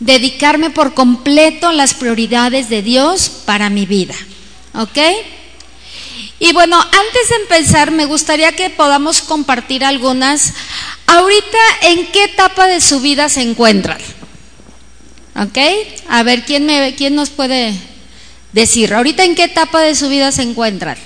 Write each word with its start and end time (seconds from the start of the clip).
dedicarme 0.00 0.70
por 0.70 0.94
completo 0.94 1.68
a 1.68 1.72
las 1.72 1.94
prioridades 1.94 2.68
de 2.68 2.82
Dios 2.82 3.30
para 3.44 3.70
mi 3.70 3.86
vida. 3.86 4.14
¿Ok? 4.74 4.98
Y 6.38 6.52
bueno, 6.52 6.78
antes 6.78 7.28
de 7.30 7.36
empezar, 7.36 7.90
me 7.90 8.04
gustaría 8.04 8.52
que 8.52 8.68
podamos 8.68 9.22
compartir 9.22 9.84
algunas. 9.84 10.52
Ahorita, 11.06 11.58
¿en 11.82 12.06
qué 12.08 12.24
etapa 12.24 12.66
de 12.66 12.80
su 12.80 13.00
vida 13.00 13.28
se 13.28 13.40
encuentran? 13.40 13.98
¿Ok? 15.34 15.58
A 16.08 16.22
ver, 16.22 16.44
¿quién, 16.44 16.66
me, 16.66 16.94
quién 16.94 17.14
nos 17.14 17.30
puede 17.30 17.74
decir? 18.52 18.92
Ahorita, 18.92 19.24
¿en 19.24 19.34
qué 19.34 19.44
etapa 19.44 19.80
de 19.80 19.94
su 19.94 20.08
vida 20.08 20.30
se 20.30 20.42
encuentran? 20.42 20.98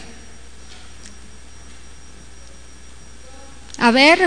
A 3.79 3.91
ver. 3.93 4.18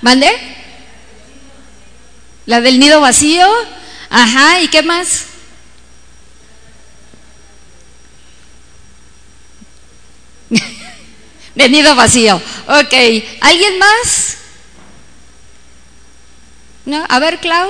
¿Mande? 0.00 0.55
La 2.46 2.60
del 2.60 2.78
nido 2.78 3.00
vacío. 3.00 3.46
Ajá, 4.08 4.60
¿y 4.60 4.68
qué 4.68 4.82
más? 4.82 5.26
de 11.54 11.68
nido 11.68 11.94
vacío. 11.96 12.36
Ok, 12.68 12.94
¿alguien 13.40 13.78
más? 13.78 14.38
¿No? 16.84 17.04
A 17.08 17.18
ver, 17.18 17.40
Clau. 17.40 17.68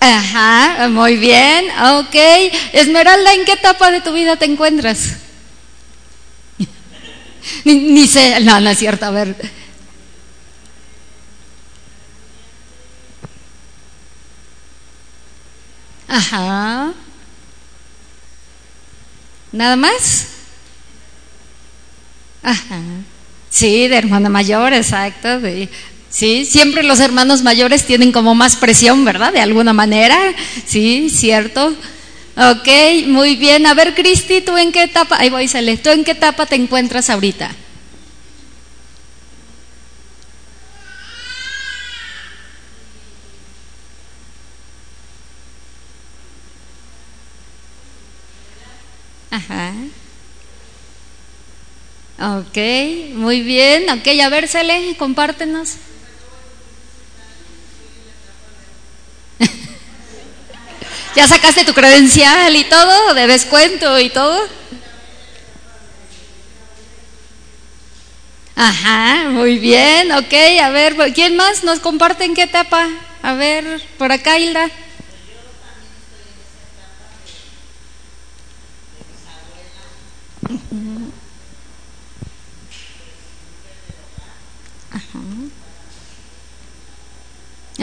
Ajá, 0.00 0.88
muy 0.88 1.16
bien, 1.16 1.66
ok. 1.70 2.14
Esmeralda, 2.72 3.34
¿en 3.34 3.44
qué 3.44 3.52
etapa 3.52 3.90
de 3.90 4.00
tu 4.00 4.12
vida 4.12 4.36
te 4.36 4.44
encuentras? 4.44 5.16
Ni, 7.64 8.06
sé, 8.06 8.40
no, 8.40 8.60
no 8.60 8.70
es 8.70 8.78
cierto, 8.78 9.06
a 9.06 9.10
ver. 9.10 9.36
Ajá. 16.08 16.92
¿Nada 19.52 19.76
más? 19.76 20.26
Ajá. 22.42 22.80
Sí, 23.50 23.88
de 23.88 23.96
hermana 23.96 24.28
mayor, 24.28 24.72
exacto. 24.72 25.40
Sí, 26.10 26.44
siempre 26.44 26.82
los 26.82 27.00
hermanos 27.00 27.42
mayores 27.42 27.84
tienen 27.84 28.12
como 28.12 28.34
más 28.34 28.56
presión, 28.56 29.04
¿verdad? 29.04 29.32
De 29.32 29.40
alguna 29.40 29.72
manera. 29.72 30.16
Sí, 30.66 31.10
cierto. 31.10 31.74
Ok, 32.38 32.68
muy 33.08 33.34
bien. 33.34 33.66
A 33.66 33.74
ver, 33.74 33.94
Cristi, 33.94 34.40
¿tú 34.40 34.56
en 34.56 34.70
qué 34.70 34.84
etapa? 34.84 35.16
Ahí 35.18 35.28
voy, 35.28 35.48
Sale. 35.48 35.76
¿Tú 35.76 35.90
en 35.90 36.04
qué 36.04 36.12
etapa 36.12 36.46
te 36.46 36.54
encuentras 36.54 37.10
ahorita? 37.10 37.50
Ajá. 49.30 49.72
Ok, 52.20 52.58
muy 53.14 53.42
bien. 53.42 53.88
Ok, 53.90 54.08
a 54.22 54.28
ver, 54.28 54.48
Cele, 54.48 54.96
compártenos. 54.98 55.76
¿Ya 61.14 61.26
sacaste 61.26 61.64
tu 61.64 61.74
credencial 61.74 62.54
y 62.54 62.64
todo? 62.64 63.14
¿De 63.14 63.26
descuento 63.26 63.98
y 63.98 64.10
todo? 64.10 64.38
Ajá, 68.54 69.28
muy 69.30 69.58
bien, 69.58 70.10
ok. 70.12 70.34
A 70.62 70.70
ver, 70.70 70.96
¿quién 71.14 71.36
más 71.36 71.64
nos 71.64 71.80
comparte 71.80 72.24
en 72.24 72.34
qué 72.34 72.42
etapa? 72.42 72.88
A 73.22 73.34
ver, 73.34 73.80
por 73.98 74.10
acá, 74.12 74.38
Hilda. 74.38 74.70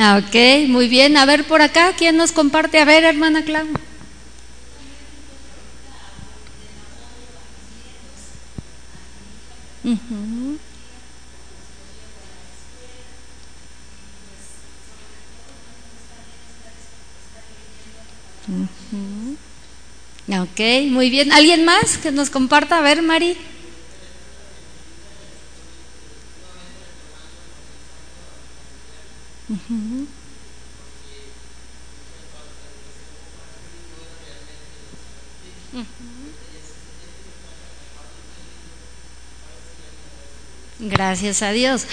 Ah, 0.08 0.22
ok, 0.22 0.68
muy 0.68 0.88
bien. 0.88 1.18
A 1.18 1.26
ver 1.26 1.46
por 1.48 1.64
acá, 1.64 1.94
¿quién 1.98 2.16
nos 2.16 2.32
comparte? 2.32 2.78
A 2.78 2.86
ver, 2.86 3.04
hermana 3.04 3.44
Clau. 3.44 3.66
Ok, 20.28 20.60
muy 20.92 21.10
bien. 21.10 21.32
¿Alguien 21.32 21.66
más 21.66 21.98
que 21.98 22.12
nos 22.12 22.30
comparta? 22.30 22.78
A 22.78 22.82
ver, 22.82 23.02
Mari. 23.02 23.36
Gracias 41.06 41.44
a 41.44 41.52
Dios. 41.52 41.84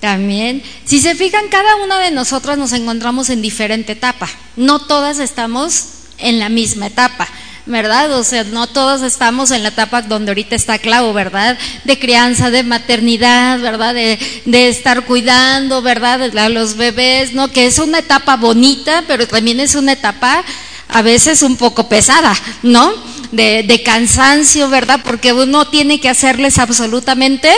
También, 0.00 0.62
si 0.86 0.98
se 0.98 1.14
fijan, 1.14 1.48
cada 1.50 1.76
una 1.76 1.98
de 1.98 2.10
nosotras 2.10 2.56
nos 2.56 2.72
encontramos 2.72 3.28
en 3.28 3.42
diferente 3.42 3.92
etapa. 3.92 4.26
No 4.56 4.78
todas 4.78 5.18
estamos 5.18 5.84
en 6.16 6.38
la 6.38 6.48
misma 6.48 6.86
etapa. 6.86 7.28
¿verdad? 7.66 8.10
O 8.12 8.24
sea, 8.24 8.44
no 8.44 8.66
todos 8.66 9.02
estamos 9.02 9.50
en 9.50 9.62
la 9.62 9.68
etapa 9.68 10.00
donde 10.00 10.30
ahorita 10.30 10.56
está 10.56 10.78
Clau, 10.78 11.12
¿verdad? 11.12 11.58
De 11.84 11.98
crianza, 11.98 12.50
de 12.50 12.62
maternidad, 12.62 13.60
¿verdad? 13.60 13.92
De, 13.92 14.18
de 14.46 14.68
estar 14.68 15.04
cuidando, 15.04 15.82
¿verdad? 15.82 16.30
De 16.30 16.48
los 16.48 16.78
bebés, 16.78 17.34
¿no? 17.34 17.48
Que 17.48 17.66
es 17.66 17.78
una 17.78 17.98
etapa 17.98 18.36
bonita, 18.38 19.04
pero 19.06 19.28
también 19.28 19.60
es 19.60 19.74
una 19.74 19.92
etapa 19.92 20.42
a 20.88 21.02
veces 21.02 21.42
un 21.42 21.58
poco 21.58 21.90
pesada, 21.90 22.34
¿no? 22.62 22.90
De, 23.32 23.64
de 23.64 23.82
cansancio, 23.82 24.70
¿verdad? 24.70 25.00
Porque 25.04 25.34
uno 25.34 25.68
tiene 25.68 26.00
que 26.00 26.08
hacerles 26.08 26.58
absolutamente 26.58 27.52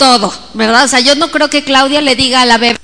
todo, 0.00 0.32
¿verdad? 0.54 0.86
O 0.86 0.88
sea, 0.88 1.00
yo 1.00 1.14
no 1.14 1.30
creo 1.30 1.50
que 1.50 1.62
Claudia 1.62 2.00
le 2.00 2.16
diga 2.16 2.40
a 2.40 2.46
la 2.46 2.56
bebé, 2.56 2.78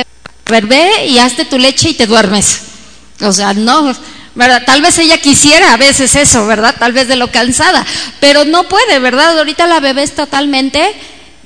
bebé 0.50 1.06
y 1.06 1.19
hazte 1.19 1.47
tu 1.47 1.59
leche 1.59 1.88
y 1.88 1.94
te 1.94 2.06
duermes. 2.06 2.60
O 3.22 3.32
sea, 3.32 3.54
no, 3.54 3.97
¿verdad? 4.34 4.62
Tal 4.66 4.82
vez 4.82 4.99
ella 4.99 5.16
quisiera 5.16 5.72
a 5.72 5.78
veces 5.78 6.15
eso, 6.15 6.47
¿verdad? 6.47 6.75
Tal 6.78 6.93
vez 6.93 7.09
de 7.09 7.16
lo 7.16 7.32
cansada, 7.32 7.87
pero 8.21 8.44
no 8.44 8.65
puede, 8.65 8.99
¿verdad? 8.99 9.38
Ahorita 9.38 9.66
la 9.66 9.81
bebé 9.81 10.03
es 10.03 10.15
totalmente 10.15 10.94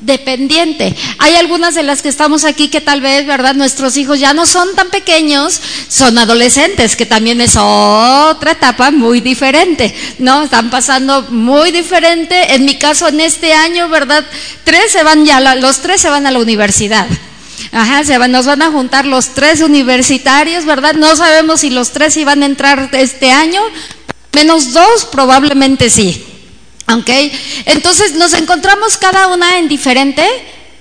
dependiente. 0.01 0.95
Hay 1.19 1.37
algunas 1.37 1.75
de 1.75 1.83
las 1.83 2.03
que 2.03 2.09
estamos 2.09 2.45
aquí 2.45 2.69
que 2.69 2.81
tal 2.81 3.01
vez, 3.01 3.27
¿verdad? 3.27 3.55
Nuestros 3.55 3.97
hijos 3.97 4.19
ya 4.19 4.35
no 4.35 4.47
son 4.47 4.75
tan 4.75 4.91
pequeños, 4.91 5.61
son 5.89 6.19
adolescentes, 6.19 6.97
que 6.97 7.07
también 7.07 7.41
es 7.41 7.57
otra 7.57 8.53
etapa 8.53 8.91
muy 8.91 9.21
diferente, 9.21 9.95
¿no? 10.19 10.43
Están 10.43 10.71
pasando 10.71 11.23
muy 11.31 11.71
diferente. 11.71 12.55
En 12.55 12.65
mi 12.65 12.77
caso, 12.77 13.09
en 13.09 13.21
este 13.21 13.53
año, 13.53 13.89
¿verdad? 13.89 14.25
Tres 14.65 14.93
se 14.93 15.03
van 15.03 15.25
ya, 15.25 15.41
los 15.57 15.81
tres 15.81 16.01
se 16.01 16.11
van 16.11 16.27
a 16.27 16.31
la 16.31 16.39
universidad. 16.39 17.07
Ajá, 17.73 18.03
se 18.05 18.19
van, 18.19 18.33
nos 18.33 18.47
van 18.47 18.63
a 18.63 18.73
juntar 18.73 19.07
los 19.07 19.29
tres 19.29 19.61
universitarios, 19.61 20.65
¿verdad? 20.65 20.95
No 20.95 21.15
sabemos 21.15 21.61
si 21.61 21.71
los 21.71 21.93
tres 21.93 22.17
iban 22.17 22.43
a 22.43 22.47
entrar 22.47 22.89
este 22.93 23.31
año, 23.31 23.63
menos 24.33 24.73
dos 24.73 25.05
probablemente 25.05 25.91
sí. 25.91 26.30
¿Ok? 26.97 27.11
Entonces 27.67 28.15
nos 28.15 28.33
encontramos 28.35 28.97
cada 28.97 29.29
una 29.29 29.59
en 29.59 29.69
diferente 29.69 30.25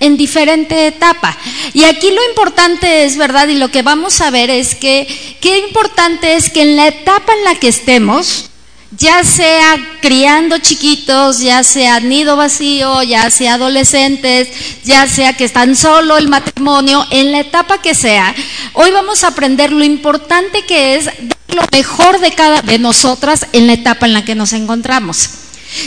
en 0.00 0.16
diferente 0.16 0.86
etapa. 0.86 1.36
Y 1.74 1.84
aquí 1.84 2.10
lo 2.10 2.24
importante 2.30 3.04
es, 3.04 3.16
¿verdad? 3.16 3.48
Y 3.48 3.56
lo 3.56 3.70
que 3.70 3.82
vamos 3.82 4.20
a 4.20 4.30
ver 4.30 4.50
es 4.50 4.74
que, 4.74 5.06
qué 5.40 5.58
importante 5.58 6.36
es 6.36 6.50
que 6.50 6.62
en 6.62 6.76
la 6.76 6.88
etapa 6.88 7.34
en 7.34 7.44
la 7.44 7.54
que 7.54 7.68
estemos, 7.68 8.50
ya 8.92 9.22
sea 9.22 9.78
criando 10.00 10.58
chiquitos, 10.58 11.40
ya 11.40 11.62
sea 11.62 12.00
nido 12.00 12.36
vacío, 12.36 13.02
ya 13.02 13.30
sea 13.30 13.54
adolescentes, 13.54 14.48
ya 14.84 15.06
sea 15.06 15.34
que 15.34 15.44
están 15.44 15.76
solo 15.76 16.16
el 16.16 16.28
matrimonio, 16.28 17.06
en 17.10 17.30
la 17.30 17.40
etapa 17.40 17.80
que 17.80 17.94
sea, 17.94 18.34
hoy 18.72 18.90
vamos 18.90 19.22
a 19.22 19.28
aprender 19.28 19.70
lo 19.70 19.84
importante 19.84 20.62
que 20.62 20.96
es 20.96 21.04
dar 21.04 21.38
lo 21.54 21.62
mejor 21.72 22.20
de 22.20 22.32
cada 22.32 22.62
de 22.62 22.78
nosotras 22.78 23.46
en 23.52 23.66
la 23.66 23.74
etapa 23.74 24.06
en 24.06 24.12
la 24.12 24.24
que 24.24 24.34
nos 24.34 24.52
encontramos. 24.52 25.39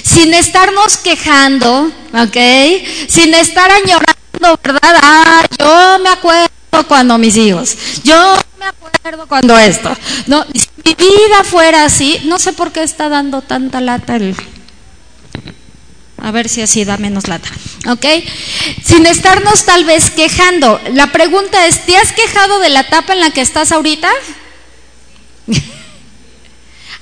Sin 0.03 0.33
estarnos 0.33 0.97
quejando, 0.97 1.91
¿ok? 2.13 2.38
Sin 3.07 3.33
estar 3.33 3.69
añorando, 3.69 4.59
¿verdad? 4.63 5.00
Ah, 5.01 5.44
yo 5.59 6.00
me 6.00 6.09
acuerdo 6.09 6.50
cuando 6.88 7.18
mis 7.18 7.35
hijos, 7.38 7.75
yo 8.03 8.35
me 8.59 8.65
acuerdo 8.65 9.27
cuando 9.27 9.57
esto. 9.57 9.95
No, 10.27 10.45
si 10.53 10.68
mi 10.85 10.94
vida 10.95 11.44
fuera 11.44 11.85
así, 11.85 12.21
no 12.25 12.39
sé 12.39 12.53
por 12.53 12.71
qué 12.71 12.83
está 12.83 13.09
dando 13.09 13.41
tanta 13.41 13.81
lata 13.81 14.15
el... 14.15 14.35
A 16.18 16.31
ver 16.31 16.47
si 16.47 16.62
así 16.62 16.86
da 16.86 16.95
menos 16.97 17.27
lata. 17.27 17.50
¿Ok? 17.89 18.06
Sin 18.81 19.06
estarnos 19.06 19.65
tal 19.65 19.83
vez 19.83 20.09
quejando. 20.09 20.79
La 20.94 21.12
pregunta 21.12 21.68
es, 21.68 21.86
¿te 21.86 21.97
has 21.97 22.13
quejado 22.13 22.59
de 22.59 22.69
la 22.69 22.81
etapa 22.81 23.12
en 23.12 23.19
la 23.19 23.31
que 23.31 23.41
estás 23.41 23.74
ahorita? 23.74 24.09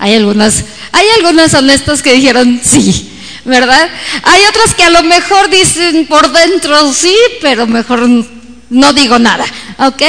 hay 0.01 0.15
algunas, 0.15 0.65
hay 0.92 1.07
algunas 1.18 1.53
honestas 1.53 2.01
que 2.01 2.13
dijeron 2.13 2.59
sí. 2.63 3.07
¿verdad? 3.45 3.89
Hay 4.24 4.42
otros 4.50 4.74
que 4.75 4.83
a 4.83 4.89
lo 4.89 5.03
mejor 5.03 5.50
dicen 5.50 6.06
por 6.07 6.31
dentro 6.31 6.94
sí, 6.94 7.15
pero 7.42 7.65
mejor 7.68 8.07
no 8.69 8.94
digo 8.94 9.19
nada, 9.19 9.45
¿ok? 9.80 10.01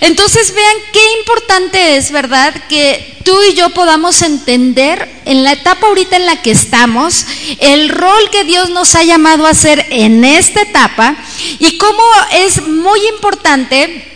Entonces 0.00 0.54
vean 0.54 0.76
qué 0.92 1.00
importante 1.18 1.96
es, 1.96 2.10
¿verdad? 2.12 2.54
Que 2.68 3.18
tú 3.24 3.36
y 3.50 3.54
yo 3.54 3.70
podamos 3.70 4.22
entender 4.22 5.08
en 5.24 5.42
la 5.42 5.52
etapa 5.52 5.86
ahorita 5.86 6.16
en 6.16 6.26
la 6.26 6.40
que 6.40 6.50
estamos, 6.50 7.26
el 7.60 7.88
rol 7.88 8.30
que 8.30 8.44
Dios 8.44 8.70
nos 8.70 8.94
ha 8.94 9.04
llamado 9.04 9.46
a 9.46 9.50
hacer 9.50 9.86
en 9.90 10.24
esta 10.24 10.62
etapa 10.62 11.16
y 11.58 11.78
cómo 11.78 12.02
es 12.32 12.66
muy 12.66 13.00
importante 13.08 14.06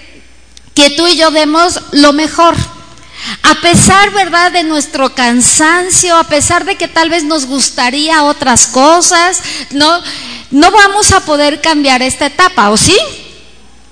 que 0.74 0.90
tú 0.90 1.06
y 1.08 1.16
yo 1.16 1.30
demos 1.30 1.80
lo 1.92 2.12
mejor. 2.12 2.54
A 3.42 3.54
pesar, 3.60 4.10
¿verdad?, 4.10 4.52
de 4.52 4.62
nuestro 4.62 5.14
cansancio, 5.14 6.16
a 6.16 6.24
pesar 6.24 6.64
de 6.64 6.76
que 6.76 6.88
tal 6.88 7.10
vez 7.10 7.24
nos 7.24 7.46
gustaría 7.46 8.24
otras 8.24 8.66
cosas, 8.66 9.42
no, 9.70 10.02
no 10.50 10.70
vamos 10.70 11.12
a 11.12 11.20
poder 11.20 11.60
cambiar 11.60 12.02
esta 12.02 12.26
etapa, 12.26 12.70
¿o 12.70 12.76
sí? 12.76 12.96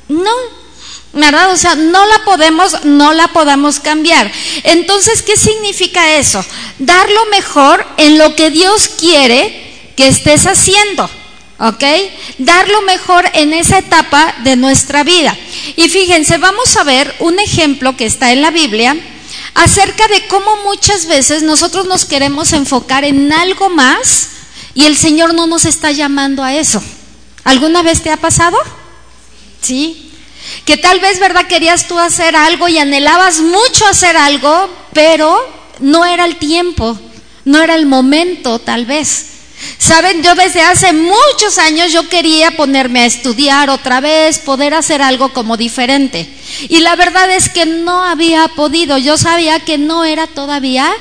No, 0.09 0.31
¿verdad? 1.13 1.53
O 1.53 1.57
sea, 1.57 1.75
no 1.75 2.07
la 2.07 2.25
podemos, 2.25 2.85
no 2.85 3.13
la 3.13 3.29
podamos 3.29 3.81
cambiar. 3.81 4.31
Entonces, 4.65 5.23
¿qué 5.23 5.37
significa 5.37 6.17
eso? 6.17 6.45
Dar 6.79 7.11
lo 7.11 7.27
mejor 7.27 7.87
en 7.97 8.19
lo 8.19 8.35
que 8.35 8.51
Dios 8.51 8.89
quiere 8.89 9.93
que 9.97 10.09
estés 10.09 10.47
haciendo. 10.47 11.09
¿ok? 11.61 11.85
Dar 12.39 12.69
lo 12.69 12.83
mejor 12.83 13.29
en 13.35 13.53
esa 13.53 13.79
etapa 13.79 14.35
de 14.45 14.57
nuestra 14.57 15.03
vida. 15.03 15.37
Y 15.77 15.89
fíjense, 15.89 16.39
vamos 16.39 16.77
a 16.77 16.85
ver 16.85 17.15
un 17.19 17.39
ejemplo 17.41 17.97
que 17.97 18.07
está 18.07 18.33
en 18.33 18.43
la 18.43 18.51
Biblia 18.51 18.97
acerca 19.55 20.07
de 20.09 20.27
cómo 20.29 20.57
muchas 20.65 21.07
veces 21.07 21.43
nosotros 21.43 21.87
nos 21.87 22.05
queremos 22.05 22.53
enfocar 22.53 23.05
en 23.05 23.33
algo 23.33 23.69
más 23.69 24.29
y 24.75 24.87
el 24.87 24.97
Señor 24.97 25.35
no 25.35 25.47
nos 25.47 25.65
está 25.65 25.91
llamando 25.91 26.45
a 26.45 26.55
eso. 26.55 26.83
¿Alguna 27.45 27.83
vez 27.83 28.03
te 28.03 28.11
ha 28.11 28.17
pasado? 28.17 28.57
Sí. 29.61 30.13
Que 30.65 30.77
tal 30.77 31.01
vez, 31.01 31.19
¿verdad? 31.19 31.47
Querías 31.47 31.89
tú 31.89 31.99
hacer 31.99 32.37
algo 32.37 32.69
y 32.69 32.79
anhelabas 32.79 33.41
mucho 33.41 33.87
hacer 33.87 34.17
algo, 34.17 34.71
pero 34.93 35.37
no 35.81 36.05
era 36.05 36.25
el 36.25 36.37
tiempo, 36.37 36.99
no 37.45 37.63
era 37.63 37.75
el 37.75 37.87
momento, 37.87 38.59
tal 38.59 38.87
vez. 38.87 39.38
Saben, 39.79 40.23
yo 40.23 40.35
desde 40.35 40.61
hace 40.61 40.93
muchos 40.93 41.59
años 41.59 41.93
yo 41.93 42.09
quería 42.09 42.57
ponerme 42.57 43.01
a 43.01 43.07
estudiar 43.07 43.71
otra 43.71 44.01
vez, 44.01 44.39
poder 44.39 44.75
hacer 44.75 45.03
algo 45.03 45.33
como 45.33 45.57
diferente. 45.57 46.29
Y 46.69 46.81
la 46.81 46.97
verdad 46.97 47.31
es 47.31 47.49
que 47.49 47.67
no 47.67 48.05
había 48.05 48.49
podido, 48.49 48.99
yo 48.99 49.17
sabía 49.17 49.61
que 49.61 49.79
no 49.79 50.05
era 50.05 50.27
todavía 50.27 50.93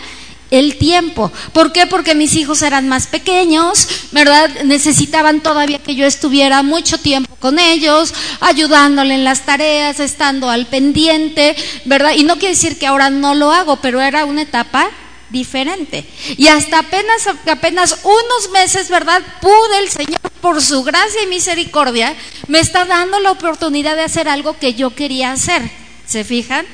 el 0.52 0.78
tiempo. 0.78 1.32
¿Por 1.54 1.74
qué? 1.74 1.88
Porque 1.88 2.16
mis 2.16 2.36
hijos 2.36 2.62
eran 2.62 2.88
más 2.88 3.08
pequeños, 3.08 3.88
¿verdad? 4.12 4.50
Necesitaban 4.64 5.42
todavía 5.42 5.80
que 5.80 5.96
yo 5.96 6.06
estuviera 6.06 6.64
mucho 6.64 6.98
tiempo 6.98 7.36
con 7.40 7.60
ellos, 7.60 8.14
ayudándole 8.40 9.16
en 9.16 9.24
las 9.24 9.46
tareas, 9.46 10.00
estando 10.00 10.50
al 10.50 10.68
pendiente, 10.68 11.56
¿verdad? 11.86 12.14
Y 12.16 12.24
no 12.24 12.38
quiere 12.38 12.56
decir 12.56 12.80
que 12.80 12.88
ahora 12.88 13.10
no 13.10 13.36
lo 13.36 13.52
hago, 13.52 13.78
pero 13.78 14.02
era 14.02 14.26
una 14.26 14.44
etapa 14.44 14.90
diferente. 15.30 16.06
Y 16.38 16.48
hasta 16.48 16.80
apenas, 16.80 17.28
apenas 17.28 18.00
unos 18.04 18.52
meses, 18.52 18.90
¿verdad? 18.90 19.22
Pude 19.42 19.80
el 19.80 19.90
Señor, 19.90 20.20
por 20.42 20.62
su 20.62 20.84
gracia 20.84 21.24
y 21.24 21.28
misericordia, 21.28 22.16
me 22.48 22.60
está 22.60 22.86
dando 22.86 23.20
la 23.20 23.32
oportunidad 23.32 23.96
de 23.96 24.04
hacer 24.04 24.30
algo 24.30 24.58
que 24.58 24.74
yo 24.74 24.92
quería 24.92 25.32
hacer. 25.32 25.62
¿Se 26.06 26.24
fijan? 26.24 26.66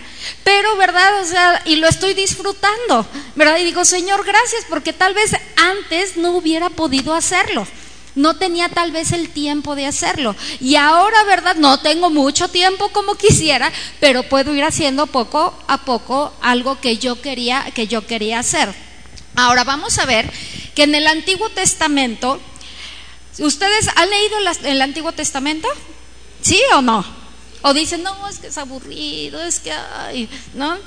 Pero, 0.44 0.78
¿verdad? 0.78 1.22
O 1.22 1.26
sea, 1.26 1.62
y 1.66 1.78
lo 1.78 1.88
estoy 1.88 2.14
disfrutando, 2.14 3.06
¿verdad? 3.36 3.58
Y 3.58 3.66
digo, 3.66 3.84
Señor, 3.84 4.24
gracias, 4.26 4.66
porque 4.70 4.94
tal 4.94 5.14
vez 5.14 5.32
antes 5.58 6.18
no 6.18 6.32
hubiera 6.32 6.70
podido 6.70 7.14
hacerlo. 7.14 7.68
No 8.16 8.36
tenía 8.36 8.70
tal 8.70 8.92
vez 8.92 9.12
el 9.12 9.30
tiempo 9.30 9.76
de 9.76 9.88
hacerlo. 9.88 10.36
Y 10.60 10.76
ahora, 10.76 11.24
¿verdad? 11.24 11.56
No 11.56 11.80
tengo 11.80 12.10
mucho 12.10 12.48
tiempo 12.48 12.90
como 12.90 13.16
quisiera, 13.16 13.72
pero 14.00 14.24
puedo 14.24 14.54
ir 14.54 14.64
haciendo 14.64 15.08
poco 15.08 15.58
a 15.68 15.84
poco 15.86 16.34
algo 16.42 16.80
que 16.80 16.98
yo 16.98 17.22
quería, 17.22 17.72
que 17.74 17.88
yo 17.88 18.06
quería 18.06 18.40
hacer. 18.40 18.74
Ahora 19.36 19.64
vamos 19.64 19.98
a 19.98 20.06
ver 20.06 20.32
que 20.76 20.84
en 20.84 20.96
el 20.96 21.08
Antiguo 21.08 21.50
Testamento, 21.50 22.40
¿ustedes 23.40 23.88
han 23.96 24.10
leído 24.10 24.38
el 24.64 24.82
Antiguo 24.82 25.12
Testamento? 25.12 25.68
¿Sí 26.42 26.60
o 26.76 26.82
no? 26.82 27.23
O 27.64 27.74
dicen, 27.74 28.04
no, 28.04 28.28
es 28.28 28.40
que 28.40 28.48
es 28.48 28.58
aburrido, 28.58 29.42
es 29.42 29.60
que, 29.60 29.72
ay, 29.72 30.30
¿no? 30.54 30.78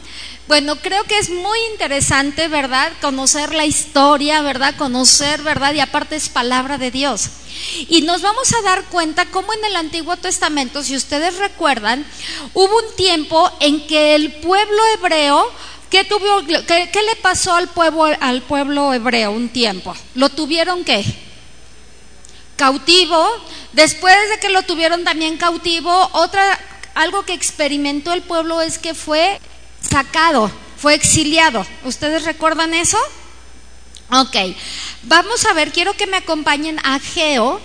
Bueno, 0.47 0.77
creo 0.77 1.03
que 1.05 1.19
es 1.19 1.31
muy 1.31 1.59
interesante, 1.73 2.49
¿verdad? 2.49 2.93
Conocer 3.01 3.55
la 3.55 3.65
historia, 3.65 4.43
¿verdad? 4.43 4.75
Conocer, 4.77 5.43
¿verdad? 5.43 5.73
Y 5.73 5.81
aparte 5.81 6.17
es 6.17 6.29
palabra 6.29 6.77
de 6.77 6.91
Dios. 6.91 7.31
Y 7.89 8.03
nos 8.03 8.21
vamos 8.21 8.53
a 8.53 8.61
dar 8.63 8.85
cuenta 8.85 9.25
cómo 9.27 9.55
en 9.55 9.65
el 9.65 9.77
Antiguo 9.77 10.19
Testamento, 10.19 10.83
si 10.83 10.95
ustedes 10.95 11.39
recuerdan, 11.39 12.07
hubo 12.53 12.77
un 12.77 12.95
tiempo 12.95 13.51
en 13.61 13.87
que 13.87 14.15
el 14.15 14.35
pueblo 14.35 14.83
hebreo, 14.95 15.51
¿qué, 15.89 16.07
qué, 16.07 16.91
qué 16.93 17.03
le 17.03 17.17
pasó 17.23 17.55
al 17.55 17.69
pueblo, 17.69 18.07
al 18.21 18.43
pueblo 18.43 18.93
hebreo 18.93 19.33
un 19.33 19.49
tiempo? 19.49 19.97
¿Lo 20.15 20.29
tuvieron 20.29 20.85
qué? 20.85 21.26
Cautivo. 22.57 23.27
Después 23.73 24.17
de 24.31 24.39
que 24.39 24.49
lo 24.49 24.63
tuvieron 24.63 25.05
también 25.05 25.37
cautivo, 25.37 26.09
otra, 26.13 26.59
algo 26.95 27.25
que 27.25 27.35
experimentó 27.35 28.13
el 28.13 28.23
pueblo 28.23 28.61
es 28.61 28.79
que 28.79 28.95
fue 28.95 29.41
sacado, 29.81 30.51
fue 30.77 30.95
exiliado. 30.95 31.67
¿Ustedes 31.85 32.25
recuerdan 32.25 32.75
eso? 32.75 32.99
Ok, 34.11 34.37
vamos 35.03 35.45
a 35.47 35.53
ver, 35.53 35.73
quiero 35.73 35.95
que 35.95 36.07
me 36.07 36.17
acompañen 36.17 36.79
a 36.85 36.99
Geo. 36.99 37.61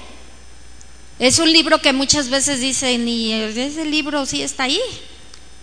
Es 1.19 1.39
un 1.39 1.51
libro 1.53 1.79
que 1.79 1.93
muchas 1.93 2.29
veces 2.29 2.59
dicen, 2.59 3.07
¿y 3.07 3.31
ese 3.31 3.85
libro 3.85 4.25
sí 4.25 4.41
está 4.41 4.63
ahí? 4.63 4.81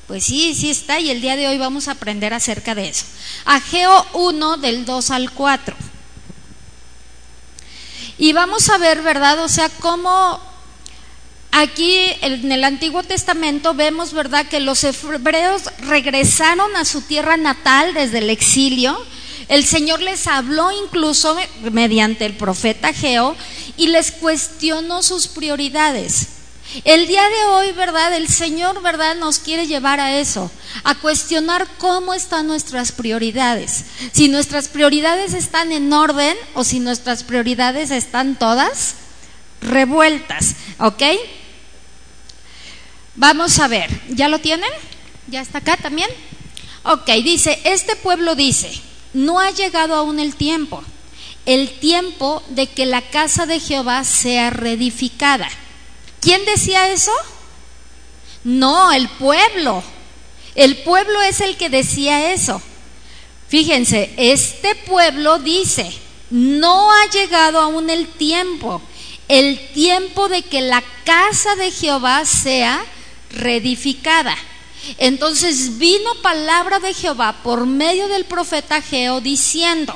Pues 0.06 0.24
sí, 0.24 0.54
sí 0.54 0.70
está, 0.70 1.00
y 1.00 1.10
el 1.10 1.20
día 1.20 1.36
de 1.36 1.48
hoy 1.48 1.58
vamos 1.58 1.88
a 1.88 1.92
aprender 1.92 2.32
acerca 2.32 2.74
de 2.74 2.88
eso. 2.88 3.04
Ageo 3.44 4.06
1 4.14 4.56
del 4.58 4.86
2 4.86 5.10
al 5.10 5.30
4. 5.32 5.76
Y 8.18 8.32
vamos 8.32 8.68
a 8.68 8.78
ver, 8.78 9.02
¿verdad? 9.02 9.42
O 9.44 9.48
sea, 9.48 9.68
cómo 9.68 10.40
Aquí 11.50 11.96
en 12.20 12.52
el 12.52 12.62
Antiguo 12.62 13.02
Testamento 13.02 13.74
vemos, 13.74 14.12
¿verdad?, 14.12 14.46
que 14.46 14.60
los 14.60 14.84
hebreos 14.84 15.62
regresaron 15.80 16.76
a 16.76 16.84
su 16.84 17.00
tierra 17.00 17.36
natal 17.36 17.94
desde 17.94 18.18
el 18.18 18.30
exilio. 18.30 18.96
El 19.48 19.64
Señor 19.64 20.02
les 20.02 20.26
habló 20.26 20.70
incluso 20.70 21.36
mediante 21.72 22.26
el 22.26 22.34
profeta 22.34 22.92
Geo 22.92 23.34
y 23.78 23.88
les 23.88 24.12
cuestionó 24.12 25.02
sus 25.02 25.26
prioridades. 25.26 26.37
El 26.84 27.06
día 27.06 27.22
de 27.28 27.44
hoy, 27.46 27.72
¿verdad? 27.72 28.14
El 28.14 28.28
Señor, 28.28 28.82
¿verdad? 28.82 29.16
Nos 29.16 29.38
quiere 29.38 29.66
llevar 29.66 30.00
a 30.00 30.18
eso, 30.18 30.50
a 30.84 30.94
cuestionar 30.94 31.66
cómo 31.78 32.14
están 32.14 32.46
nuestras 32.46 32.92
prioridades. 32.92 33.84
Si 34.12 34.28
nuestras 34.28 34.68
prioridades 34.68 35.34
están 35.34 35.72
en 35.72 35.92
orden 35.92 36.36
o 36.54 36.64
si 36.64 36.78
nuestras 36.80 37.24
prioridades 37.24 37.90
están 37.90 38.38
todas 38.38 38.94
revueltas, 39.60 40.54
¿ok? 40.78 41.02
Vamos 43.16 43.58
a 43.58 43.66
ver, 43.66 43.90
¿ya 44.10 44.28
lo 44.28 44.38
tienen? 44.38 44.70
¿Ya 45.26 45.40
está 45.40 45.58
acá 45.58 45.76
también? 45.76 46.08
Ok, 46.84 47.10
dice, 47.24 47.60
este 47.64 47.96
pueblo 47.96 48.36
dice, 48.36 48.70
no 49.12 49.40
ha 49.40 49.50
llegado 49.50 49.94
aún 49.96 50.20
el 50.20 50.36
tiempo, 50.36 50.84
el 51.44 51.70
tiempo 51.80 52.42
de 52.50 52.68
que 52.68 52.86
la 52.86 53.02
casa 53.02 53.46
de 53.46 53.58
Jehová 53.58 54.04
sea 54.04 54.50
reedificada. 54.50 55.48
¿Quién 56.20 56.44
decía 56.44 56.88
eso? 56.90 57.12
No, 58.44 58.92
el 58.92 59.08
pueblo. 59.08 59.82
El 60.54 60.78
pueblo 60.78 61.20
es 61.22 61.40
el 61.40 61.56
que 61.56 61.68
decía 61.68 62.32
eso. 62.32 62.60
Fíjense, 63.48 64.12
este 64.16 64.74
pueblo 64.74 65.38
dice, 65.38 65.90
no 66.30 66.92
ha 66.92 67.06
llegado 67.10 67.60
aún 67.60 67.88
el 67.90 68.06
tiempo 68.08 68.82
el 69.28 69.58
tiempo 69.72 70.28
de 70.28 70.42
que 70.42 70.62
la 70.62 70.82
casa 71.04 71.54
de 71.56 71.70
Jehová 71.70 72.24
sea 72.24 72.84
reedificada. 73.30 74.34
Entonces 74.96 75.78
vino 75.78 76.14
palabra 76.22 76.80
de 76.80 76.94
Jehová 76.94 77.36
por 77.42 77.66
medio 77.66 78.08
del 78.08 78.24
profeta 78.24 78.80
Geo 78.80 79.20
diciendo, 79.20 79.94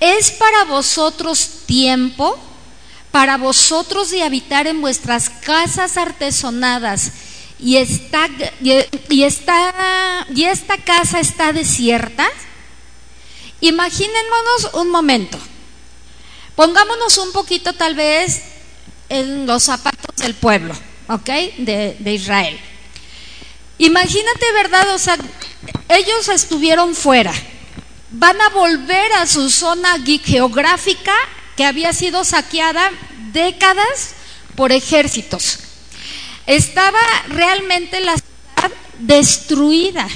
es 0.00 0.32
para 0.32 0.64
vosotros 0.64 1.48
tiempo, 1.66 2.36
para 3.14 3.36
vosotros 3.36 4.10
de 4.10 4.24
habitar 4.24 4.66
en 4.66 4.80
vuestras 4.80 5.30
casas 5.30 5.96
artesonadas 5.96 7.12
y 7.60 7.76
esta, 7.76 8.28
y 8.60 9.22
esta, 9.22 10.26
y 10.34 10.42
esta 10.42 10.76
casa 10.78 11.20
está 11.20 11.52
desierta. 11.52 12.26
Imaginémonos 13.60 14.70
un 14.72 14.90
momento. 14.90 15.38
Pongámonos 16.56 17.16
un 17.18 17.30
poquito 17.30 17.72
tal 17.74 17.94
vez 17.94 18.42
en 19.08 19.46
los 19.46 19.62
zapatos 19.62 20.16
del 20.16 20.34
pueblo, 20.34 20.74
¿ok? 21.06 21.30
De, 21.58 21.96
de 21.96 22.14
Israel. 22.14 22.58
Imagínate, 23.78 24.52
¿verdad? 24.54 24.92
O 24.92 24.98
sea, 24.98 25.16
ellos 25.88 26.28
estuvieron 26.30 26.96
fuera, 26.96 27.32
van 28.10 28.40
a 28.40 28.48
volver 28.48 29.12
a 29.12 29.26
su 29.28 29.50
zona 29.50 30.02
geográfica 30.04 31.14
que 31.56 31.64
había 31.64 31.92
sido 31.92 32.24
saqueada 32.24 32.90
décadas 33.34 34.14
por 34.56 34.72
ejércitos. 34.72 35.58
Estaba 36.46 37.00
realmente 37.28 38.00
la 38.00 38.14
ciudad 38.14 38.72
destruida. 39.00 40.08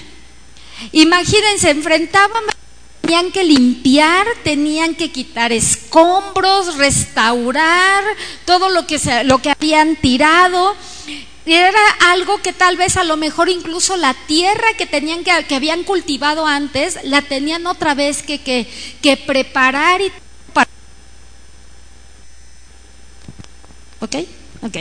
Imagínense, 0.93 1.69
enfrentaban, 1.71 2.45
tenían 3.03 3.31
que 3.33 3.45
limpiar, 3.45 4.27
tenían 4.45 4.95
que 4.95 5.11
quitar 5.11 5.53
escombros, 5.53 6.77
restaurar 6.77 8.05
todo 8.47 8.71
lo 8.71 8.87
que, 8.87 8.99
se, 8.99 9.25
lo 9.25 9.39
que 9.39 9.51
habían 9.51 9.97
tirado 9.97 10.77
era 11.47 11.81
algo 12.11 12.43
que 12.43 12.53
tal 12.53 12.77
vez 12.77 12.97
a 12.97 13.05
lo 13.05 13.17
mejor 13.17 13.49
incluso 13.49 13.97
la 13.97 14.13
tierra 14.13 14.75
que 14.77 14.87
tenían 14.87 15.25
que, 15.25 15.33
que 15.49 15.55
habían 15.55 15.83
cultivado 15.83 16.47
antes 16.47 16.99
la 17.05 17.23
tenían 17.23 17.67
otra 17.67 17.95
vez 17.95 18.23
que, 18.23 18.43
que, 18.43 18.69
que 19.01 19.17
preparar 19.17 20.03
y 20.03 20.13
¿Ok? 24.01 24.17
Ok. 24.63 24.77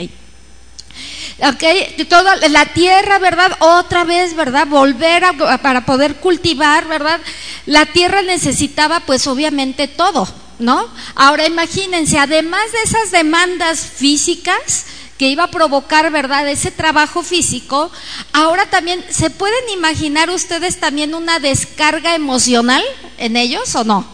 Ok, 1.40 2.08
toda 2.08 2.36
la 2.48 2.66
tierra, 2.66 3.18
¿verdad? 3.20 3.56
Otra 3.60 4.04
vez, 4.04 4.34
¿verdad? 4.34 4.66
Volver 4.66 5.24
a, 5.24 5.58
para 5.58 5.86
poder 5.86 6.16
cultivar, 6.16 6.88
¿verdad? 6.88 7.20
La 7.66 7.86
tierra 7.86 8.22
necesitaba, 8.22 9.00
pues 9.00 9.26
obviamente, 9.28 9.86
todo, 9.86 10.26
¿no? 10.58 10.88
Ahora 11.14 11.46
imagínense, 11.46 12.18
además 12.18 12.72
de 12.72 12.78
esas 12.82 13.12
demandas 13.12 13.80
físicas, 13.80 14.86
que 15.18 15.28
iba 15.28 15.44
a 15.44 15.50
provocar, 15.50 16.10
¿verdad?, 16.12 16.48
ese 16.48 16.70
trabajo 16.70 17.22
físico, 17.22 17.90
ahora 18.32 18.66
también, 18.70 19.04
¿se 19.10 19.30
pueden 19.30 19.68
imaginar 19.70 20.30
ustedes 20.30 20.78
también 20.78 21.14
una 21.14 21.40
descarga 21.40 22.14
emocional 22.14 22.82
en 23.18 23.36
ellos 23.36 23.74
o 23.74 23.82
no? 23.82 24.06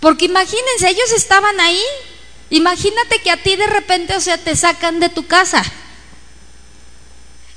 Porque 0.00 0.26
imagínense, 0.26 0.88
ellos 0.88 1.12
estaban 1.16 1.60
ahí, 1.60 1.80
imagínate 2.56 3.20
que 3.20 3.30
a 3.30 3.42
ti 3.42 3.56
de 3.56 3.66
repente, 3.66 4.16
o 4.16 4.20
sea, 4.20 4.38
te 4.38 4.56
sacan 4.56 5.00
de 5.00 5.08
tu 5.08 5.26
casa. 5.26 5.62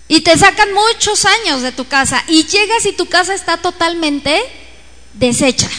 Y 0.10 0.22
te 0.22 0.38
sacan 0.38 0.70
muchos 0.74 1.26
años 1.26 1.62
de 1.62 1.74
tu 1.74 1.86
casa 1.86 2.24
y 2.28 2.46
llegas 2.46 2.86
y 2.86 2.94
tu 2.94 3.08
casa 3.08 3.34
está 3.34 3.58
totalmente 3.58 4.42
deshecha. 5.14 5.70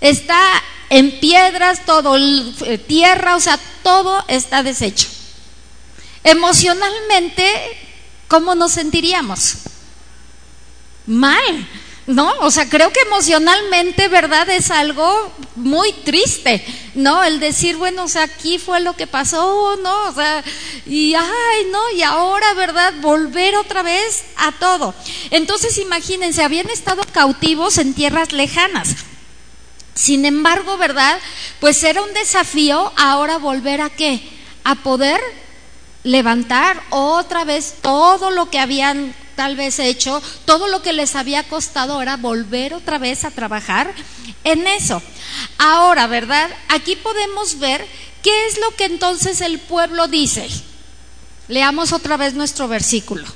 Está 0.00 0.40
en 0.88 1.20
piedras, 1.20 1.84
todo 1.84 2.16
eh, 2.16 2.78
tierra, 2.78 3.36
o 3.36 3.40
sea, 3.40 3.58
todo 3.82 4.24
está 4.28 4.62
deshecho 4.62 5.08
emocionalmente, 6.24 7.44
¿cómo 8.28 8.54
nos 8.54 8.72
sentiríamos? 8.72 9.54
Mal, 11.06 11.68
¿no? 12.06 12.32
O 12.40 12.50
sea, 12.50 12.68
creo 12.68 12.92
que 12.92 13.00
emocionalmente, 13.00 14.08
¿verdad? 14.08 14.48
Es 14.50 14.70
algo 14.70 15.32
muy 15.56 15.92
triste, 15.92 16.64
¿no? 16.94 17.22
El 17.22 17.38
decir, 17.38 17.76
bueno, 17.76 18.04
o 18.04 18.08
sea, 18.08 18.24
aquí 18.24 18.58
fue 18.58 18.80
lo 18.80 18.96
que 18.96 19.06
pasó, 19.06 19.76
¿no? 19.82 20.04
O 20.08 20.12
sea, 20.12 20.42
y 20.86 21.14
ay, 21.14 21.66
¿no? 21.70 21.90
Y 21.90 22.02
ahora, 22.02 22.54
¿verdad? 22.54 22.92
Volver 23.00 23.56
otra 23.56 23.82
vez 23.82 24.24
a 24.36 24.52
todo. 24.52 24.94
Entonces, 25.30 25.78
imagínense, 25.78 26.42
habían 26.42 26.70
estado 26.70 27.02
cautivos 27.12 27.78
en 27.78 27.94
tierras 27.94 28.32
lejanas. 28.32 28.96
Sin 29.94 30.24
embargo, 30.24 30.78
¿verdad? 30.78 31.18
Pues 31.60 31.82
era 31.84 32.02
un 32.02 32.12
desafío 32.14 32.92
ahora 32.96 33.38
volver 33.38 33.80
a 33.80 33.90
qué? 33.90 34.22
A 34.64 34.74
poder 34.76 35.20
levantar 36.02 36.82
otra 36.90 37.44
vez 37.44 37.76
todo 37.80 38.30
lo 38.30 38.50
que 38.50 38.58
habían 38.58 39.14
tal 39.42 39.56
vez 39.56 39.80
hecho, 39.80 40.22
todo 40.44 40.68
lo 40.68 40.82
que 40.82 40.92
les 40.92 41.16
había 41.16 41.42
costado 41.48 42.00
era 42.00 42.16
volver 42.16 42.74
otra 42.74 42.98
vez 42.98 43.24
a 43.24 43.32
trabajar 43.32 43.92
en 44.44 44.68
eso. 44.68 45.02
Ahora, 45.58 46.06
¿verdad? 46.06 46.48
Aquí 46.68 46.94
podemos 46.94 47.58
ver 47.58 47.84
qué 48.22 48.46
es 48.46 48.60
lo 48.60 48.70
que 48.76 48.84
entonces 48.84 49.40
el 49.40 49.58
pueblo 49.58 50.06
dice. 50.06 50.48
Leamos 51.48 51.92
otra 51.92 52.16
vez 52.16 52.34
nuestro 52.34 52.68
versículo. 52.68 53.26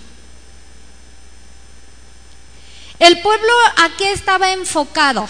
El 3.00 3.20
pueblo 3.20 3.52
a 3.78 3.96
qué 3.96 4.12
estaba 4.12 4.52
enfocado? 4.52 5.28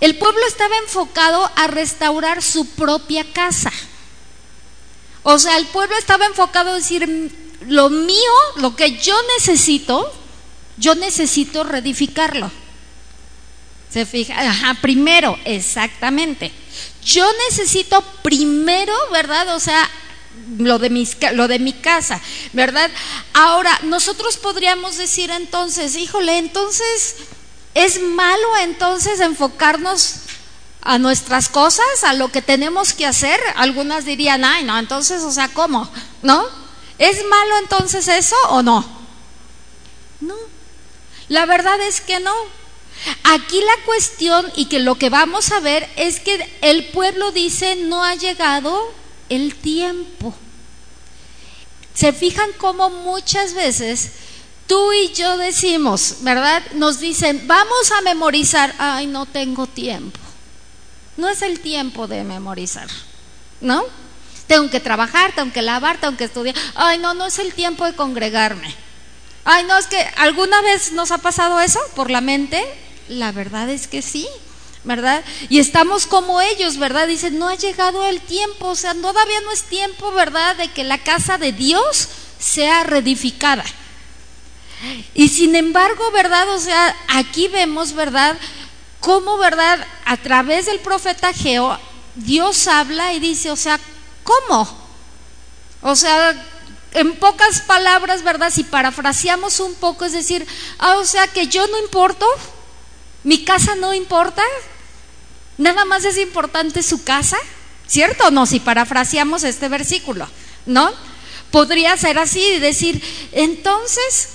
El 0.00 0.16
pueblo 0.16 0.40
estaba 0.46 0.74
enfocado 0.78 1.50
a 1.54 1.66
restaurar 1.66 2.42
su 2.42 2.66
propia 2.70 3.30
casa. 3.30 3.72
O 5.22 5.38
sea, 5.38 5.58
el 5.58 5.66
pueblo 5.66 5.98
estaba 5.98 6.24
enfocado 6.24 6.70
a 6.70 6.76
decir, 6.76 7.49
lo 7.60 7.90
mío, 7.90 8.32
lo 8.56 8.74
que 8.76 8.98
yo 8.98 9.14
necesito, 9.36 10.12
yo 10.76 10.94
necesito 10.94 11.64
reedificarlo. 11.64 12.50
¿Se 13.92 14.06
fija? 14.06 14.40
Ajá, 14.40 14.78
primero, 14.80 15.38
exactamente. 15.44 16.52
Yo 17.04 17.28
necesito 17.48 18.02
primero, 18.22 18.94
¿verdad? 19.12 19.54
O 19.56 19.60
sea, 19.60 19.90
lo 20.58 20.78
de, 20.78 20.90
mis, 20.90 21.16
lo 21.32 21.48
de 21.48 21.58
mi 21.58 21.72
casa, 21.72 22.20
¿verdad? 22.52 22.90
Ahora, 23.32 23.78
nosotros 23.82 24.36
podríamos 24.36 24.96
decir 24.96 25.30
entonces, 25.30 25.96
híjole, 25.96 26.38
entonces, 26.38 27.16
¿es 27.74 28.00
malo 28.00 28.56
entonces 28.62 29.20
enfocarnos 29.20 30.20
a 30.82 30.98
nuestras 30.98 31.48
cosas, 31.48 32.04
a 32.04 32.14
lo 32.14 32.30
que 32.32 32.42
tenemos 32.42 32.92
que 32.92 33.06
hacer, 33.06 33.38
algunas 33.56 34.04
dirían, 34.04 34.44
ay, 34.44 34.64
no, 34.64 34.78
entonces, 34.78 35.22
o 35.22 35.32
sea, 35.32 35.48
¿cómo? 35.48 35.90
¿No? 36.22 36.46
¿Es 37.00 37.24
malo 37.26 37.58
entonces 37.62 38.06
eso 38.08 38.36
o 38.50 38.62
no? 38.62 38.84
No. 40.20 40.34
La 41.28 41.46
verdad 41.46 41.80
es 41.80 42.02
que 42.02 42.20
no. 42.20 42.34
Aquí 43.24 43.58
la 43.58 43.84
cuestión 43.86 44.52
y 44.54 44.66
que 44.66 44.80
lo 44.80 44.96
que 44.96 45.08
vamos 45.08 45.50
a 45.50 45.60
ver 45.60 45.88
es 45.96 46.20
que 46.20 46.46
el 46.60 46.88
pueblo 46.88 47.32
dice 47.32 47.74
no 47.76 48.04
ha 48.04 48.14
llegado 48.16 48.78
el 49.30 49.54
tiempo. 49.54 50.34
Se 51.94 52.12
fijan 52.12 52.50
cómo 52.58 52.90
muchas 52.90 53.54
veces 53.54 54.10
tú 54.66 54.92
y 54.92 55.10
yo 55.14 55.38
decimos, 55.38 56.16
¿verdad? 56.20 56.62
Nos 56.74 57.00
dicen, 57.00 57.44
vamos 57.46 57.92
a 57.92 58.02
memorizar, 58.02 58.74
ay, 58.78 59.06
no 59.06 59.24
tengo 59.24 59.66
tiempo. 59.66 60.20
No 61.16 61.30
es 61.30 61.40
el 61.40 61.60
tiempo 61.60 62.06
de 62.06 62.24
memorizar, 62.24 62.88
¿no? 63.62 63.86
Tengo 64.50 64.68
que 64.68 64.80
trabajar, 64.80 65.30
tengo 65.32 65.52
que 65.52 65.62
lavar, 65.62 65.98
tengo 65.98 66.16
que 66.16 66.24
estudiar. 66.24 66.56
Ay, 66.74 66.98
no, 66.98 67.14
no 67.14 67.26
es 67.26 67.38
el 67.38 67.54
tiempo 67.54 67.84
de 67.84 67.94
congregarme. 67.94 68.74
Ay, 69.44 69.62
no, 69.62 69.78
es 69.78 69.86
que 69.86 70.04
alguna 70.16 70.60
vez 70.62 70.90
nos 70.90 71.12
ha 71.12 71.18
pasado 71.18 71.60
eso 71.60 71.78
por 71.94 72.10
la 72.10 72.20
mente. 72.20 72.60
La 73.06 73.30
verdad 73.30 73.70
es 73.70 73.86
que 73.86 74.02
sí, 74.02 74.26
¿verdad? 74.82 75.22
Y 75.50 75.60
estamos 75.60 76.08
como 76.08 76.40
ellos, 76.40 76.78
¿verdad? 76.78 77.06
Dicen, 77.06 77.38
no 77.38 77.46
ha 77.46 77.54
llegado 77.54 78.04
el 78.04 78.20
tiempo, 78.20 78.70
o 78.70 78.74
sea, 78.74 78.92
todavía 78.94 79.40
no 79.42 79.52
es 79.52 79.62
tiempo, 79.62 80.10
¿verdad?, 80.10 80.56
de 80.56 80.66
que 80.66 80.82
la 80.82 80.98
casa 80.98 81.38
de 81.38 81.52
Dios 81.52 82.08
sea 82.40 82.82
reedificada. 82.82 83.64
Y 85.14 85.28
sin 85.28 85.54
embargo, 85.54 86.10
¿verdad? 86.10 86.48
O 86.50 86.58
sea, 86.58 86.96
aquí 87.06 87.46
vemos, 87.46 87.92
¿verdad? 87.92 88.36
cómo, 89.00 89.38
¿verdad? 89.38 89.86
A 90.04 90.16
través 90.16 90.66
del 90.66 90.80
profeta 90.80 91.32
Geo, 91.32 91.78
Dios 92.14 92.68
habla 92.68 93.14
y 93.14 93.20
dice, 93.20 93.50
o 93.50 93.56
sea, 93.56 93.80
¿cómo? 94.22 94.68
O 95.82 95.96
sea, 95.96 96.34
en 96.92 97.16
pocas 97.16 97.62
palabras, 97.62 98.22
¿verdad? 98.22 98.52
Si 98.52 98.64
parafraseamos 98.64 99.60
un 99.60 99.74
poco, 99.74 100.04
es 100.04 100.12
decir, 100.12 100.46
ah, 100.78 100.96
o 100.96 101.04
sea, 101.04 101.26
que 101.28 101.46
yo 101.46 101.66
no 101.68 101.78
importo, 101.78 102.26
mi 103.22 103.44
casa 103.44 103.74
no 103.76 103.94
importa, 103.94 104.42
nada 105.56 105.84
más 105.84 106.04
es 106.04 106.16
importante 106.18 106.82
su 106.82 107.04
casa, 107.04 107.36
¿cierto 107.86 108.30
no? 108.30 108.46
Si 108.46 108.60
parafraseamos 108.60 109.44
este 109.44 109.68
versículo, 109.68 110.28
¿no? 110.66 110.90
Podría 111.50 111.96
ser 111.96 112.18
así 112.18 112.42
y 112.42 112.58
decir, 112.58 113.02
entonces, 113.32 114.28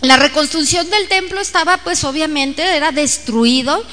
la 0.00 0.16
reconstrucción 0.16 0.88
del 0.90 1.08
templo 1.08 1.40
estaba, 1.40 1.78
pues 1.78 2.04
obviamente, 2.04 2.62
era 2.76 2.92
destruido, 2.92 3.84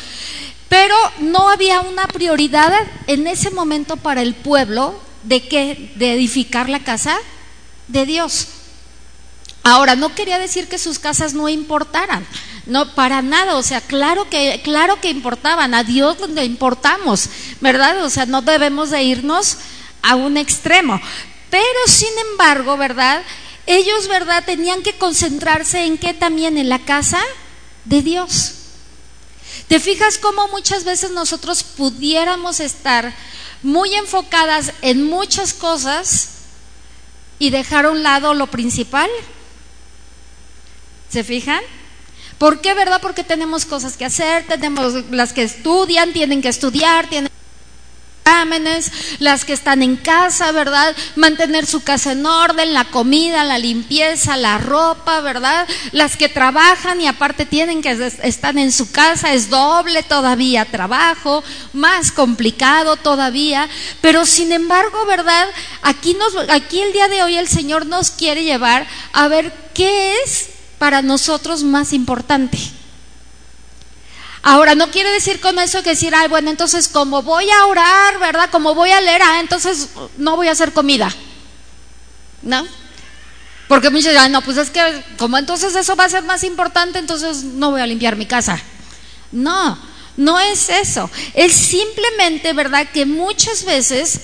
pero 0.70 0.96
no 1.20 1.50
había 1.50 1.82
una 1.82 2.08
prioridad 2.08 2.74
en 3.08 3.28
ese 3.28 3.52
momento 3.52 3.98
para 3.98 4.22
el 4.22 4.34
pueblo 4.34 5.00
de 5.24 5.48
que 5.48 5.92
de 5.96 6.14
edificar 6.14 6.70
la 6.70 6.84
casa 6.84 7.18
de 7.88 8.06
Dios. 8.06 8.48
Ahora, 9.64 9.96
no 9.96 10.16
quería 10.16 10.40
decir 10.40 10.68
que 10.68 10.78
sus 10.78 10.98
casas 10.98 11.34
no 11.34 11.48
importaran, 11.48 12.26
no 12.66 12.96
para 12.96 13.22
nada, 13.22 13.58
o 13.58 13.64
sea, 13.64 13.80
claro 13.82 14.28
que 14.30 14.62
claro 14.64 15.00
que 15.00 15.10
importaban, 15.10 15.74
a 15.74 15.84
Dios 15.84 16.18
le 16.30 16.46
importamos, 16.46 17.30
¿verdad? 17.60 18.04
O 18.04 18.10
sea, 18.10 18.26
no 18.26 18.42
debemos 18.42 18.90
de 18.90 19.04
irnos 19.04 19.58
a 20.02 20.16
un 20.16 20.38
extremo. 20.38 21.00
Pero 21.50 21.80
sin 21.86 22.10
embargo, 22.32 22.78
¿verdad? 22.78 23.22
ellos, 23.66 24.08
¿verdad?, 24.08 24.44
tenían 24.46 24.82
que 24.82 24.94
concentrarse 24.94 25.86
en 25.86 25.98
qué 25.98 26.14
también, 26.14 26.58
en 26.58 26.70
la 26.70 26.80
casa 26.80 27.20
de 27.86 28.02
Dios. 28.02 28.56
¿Te 29.72 29.80
fijas 29.80 30.18
cómo 30.18 30.50
muchas 30.50 30.84
veces 30.84 31.12
nosotros 31.12 31.64
pudiéramos 31.64 32.60
estar 32.60 33.16
muy 33.64 33.94
enfocadas 33.94 34.74
en 34.82 35.02
muchas 35.02 35.54
cosas 35.54 36.28
y 37.40 37.52
dejar 37.52 37.86
a 37.86 37.92
un 37.92 38.04
lado 38.04 38.34
lo 38.34 38.48
principal? 38.48 39.10
¿Se 41.10 41.24
fijan? 41.24 41.62
¿Por 42.38 42.60
qué, 42.60 42.74
verdad? 42.74 43.00
Porque 43.02 43.24
tenemos 43.24 43.64
cosas 43.64 43.96
que 43.96 44.04
hacer, 44.04 44.46
tenemos 44.46 45.10
las 45.10 45.32
que 45.32 45.44
estudian, 45.44 46.12
tienen 46.12 46.42
que 46.42 46.50
estudiar, 46.50 47.08
tienen 47.08 47.32
exámenes, 48.22 48.92
las 49.20 49.46
que 49.46 49.54
están 49.54 49.82
en 49.82 49.96
casa, 49.96 50.52
¿verdad? 50.52 50.96
Mantener 51.16 51.66
su 51.66 51.84
casa 51.84 52.12
en 52.14 52.26
orden, 52.26 52.74
la 52.74 52.86
comida, 52.86 53.44
la 53.44 53.58
limpieza, 53.58 54.38
la 54.38 54.58
ropa, 54.58 55.22
¿verdad? 55.22 55.68
Las 55.92 56.18
que 56.18 56.30
trabajan 56.30 57.02
y 57.02 57.08
aparte 57.08 57.46
tienen 57.46 57.82
que 57.82 57.92
estar 58.24 58.58
en 58.58 58.72
su 58.72 58.92
casa, 58.92 59.34
es 59.34 59.50
doble 59.50 60.04
todavía 60.04 60.66
trabajo, 60.66 61.44
más 61.74 62.12
complicado 62.12 62.96
todavía, 62.96 63.70
pero 64.02 64.26
sin 64.26 64.52
embargo, 64.52 65.06
¿verdad? 65.06 65.48
Aquí 65.82 66.14
nos 66.14 66.36
aquí 66.50 66.80
el 66.80 66.94
día 66.94 67.08
de 67.08 67.24
hoy 67.24 67.36
el 67.36 67.48
Señor 67.48 67.86
nos 67.86 68.12
quiere 68.12 68.44
llevar 68.44 68.88
a 69.14 69.28
ver 69.28 69.54
qué 69.74 70.14
es 70.24 70.50
para 70.78 71.02
nosotros 71.02 71.64
más 71.64 71.94
importante. 71.94 72.58
Ahora, 74.44 74.74
no 74.74 74.90
quiere 74.90 75.12
decir 75.12 75.40
con 75.40 75.60
eso 75.60 75.84
que 75.84 75.92
decir, 75.92 76.16
ay, 76.16 76.28
bueno, 76.28 76.50
entonces 76.50 76.88
como 76.88 77.22
voy 77.22 77.50
a 77.50 77.66
orar, 77.68 78.20
¿verdad? 78.20 78.50
Como 78.50 78.74
voy 78.74 78.92
a 78.92 79.02
leer, 79.02 79.22
ah, 79.22 79.40
entonces 79.40 79.90
no 80.18 80.36
voy 80.36 80.48
a 80.48 80.52
hacer 80.52 80.74
comida. 80.74 81.14
¿No? 82.42 82.66
Porque 83.68 83.90
muchos 83.90 84.12
dicen, 84.12 84.32
no, 84.32 84.42
pues 84.42 84.58
es 84.58 84.72
que 84.72 84.82
como 85.18 85.38
entonces 85.38 85.76
eso 85.76 85.96
va 85.96 86.06
a 86.06 86.10
ser 86.10 86.24
más 86.24 86.44
importante, 86.44 87.00
entonces 87.00 87.44
no 87.44 87.72
voy 87.72 87.82
a 87.82 87.88
limpiar 87.88 88.16
mi 88.16 88.26
casa. 88.26 88.60
No, 89.32 89.78
no 90.18 90.40
es 90.40 90.70
eso. 90.70 91.10
Es 91.36 91.54
simplemente, 91.54 92.54
¿verdad? 92.54 92.88
Que 92.92 93.06
muchas 93.06 93.64
veces 93.64 94.22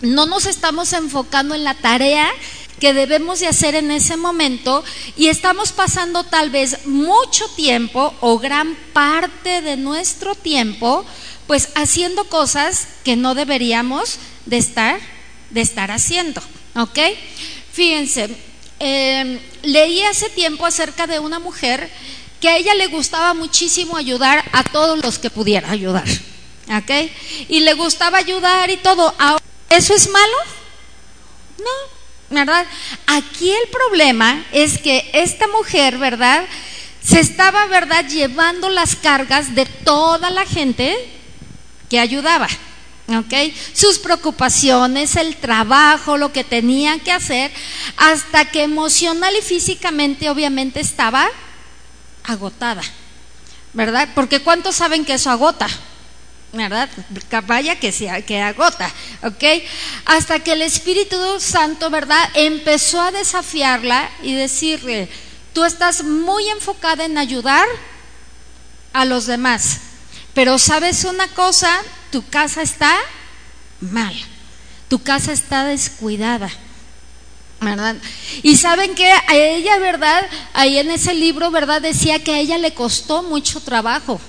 no 0.00 0.26
nos 0.26 0.46
estamos 0.46 0.92
enfocando 0.92 1.54
en 1.54 1.64
la 1.64 1.74
tarea 1.74 2.30
que 2.80 2.94
debemos 2.94 3.40
de 3.40 3.48
hacer 3.48 3.74
en 3.74 3.90
ese 3.90 4.16
momento 4.16 4.84
y 5.16 5.28
estamos 5.28 5.72
pasando 5.72 6.24
tal 6.24 6.50
vez 6.50 6.86
mucho 6.86 7.46
tiempo 7.56 8.14
o 8.20 8.38
gran 8.38 8.76
parte 8.92 9.62
de 9.62 9.76
nuestro 9.76 10.34
tiempo 10.34 11.04
pues 11.46 11.70
haciendo 11.74 12.24
cosas 12.24 12.88
que 13.04 13.16
no 13.16 13.34
deberíamos 13.34 14.18
de 14.44 14.58
estar, 14.58 15.00
de 15.50 15.62
estar 15.62 15.90
haciendo, 15.90 16.42
¿ok? 16.76 16.98
Fíjense, 17.72 18.28
em, 18.78 19.40
leí 19.62 20.02
hace 20.02 20.28
tiempo 20.28 20.66
acerca 20.66 21.06
de 21.06 21.18
una 21.18 21.38
mujer 21.38 21.90
que 22.38 22.50
a 22.50 22.56
ella 22.56 22.74
le 22.74 22.86
gustaba 22.88 23.32
muchísimo 23.34 23.96
ayudar 23.96 24.44
a 24.52 24.62
todos 24.62 25.02
los 25.02 25.18
que 25.18 25.30
pudiera 25.30 25.70
ayudar, 25.70 26.06
¿ok? 26.68 27.10
Y 27.48 27.60
le 27.60 27.72
gustaba 27.74 28.18
ayudar 28.18 28.70
y 28.70 28.76
todo. 28.76 29.14
¿Eso 29.70 29.94
es 29.94 30.10
malo? 30.10 30.36
No, 31.58 31.97
¿verdad? 32.30 32.66
Aquí 33.06 33.50
el 33.50 33.68
problema 33.70 34.44
es 34.52 34.78
que 34.78 35.08
esta 35.12 35.46
mujer, 35.48 35.98
¿verdad? 35.98 36.44
Se 37.04 37.20
estaba, 37.20 37.66
¿verdad?, 37.66 38.06
llevando 38.06 38.68
las 38.68 38.96
cargas 38.96 39.54
de 39.54 39.66
toda 39.66 40.30
la 40.30 40.44
gente 40.44 40.96
que 41.88 41.98
ayudaba. 41.98 42.48
¿ok? 43.16 43.54
Sus 43.72 43.98
preocupaciones, 43.98 45.16
el 45.16 45.36
trabajo, 45.36 46.18
lo 46.18 46.32
que 46.32 46.44
tenía 46.44 46.98
que 46.98 47.12
hacer, 47.12 47.50
hasta 47.96 48.44
que 48.46 48.62
emocional 48.62 49.34
y 49.36 49.42
físicamente 49.42 50.28
obviamente 50.28 50.80
estaba 50.80 51.26
agotada, 52.24 52.82
¿verdad? 53.72 54.08
Porque 54.14 54.40
¿cuántos 54.40 54.76
saben 54.76 55.06
que 55.06 55.14
eso 55.14 55.30
agota? 55.30 55.68
¿Verdad? 56.52 56.88
Vaya 57.46 57.78
que, 57.78 57.92
se, 57.92 58.24
que 58.24 58.40
agota, 58.40 58.90
¿ok? 59.22 59.44
Hasta 60.06 60.40
que 60.40 60.52
el 60.52 60.62
Espíritu 60.62 61.16
Santo, 61.40 61.90
¿verdad? 61.90 62.28
Empezó 62.34 63.00
a 63.00 63.10
desafiarla 63.10 64.10
y 64.22 64.34
decirle, 64.34 65.08
tú 65.52 65.64
estás 65.64 66.04
muy 66.04 66.48
enfocada 66.48 67.04
en 67.04 67.18
ayudar 67.18 67.66
a 68.92 69.04
los 69.04 69.26
demás, 69.26 69.80
pero 70.34 70.58
sabes 70.58 71.04
una 71.04 71.28
cosa, 71.28 71.70
tu 72.10 72.26
casa 72.26 72.62
está 72.62 72.96
mal, 73.80 74.14
tu 74.88 75.02
casa 75.02 75.32
está 75.32 75.64
descuidada. 75.64 76.50
¿verdad? 77.60 77.96
Y 78.44 78.56
saben 78.56 78.94
que 78.94 79.10
a 79.10 79.34
ella, 79.34 79.78
¿verdad? 79.78 80.24
Ahí 80.52 80.78
en 80.78 80.92
ese 80.92 81.12
libro, 81.12 81.50
¿verdad? 81.50 81.82
Decía 81.82 82.22
que 82.22 82.32
a 82.32 82.38
ella 82.38 82.56
le 82.56 82.72
costó 82.72 83.24
mucho 83.24 83.60
trabajo. 83.60 84.20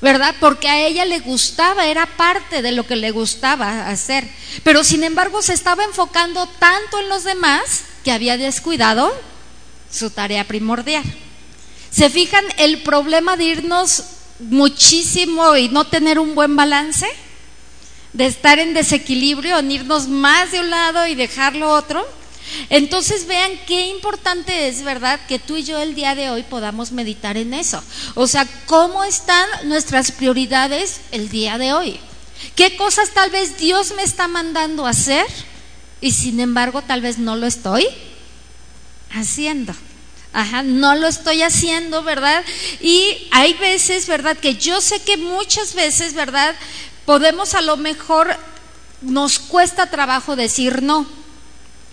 ¿Verdad? 0.00 0.34
Porque 0.40 0.68
a 0.68 0.86
ella 0.86 1.04
le 1.04 1.20
gustaba, 1.20 1.86
era 1.86 2.06
parte 2.06 2.62
de 2.62 2.72
lo 2.72 2.86
que 2.86 2.96
le 2.96 3.10
gustaba 3.10 3.88
hacer. 3.88 4.28
Pero 4.62 4.84
sin 4.84 5.04
embargo 5.04 5.42
se 5.42 5.54
estaba 5.54 5.84
enfocando 5.84 6.46
tanto 6.58 7.00
en 7.00 7.08
los 7.08 7.24
demás 7.24 7.84
que 8.04 8.12
había 8.12 8.36
descuidado 8.36 9.12
su 9.90 10.10
tarea 10.10 10.44
primordial. 10.44 11.04
¿Se 11.90 12.10
fijan 12.10 12.44
el 12.58 12.82
problema 12.82 13.36
de 13.36 13.44
irnos 13.44 14.04
muchísimo 14.38 15.56
y 15.56 15.68
no 15.68 15.86
tener 15.86 16.18
un 16.18 16.34
buen 16.34 16.54
balance? 16.56 17.06
De 18.12 18.26
estar 18.26 18.58
en 18.58 18.74
desequilibrio, 18.74 19.58
en 19.58 19.70
irnos 19.70 20.08
más 20.08 20.52
de 20.52 20.60
un 20.60 20.70
lado 20.70 21.06
y 21.06 21.14
dejarlo 21.14 21.70
otro. 21.70 22.06
Entonces 22.70 23.26
vean 23.26 23.52
qué 23.66 23.88
importante 23.88 24.68
es, 24.68 24.82
¿verdad? 24.82 25.20
Que 25.28 25.38
tú 25.38 25.56
y 25.56 25.64
yo 25.64 25.78
el 25.78 25.94
día 25.94 26.14
de 26.14 26.30
hoy 26.30 26.42
podamos 26.42 26.92
meditar 26.92 27.36
en 27.36 27.54
eso. 27.54 27.82
O 28.14 28.26
sea, 28.26 28.46
¿cómo 28.66 29.04
están 29.04 29.48
nuestras 29.64 30.12
prioridades 30.12 31.00
el 31.12 31.28
día 31.28 31.58
de 31.58 31.72
hoy? 31.72 32.00
¿Qué 32.54 32.76
cosas 32.76 33.10
tal 33.10 33.30
vez 33.30 33.58
Dios 33.58 33.92
me 33.96 34.02
está 34.02 34.28
mandando 34.28 34.86
hacer 34.86 35.26
y 36.00 36.12
sin 36.12 36.40
embargo 36.40 36.82
tal 36.82 37.00
vez 37.00 37.18
no 37.18 37.36
lo 37.36 37.46
estoy 37.46 37.86
haciendo? 39.12 39.74
Ajá, 40.32 40.62
no 40.62 40.94
lo 40.94 41.06
estoy 41.06 41.42
haciendo, 41.42 42.02
¿verdad? 42.02 42.44
Y 42.80 43.28
hay 43.30 43.54
veces, 43.54 44.06
¿verdad? 44.06 44.36
Que 44.36 44.54
yo 44.54 44.82
sé 44.82 45.00
que 45.00 45.16
muchas 45.16 45.74
veces, 45.74 46.12
¿verdad? 46.12 46.54
Podemos 47.06 47.54
a 47.54 47.62
lo 47.62 47.78
mejor, 47.78 48.36
nos 49.00 49.38
cuesta 49.38 49.90
trabajo 49.90 50.36
decir 50.36 50.82
no. 50.82 51.06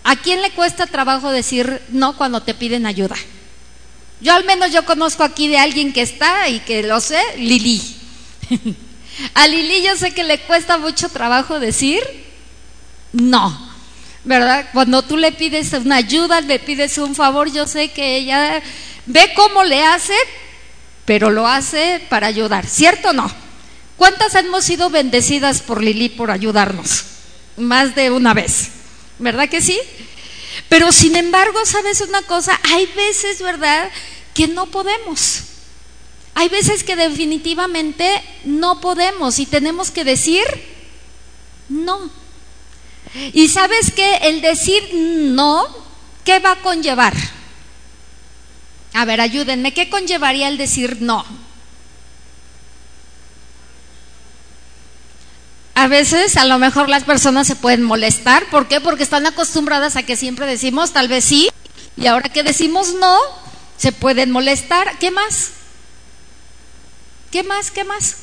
¿A 0.04 0.16
quién 0.16 0.42
le 0.42 0.50
cuesta 0.50 0.86
trabajo 0.86 1.30
decir 1.30 1.80
no 1.88 2.16
cuando 2.16 2.42
te 2.42 2.54
piden 2.54 2.84
ayuda? 2.86 3.16
Yo 4.20 4.34
al 4.34 4.44
menos 4.44 4.70
yo 4.70 4.84
conozco 4.84 5.24
aquí 5.24 5.48
de 5.48 5.58
alguien 5.58 5.92
que 5.92 6.02
está 6.02 6.48
y 6.48 6.60
que 6.60 6.82
lo 6.82 7.00
sé, 7.00 7.20
Lili. 7.38 7.82
A 9.34 9.46
Lili 9.48 9.82
yo 9.82 9.96
sé 9.96 10.12
que 10.12 10.24
le 10.24 10.40
cuesta 10.40 10.76
mucho 10.76 11.08
trabajo 11.08 11.58
decir 11.60 12.02
no, 13.12 13.56
¿verdad? 14.24 14.66
Cuando 14.72 15.02
tú 15.02 15.16
le 15.16 15.30
pides 15.32 15.72
una 15.72 15.96
ayuda, 15.96 16.40
le 16.40 16.58
pides 16.58 16.98
un 16.98 17.14
favor, 17.14 17.50
yo 17.52 17.66
sé 17.66 17.92
que 17.92 18.16
ella 18.16 18.60
ve 19.06 19.32
cómo 19.36 19.62
le 19.62 19.84
hace, 19.84 20.14
pero 21.04 21.30
lo 21.30 21.46
hace 21.46 22.04
para 22.08 22.26
ayudar, 22.26 22.66
¿cierto 22.66 23.10
o 23.10 23.12
no? 23.12 23.30
¿Cuántas 23.96 24.34
hemos 24.34 24.64
sido 24.64 24.90
bendecidas 24.90 25.62
por 25.62 25.82
Lili 25.82 26.08
por 26.08 26.30
ayudarnos? 26.30 27.04
Más 27.56 27.94
de 27.94 28.10
una 28.10 28.34
vez. 28.34 28.70
¿Verdad 29.18 29.48
que 29.48 29.60
sí? 29.60 29.78
Pero 30.68 30.92
sin 30.92 31.16
embargo, 31.16 31.58
¿sabes 31.64 32.00
una 32.00 32.22
cosa? 32.22 32.58
Hay 32.72 32.86
veces, 32.94 33.40
¿verdad?, 33.40 33.90
que 34.34 34.48
no 34.48 34.66
podemos. 34.66 35.42
Hay 36.34 36.48
veces 36.48 36.82
que 36.82 36.96
definitivamente 36.96 38.08
no 38.44 38.80
podemos 38.80 39.38
y 39.38 39.46
tenemos 39.46 39.90
que 39.90 40.04
decir 40.04 40.44
no. 41.68 42.10
Y 43.32 43.48
sabes 43.48 43.92
que 43.92 44.16
el 44.16 44.40
decir 44.40 44.82
no, 44.92 45.64
¿qué 46.24 46.40
va 46.40 46.52
a 46.52 46.62
conllevar? 46.62 47.14
A 48.92 49.04
ver, 49.04 49.20
ayúdenme, 49.20 49.72
¿qué 49.72 49.88
conllevaría 49.88 50.48
el 50.48 50.58
decir 50.58 50.98
no? 51.00 51.24
A 55.74 55.88
veces 55.88 56.36
a 56.36 56.44
lo 56.44 56.58
mejor 56.58 56.88
las 56.88 57.04
personas 57.04 57.46
se 57.46 57.56
pueden 57.56 57.82
molestar. 57.82 58.46
¿Por 58.46 58.68
qué? 58.68 58.80
Porque 58.80 59.02
están 59.02 59.26
acostumbradas 59.26 59.96
a 59.96 60.04
que 60.04 60.16
siempre 60.16 60.46
decimos 60.46 60.92
tal 60.92 61.08
vez 61.08 61.24
sí 61.24 61.50
y 61.96 62.06
ahora 62.06 62.28
que 62.28 62.42
decimos 62.42 62.94
no, 62.94 63.18
se 63.76 63.92
pueden 63.92 64.30
molestar. 64.30 64.98
¿Qué 64.98 65.10
más? 65.10 65.50
¿Qué 67.30 67.42
más? 67.42 67.70
¿Qué 67.72 67.82
más? 67.82 68.16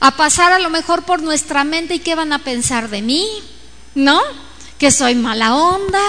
A 0.00 0.16
pasar 0.16 0.52
a 0.52 0.58
lo 0.58 0.68
mejor 0.68 1.04
por 1.04 1.22
nuestra 1.22 1.64
mente 1.64 1.94
y 1.94 2.00
qué 2.00 2.14
van 2.14 2.34
a 2.34 2.40
pensar 2.40 2.90
de 2.90 3.00
mí, 3.00 3.26
¿no? 3.94 4.20
Que 4.78 4.90
soy 4.90 5.14
mala 5.14 5.54
onda, 5.56 6.02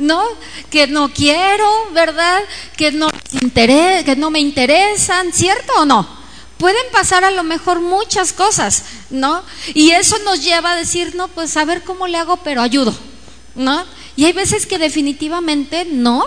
¿no? 0.00 0.24
Que 0.70 0.88
no 0.88 1.12
quiero, 1.12 1.70
¿verdad? 1.92 2.40
Que 2.76 2.90
no, 2.90 3.08
que 3.08 4.14
no 4.16 4.30
me 4.30 4.40
interesan, 4.40 5.32
¿cierto 5.32 5.72
o 5.76 5.84
no? 5.84 6.17
Pueden 6.58 6.84
pasar 6.92 7.24
a 7.24 7.30
lo 7.30 7.44
mejor 7.44 7.80
muchas 7.80 8.32
cosas, 8.32 8.84
¿no? 9.10 9.42
Y 9.74 9.92
eso 9.92 10.18
nos 10.24 10.42
lleva 10.42 10.72
a 10.72 10.76
decir, 10.76 11.14
no, 11.14 11.28
pues 11.28 11.56
a 11.56 11.64
ver 11.64 11.82
cómo 11.82 12.06
le 12.06 12.18
hago, 12.18 12.38
pero 12.38 12.60
ayudo, 12.60 12.94
¿no? 13.54 13.84
Y 14.16 14.24
hay 14.24 14.32
veces 14.32 14.66
que 14.66 14.78
definitivamente 14.78 15.84
no, 15.84 16.26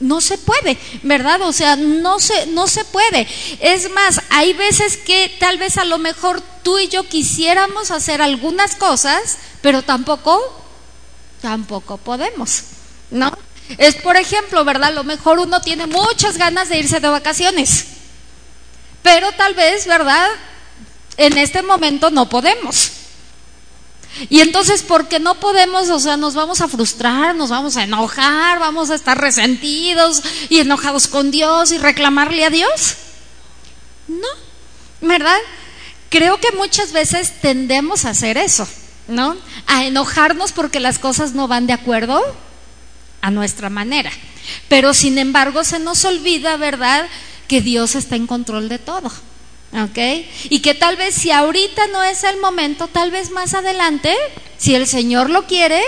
no 0.00 0.20
se 0.20 0.38
puede, 0.38 0.78
¿verdad? 1.02 1.42
O 1.42 1.52
sea, 1.52 1.76
no 1.76 2.18
se, 2.18 2.46
no 2.46 2.66
se 2.66 2.84
puede. 2.84 3.28
Es 3.60 3.90
más, 3.90 4.20
hay 4.30 4.52
veces 4.54 4.96
que 4.96 5.34
tal 5.38 5.58
vez 5.58 5.78
a 5.78 5.84
lo 5.84 5.98
mejor 5.98 6.42
tú 6.62 6.78
y 6.78 6.88
yo 6.88 7.08
quisiéramos 7.08 7.90
hacer 7.90 8.22
algunas 8.22 8.74
cosas, 8.74 9.38
pero 9.60 9.82
tampoco, 9.82 10.40
tampoco 11.40 11.98
podemos, 11.98 12.62
¿no? 13.10 13.30
Es 13.78 13.94
por 13.96 14.16
ejemplo, 14.16 14.64
¿verdad? 14.64 14.88
A 14.88 14.92
lo 14.92 15.04
mejor 15.04 15.38
uno 15.38 15.60
tiene 15.60 15.86
muchas 15.86 16.36
ganas 16.36 16.68
de 16.68 16.78
irse 16.78 17.00
de 17.00 17.08
vacaciones, 17.08 17.86
pero 19.02 19.32
tal 19.32 19.54
vez, 19.54 19.86
¿verdad? 19.86 20.28
En 21.16 21.36
este 21.38 21.62
momento 21.62 22.10
no 22.10 22.28
podemos. 22.28 22.92
Y 24.28 24.40
entonces, 24.40 24.82
porque 24.82 25.18
no 25.18 25.40
podemos, 25.40 25.88
o 25.88 25.98
sea, 25.98 26.16
nos 26.16 26.34
vamos 26.34 26.60
a 26.60 26.68
frustrar, 26.68 27.34
nos 27.34 27.50
vamos 27.50 27.76
a 27.76 27.84
enojar, 27.84 28.58
vamos 28.58 28.90
a 28.90 28.94
estar 28.94 29.18
resentidos 29.18 30.22
y 30.50 30.58
enojados 30.58 31.08
con 31.08 31.30
Dios 31.30 31.72
y 31.72 31.78
reclamarle 31.78 32.44
a 32.44 32.50
Dios. 32.50 32.96
No, 34.08 34.28
¿verdad? 35.00 35.38
Creo 36.10 36.38
que 36.38 36.52
muchas 36.52 36.92
veces 36.92 37.40
tendemos 37.40 38.04
a 38.04 38.10
hacer 38.10 38.36
eso, 38.36 38.68
¿no? 39.08 39.36
A 39.66 39.84
enojarnos 39.84 40.52
porque 40.52 40.78
las 40.78 40.98
cosas 40.98 41.32
no 41.32 41.48
van 41.48 41.66
de 41.66 41.72
acuerdo 41.72 42.20
a 43.22 43.30
nuestra 43.30 43.70
manera. 43.70 44.10
Pero 44.68 44.92
sin 44.92 45.16
embargo 45.16 45.64
se 45.64 45.78
nos 45.78 46.04
olvida, 46.04 46.58
¿verdad?, 46.58 47.06
que 47.52 47.60
Dios 47.60 47.96
está 47.96 48.16
en 48.16 48.26
control 48.26 48.70
de 48.70 48.78
todo. 48.78 49.08
¿Ok? 49.74 49.98
Y 50.48 50.60
que 50.60 50.72
tal 50.72 50.96
vez 50.96 51.14
si 51.14 51.30
ahorita 51.30 51.86
no 51.88 52.02
es 52.02 52.24
el 52.24 52.40
momento, 52.40 52.88
tal 52.88 53.10
vez 53.10 53.30
más 53.30 53.52
adelante, 53.52 54.16
si 54.56 54.74
el 54.74 54.86
Señor 54.86 55.28
lo 55.28 55.46
quiere, 55.46 55.82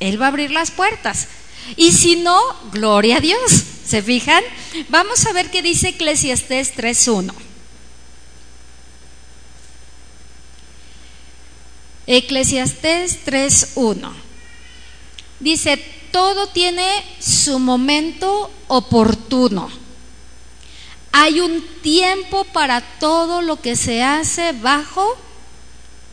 Él 0.00 0.20
va 0.20 0.24
a 0.24 0.28
abrir 0.30 0.50
las 0.50 0.72
puertas. 0.72 1.28
Y 1.76 1.92
si 1.92 2.16
no, 2.16 2.40
gloria 2.72 3.18
a 3.18 3.20
Dios. 3.20 3.52
¿Se 3.86 4.02
fijan? 4.02 4.42
Vamos 4.88 5.24
a 5.26 5.32
ver 5.32 5.48
qué 5.52 5.62
dice 5.62 5.90
Eclesiastés 5.90 6.76
3.1. 6.76 7.32
Eclesiastés 12.08 13.24
3.1. 13.24 14.12
Dice, 15.38 15.76
todo 16.10 16.48
tiene 16.48 16.88
su 17.20 17.60
momento 17.60 18.50
oportuno 18.66 19.83
hay 21.16 21.38
un 21.38 21.64
tiempo 21.80 22.42
para 22.42 22.80
todo 22.98 23.40
lo 23.40 23.60
que 23.60 23.76
se 23.76 24.02
hace 24.02 24.50
bajo 24.50 25.16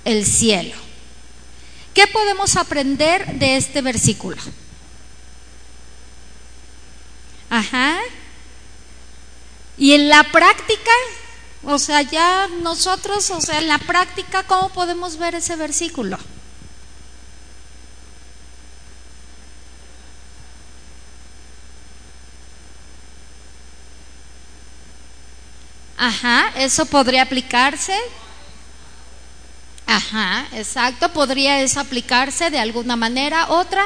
el 0.05 0.27
cielo. 0.27 0.75
¿Qué 1.95 2.05
podemos 2.05 2.55
aprender 2.55 3.25
de 3.39 3.57
este 3.57 3.81
versículo? 3.81 4.37
Ajá. 7.49 7.97
Y 9.75 9.93
en 9.93 10.07
la 10.07 10.23
práctica, 10.25 10.91
o 11.63 11.79
sea, 11.79 12.03
ya 12.03 12.47
nosotros, 12.61 13.31
o 13.31 13.41
sea, 13.41 13.57
en 13.57 13.67
la 13.69 13.79
práctica, 13.79 14.43
¿cómo 14.43 14.69
podemos 14.69 15.17
ver 15.17 15.33
ese 15.33 15.55
versículo? 15.55 16.19
Ajá, 26.01 26.51
eso 26.55 26.87
podría 26.87 27.21
aplicarse. 27.21 27.95
Ajá, 29.85 30.47
exacto, 30.53 31.09
podría 31.13 31.61
eso 31.61 31.79
aplicarse 31.79 32.49
de 32.49 32.59
alguna 32.59 32.95
manera. 32.95 33.49
Otra. 33.49 33.83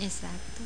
Exacto. 0.00 0.62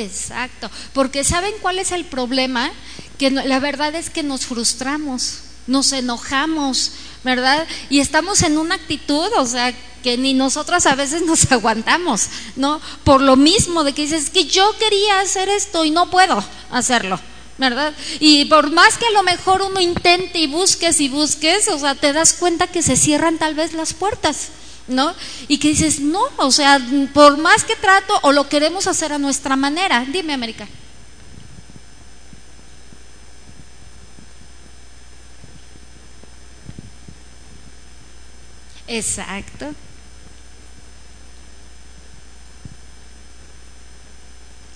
Exacto, 0.00 0.70
porque 0.94 1.24
¿saben 1.24 1.52
cuál 1.60 1.78
es 1.78 1.92
el 1.92 2.04
problema? 2.04 2.70
Que 3.18 3.30
la 3.30 3.60
verdad 3.60 3.94
es 3.94 4.08
que 4.08 4.22
nos 4.22 4.46
frustramos, 4.46 5.40
nos 5.66 5.92
enojamos, 5.92 6.92
¿verdad? 7.22 7.66
Y 7.90 8.00
estamos 8.00 8.42
en 8.42 8.56
una 8.56 8.76
actitud, 8.76 9.30
o 9.36 9.46
sea, 9.46 9.74
que 10.02 10.16
ni 10.16 10.32
nosotras 10.32 10.86
a 10.86 10.94
veces 10.94 11.22
nos 11.22 11.52
aguantamos, 11.52 12.28
¿no? 12.56 12.80
Por 13.04 13.20
lo 13.20 13.36
mismo 13.36 13.84
de 13.84 13.92
que 13.92 14.02
dices, 14.02 14.30
que 14.30 14.44
yo 14.46 14.74
quería 14.78 15.20
hacer 15.20 15.48
esto 15.50 15.84
y 15.84 15.90
no 15.90 16.10
puedo 16.10 16.42
hacerlo, 16.70 17.20
¿verdad? 17.58 17.94
Y 18.20 18.46
por 18.46 18.70
más 18.70 18.96
que 18.96 19.06
a 19.06 19.12
lo 19.12 19.22
mejor 19.22 19.60
uno 19.60 19.80
intente 19.80 20.38
y 20.38 20.46
busques 20.46 21.00
y 21.00 21.10
busques, 21.10 21.68
o 21.68 21.78
sea, 21.78 21.94
te 21.94 22.14
das 22.14 22.32
cuenta 22.32 22.68
que 22.68 22.82
se 22.82 22.96
cierran 22.96 23.36
tal 23.36 23.54
vez 23.54 23.74
las 23.74 23.92
puertas. 23.92 24.48
¿No? 24.90 25.14
Y 25.48 25.58
que 25.58 25.68
dices, 25.68 26.00
no, 26.00 26.22
o 26.36 26.50
sea, 26.50 26.80
por 27.14 27.38
más 27.38 27.64
que 27.64 27.76
trato 27.76 28.18
o 28.22 28.32
lo 28.32 28.48
queremos 28.48 28.86
hacer 28.86 29.12
a 29.12 29.18
nuestra 29.18 29.56
manera. 29.56 30.04
Dime, 30.08 30.34
América. 30.34 30.68
Exacto. 38.86 39.74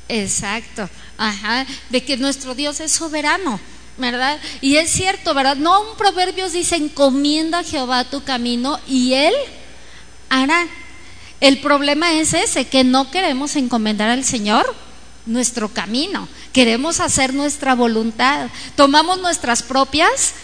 Exacto. 0.08 0.88
Ajá. 1.18 1.66
De 1.90 2.04
que 2.04 2.16
nuestro 2.16 2.54
Dios 2.54 2.80
es 2.80 2.92
soberano. 2.92 3.60
¿verdad? 3.96 4.40
Y 4.60 4.76
es 4.76 4.90
cierto, 4.90 5.34
¿verdad? 5.34 5.56
No 5.56 5.80
un 5.82 5.96
proverbios 5.96 6.52
dice, 6.52 6.76
encomienda 6.76 7.60
a 7.60 7.64
Jehová 7.64 8.04
tu 8.04 8.22
camino 8.24 8.78
y 8.88 9.14
Él 9.14 9.34
hará. 10.28 10.66
El 11.40 11.60
problema 11.60 12.12
es 12.14 12.32
ese, 12.32 12.66
que 12.66 12.84
no 12.84 13.10
queremos 13.10 13.56
encomendar 13.56 14.10
al 14.10 14.24
Señor 14.24 14.74
nuestro 15.26 15.68
camino, 15.68 16.28
queremos 16.52 17.00
hacer 17.00 17.34
nuestra 17.34 17.74
voluntad, 17.74 18.48
tomamos 18.76 19.20
nuestras 19.20 19.62
propias 19.62 20.34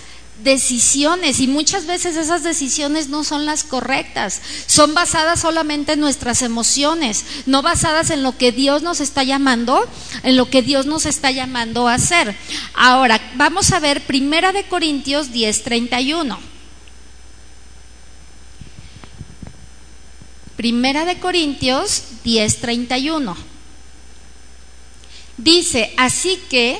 decisiones 0.42 1.40
y 1.40 1.46
muchas 1.46 1.86
veces 1.86 2.16
esas 2.16 2.42
decisiones 2.42 3.08
no 3.08 3.24
son 3.24 3.46
las 3.46 3.62
correctas, 3.64 4.40
son 4.66 4.94
basadas 4.94 5.40
solamente 5.40 5.92
en 5.92 6.00
nuestras 6.00 6.42
emociones, 6.42 7.24
no 7.46 7.62
basadas 7.62 8.10
en 8.10 8.22
lo 8.22 8.36
que 8.36 8.52
Dios 8.52 8.82
nos 8.82 9.00
está 9.00 9.22
llamando, 9.22 9.86
en 10.22 10.36
lo 10.36 10.48
que 10.48 10.62
Dios 10.62 10.86
nos 10.86 11.06
está 11.06 11.30
llamando 11.30 11.88
a 11.88 11.94
hacer. 11.94 12.34
Ahora, 12.74 13.20
vamos 13.34 13.72
a 13.72 13.80
ver 13.80 14.06
Primera 14.06 14.52
de 14.52 14.64
Corintios 14.64 15.30
10:31. 15.30 16.49
Primera 20.60 21.06
de 21.06 21.18
Corintios 21.18 22.02
10:31. 22.22 23.34
Dice, 25.38 25.94
así 25.96 26.38
que 26.50 26.78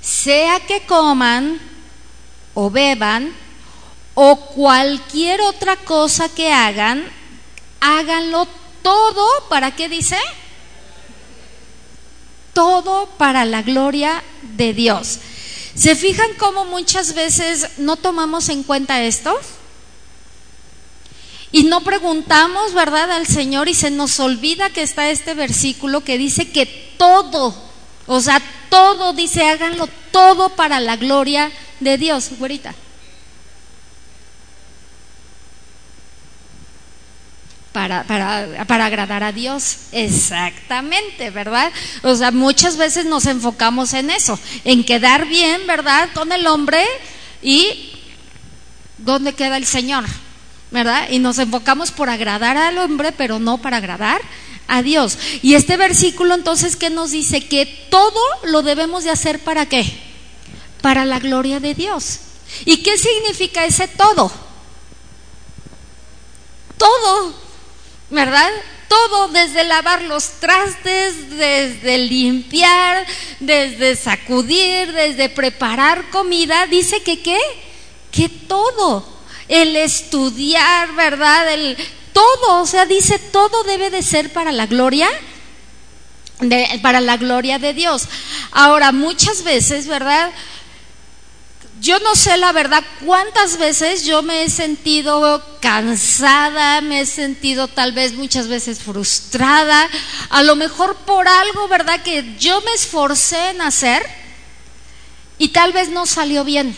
sea 0.00 0.58
que 0.58 0.80
coman 0.86 1.60
o 2.54 2.68
beban 2.68 3.32
o 4.14 4.34
cualquier 4.46 5.40
otra 5.42 5.76
cosa 5.76 6.28
que 6.28 6.52
hagan, 6.52 7.04
háganlo 7.78 8.48
todo, 8.82 9.24
¿para 9.48 9.76
qué 9.76 9.88
dice? 9.88 10.18
Todo 12.54 13.06
para 13.18 13.44
la 13.44 13.62
gloria 13.62 14.20
de 14.56 14.74
Dios. 14.74 15.20
¿Se 15.76 15.94
fijan 15.94 16.34
cómo 16.38 16.64
muchas 16.64 17.14
veces 17.14 17.78
no 17.78 17.94
tomamos 17.94 18.48
en 18.48 18.64
cuenta 18.64 19.00
esto? 19.04 19.38
Y 21.56 21.64
no 21.64 21.80
preguntamos, 21.80 22.74
¿verdad?, 22.74 23.10
al 23.10 23.26
Señor 23.26 23.66
y 23.66 23.72
se 23.72 23.90
nos 23.90 24.20
olvida 24.20 24.68
que 24.68 24.82
está 24.82 25.08
este 25.08 25.32
versículo 25.32 26.04
que 26.04 26.18
dice 26.18 26.50
que 26.50 26.66
todo, 26.98 27.56
o 28.06 28.20
sea, 28.20 28.42
todo, 28.68 29.14
dice, 29.14 29.42
háganlo 29.42 29.88
todo 30.10 30.50
para 30.50 30.80
la 30.80 30.96
gloria 30.96 31.50
de 31.80 31.96
Dios. 31.96 32.28
Güerita. 32.38 32.74
Para, 37.72 38.04
para, 38.04 38.66
para, 38.66 38.84
agradar 38.84 39.22
a 39.22 39.32
Dios. 39.32 39.78
Exactamente, 39.92 41.30
¿verdad? 41.30 41.72
O 42.02 42.14
sea, 42.14 42.32
muchas 42.32 42.76
veces 42.76 43.06
nos 43.06 43.24
enfocamos 43.24 43.94
en 43.94 44.10
eso, 44.10 44.38
en 44.64 44.84
quedar 44.84 45.24
bien, 45.24 45.66
¿verdad? 45.66 46.10
Con 46.12 46.32
el 46.32 46.46
hombre 46.48 46.84
y 47.40 47.94
¿dónde 48.98 49.32
queda 49.32 49.56
el 49.56 49.64
Señor? 49.64 50.04
¿Verdad? 50.70 51.08
Y 51.10 51.18
nos 51.18 51.38
enfocamos 51.38 51.90
por 51.90 52.08
agradar 52.08 52.56
al 52.56 52.78
hombre, 52.78 53.12
pero 53.12 53.38
no 53.38 53.58
para 53.58 53.78
agradar 53.78 54.20
a 54.68 54.82
Dios. 54.82 55.18
Y 55.42 55.54
este 55.54 55.76
versículo 55.76 56.34
entonces, 56.34 56.76
¿qué 56.76 56.90
nos 56.90 57.12
dice? 57.12 57.46
Que 57.46 57.66
todo 57.90 58.20
lo 58.44 58.62
debemos 58.62 59.04
de 59.04 59.10
hacer 59.10 59.40
para 59.40 59.66
qué? 59.66 59.86
Para 60.82 61.04
la 61.04 61.18
gloria 61.18 61.60
de 61.60 61.74
Dios. 61.74 62.20
¿Y 62.64 62.78
qué 62.78 62.96
significa 62.96 63.64
ese 63.64 63.88
todo? 63.88 64.30
Todo, 66.78 67.34
¿verdad? 68.10 68.50
Todo, 68.88 69.28
desde 69.28 69.64
lavar 69.64 70.02
los 70.02 70.28
trastes, 70.40 71.30
desde 71.30 71.98
limpiar, 71.98 73.06
desde 73.40 73.96
sacudir, 73.96 74.92
desde 74.92 75.28
preparar 75.28 76.10
comida, 76.10 76.66
dice 76.66 77.02
que 77.02 77.20
qué? 77.20 77.38
Que 78.12 78.28
todo, 78.28 79.15
el 79.48 79.76
estudiar, 79.76 80.92
¿verdad? 80.94 81.52
El 81.52 81.76
todo, 82.12 82.62
o 82.62 82.66
sea, 82.66 82.86
dice 82.86 83.18
todo 83.18 83.62
debe 83.64 83.90
de 83.90 84.02
ser 84.02 84.32
para 84.32 84.52
la 84.52 84.66
gloria 84.66 85.08
para 86.82 87.00
la 87.00 87.16
gloria 87.16 87.58
de 87.58 87.72
Dios. 87.72 88.02
Ahora, 88.52 88.92
muchas 88.92 89.42
veces, 89.42 89.86
¿verdad? 89.86 90.30
Yo 91.80 91.98
no 92.00 92.14
sé 92.14 92.36
la 92.38 92.52
verdad 92.52 92.82
cuántas 93.04 93.58
veces 93.58 94.04
yo 94.04 94.22
me 94.22 94.44
he 94.44 94.50
sentido 94.50 95.42
cansada, 95.60 96.80
me 96.80 97.00
he 97.00 97.06
sentido 97.06 97.68
tal 97.68 97.92
vez 97.92 98.14
muchas 98.14 98.48
veces 98.48 98.80
frustrada, 98.80 99.88
a 100.30 100.42
lo 100.42 100.56
mejor 100.56 100.96
por 100.96 101.28
algo, 101.28 101.68
¿verdad? 101.68 102.02
Que 102.02 102.36
yo 102.38 102.60
me 102.62 102.72
esforcé 102.72 103.50
en 103.50 103.60
hacer 103.60 104.06
y 105.38 105.48
tal 105.48 105.72
vez 105.72 105.90
no 105.90 106.06
salió 106.06 106.44
bien. 106.44 106.74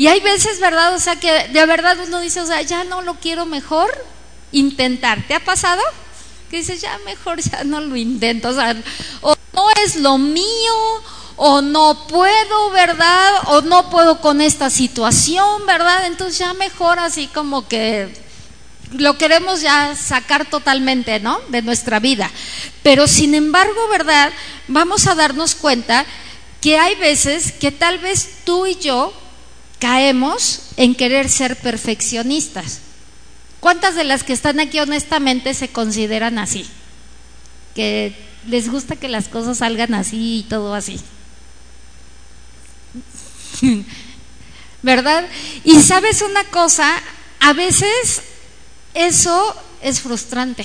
Y 0.00 0.08
hay 0.08 0.20
veces, 0.20 0.60
¿verdad? 0.60 0.94
O 0.94 0.98
sea, 0.98 1.16
que 1.16 1.48
de 1.48 1.66
verdad 1.66 1.98
uno 2.02 2.20
dice, 2.20 2.40
o 2.40 2.46
sea, 2.46 2.62
ya 2.62 2.84
no 2.84 3.02
lo 3.02 3.16
quiero 3.16 3.44
mejor 3.44 3.90
intentar. 4.50 5.22
¿Te 5.28 5.34
ha 5.34 5.44
pasado? 5.44 5.82
Que 6.50 6.56
dices, 6.56 6.80
ya 6.80 6.98
mejor 7.04 7.38
ya 7.42 7.64
no 7.64 7.82
lo 7.82 7.94
intento. 7.96 8.48
O 8.48 8.54
sea, 8.54 8.74
o 9.20 9.36
no 9.52 9.66
es 9.84 9.96
lo 9.96 10.16
mío, 10.16 11.02
o 11.36 11.60
no 11.60 12.06
puedo, 12.08 12.70
¿verdad? 12.70 13.30
O 13.48 13.60
no 13.60 13.90
puedo 13.90 14.22
con 14.22 14.40
esta 14.40 14.70
situación, 14.70 15.66
¿verdad? 15.66 16.06
Entonces 16.06 16.38
ya 16.38 16.54
mejor 16.54 16.98
así 16.98 17.26
como 17.26 17.68
que 17.68 18.08
lo 18.92 19.18
queremos 19.18 19.60
ya 19.60 19.94
sacar 19.94 20.48
totalmente, 20.48 21.20
¿no? 21.20 21.42
De 21.48 21.60
nuestra 21.60 22.00
vida. 22.00 22.30
Pero 22.82 23.06
sin 23.06 23.34
embargo, 23.34 23.86
¿verdad? 23.90 24.32
Vamos 24.66 25.06
a 25.08 25.14
darnos 25.14 25.54
cuenta 25.54 26.06
que 26.62 26.78
hay 26.78 26.94
veces 26.94 27.52
que 27.52 27.70
tal 27.70 27.98
vez 27.98 28.38
tú 28.46 28.64
y 28.64 28.76
yo 28.76 29.12
caemos 29.80 30.60
en 30.76 30.94
querer 30.94 31.28
ser 31.28 31.56
perfeccionistas. 31.56 32.80
¿Cuántas 33.58 33.96
de 33.96 34.04
las 34.04 34.22
que 34.22 34.32
están 34.32 34.60
aquí 34.60 34.78
honestamente 34.78 35.52
se 35.54 35.68
consideran 35.68 36.38
así? 36.38 36.66
Que 37.74 38.14
les 38.46 38.70
gusta 38.70 38.96
que 38.96 39.08
las 39.08 39.28
cosas 39.28 39.58
salgan 39.58 39.94
así 39.94 40.38
y 40.38 40.42
todo 40.44 40.74
así. 40.74 41.00
¿Verdad? 44.82 45.28
Y 45.64 45.80
sabes 45.80 46.22
una 46.22 46.44
cosa, 46.44 46.90
a 47.40 47.52
veces 47.52 48.22
eso 48.94 49.54
es 49.82 50.00
frustrante 50.00 50.64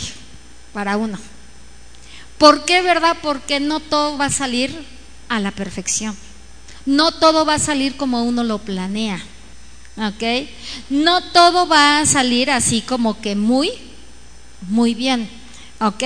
para 0.73 0.97
uno. 0.97 1.19
¿Por 2.37 2.65
qué, 2.65 2.81
verdad? 2.81 3.17
Porque 3.21 3.59
no 3.59 3.79
todo 3.79 4.17
va 4.17 4.25
a 4.25 4.29
salir 4.29 4.85
a 5.29 5.39
la 5.39 5.51
perfección. 5.51 6.15
No 6.85 7.11
todo 7.11 7.45
va 7.45 7.55
a 7.55 7.59
salir 7.59 7.97
como 7.97 8.23
uno 8.23 8.43
lo 8.43 8.59
planea. 8.59 9.21
¿Ok? 9.97 10.49
No 10.89 11.21
todo 11.31 11.67
va 11.67 11.99
a 11.99 12.05
salir 12.05 12.51
así 12.51 12.81
como 12.81 13.21
que 13.21 13.35
muy, 13.35 13.71
muy 14.69 14.93
bien. 14.93 15.29
¿Ok? 15.79 16.03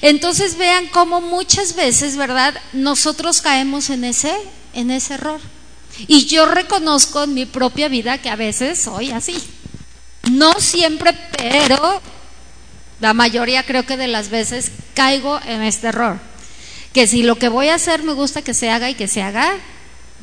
Entonces 0.00 0.56
vean 0.56 0.86
cómo 0.88 1.20
muchas 1.20 1.74
veces, 1.74 2.16
¿verdad? 2.16 2.54
Nosotros 2.72 3.40
caemos 3.40 3.90
en 3.90 4.04
ese, 4.04 4.34
en 4.74 4.90
ese 4.90 5.14
error. 5.14 5.40
Y 6.06 6.26
yo 6.26 6.46
reconozco 6.46 7.24
en 7.24 7.34
mi 7.34 7.46
propia 7.46 7.88
vida 7.88 8.18
que 8.18 8.30
a 8.30 8.36
veces 8.36 8.78
soy 8.78 9.10
así. 9.10 9.36
No 10.30 10.54
siempre, 10.60 11.16
pero 11.36 12.00
la 13.00 13.14
mayoría 13.14 13.64
creo 13.64 13.84
que 13.84 13.96
de 13.96 14.06
las 14.06 14.30
veces 14.30 14.70
caigo 14.94 15.40
en 15.44 15.62
este 15.62 15.88
error. 15.88 16.18
Que 16.92 17.06
si 17.06 17.22
lo 17.22 17.36
que 17.36 17.48
voy 17.48 17.68
a 17.68 17.74
hacer 17.74 18.02
me 18.02 18.12
gusta 18.12 18.42
que 18.42 18.54
se 18.54 18.70
haga 18.70 18.88
y 18.90 18.94
que 18.94 19.08
se 19.08 19.22
haga 19.22 19.54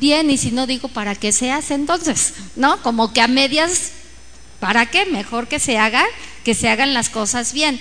bien, 0.00 0.30
y 0.30 0.38
si 0.38 0.50
no 0.50 0.66
digo, 0.66 0.88
¿para 0.88 1.14
qué 1.14 1.30
se 1.30 1.52
hace 1.52 1.74
entonces? 1.74 2.34
¿No? 2.56 2.82
Como 2.82 3.12
que 3.12 3.20
a 3.20 3.28
medias, 3.28 3.92
¿para 4.58 4.86
qué? 4.86 5.06
Mejor 5.06 5.46
que 5.46 5.60
se 5.60 5.78
haga, 5.78 6.04
que 6.42 6.54
se 6.54 6.68
hagan 6.68 6.94
las 6.94 7.10
cosas 7.10 7.52
bien. 7.52 7.80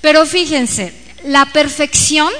Pero 0.00 0.26
fíjense, 0.26 0.92
la 1.24 1.46
perfección 1.52 2.32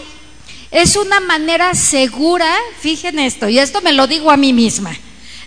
es 0.70 0.96
una 0.96 1.20
manera 1.20 1.74
segura, 1.74 2.52
fíjense 2.80 3.26
esto, 3.26 3.48
y 3.48 3.58
esto 3.58 3.80
me 3.82 3.92
lo 3.92 4.06
digo 4.06 4.30
a 4.30 4.36
mí 4.36 4.52
misma. 4.52 4.96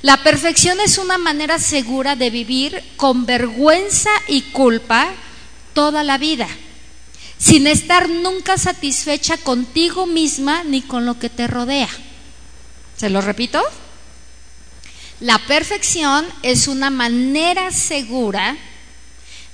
La 0.02 0.22
perfección 0.22 0.80
es 0.82 0.98
una 0.98 1.18
manera 1.18 1.60
segura 1.60 2.16
de 2.16 2.30
vivir 2.30 2.84
con 2.98 3.26
vergüenza 3.26 4.10
y 4.28 4.42
culpa 4.42 5.08
toda 5.74 6.04
la 6.04 6.18
vida, 6.18 6.48
sin 7.38 7.68
estar 7.68 8.10
nunca 8.10 8.58
satisfecha 8.58 9.38
contigo 9.38 10.06
misma 10.06 10.64
ni 10.66 10.82
con 10.82 11.06
lo 11.06 11.18
que 11.18 11.30
te 11.30 11.48
rodea. 11.48 11.90
¿Se 13.04 13.10
lo 13.10 13.20
repito? 13.20 13.62
La 15.20 15.38
perfección 15.40 16.26
es 16.42 16.70
una 16.70 16.90
manera 16.90 17.70
segura 17.70 18.56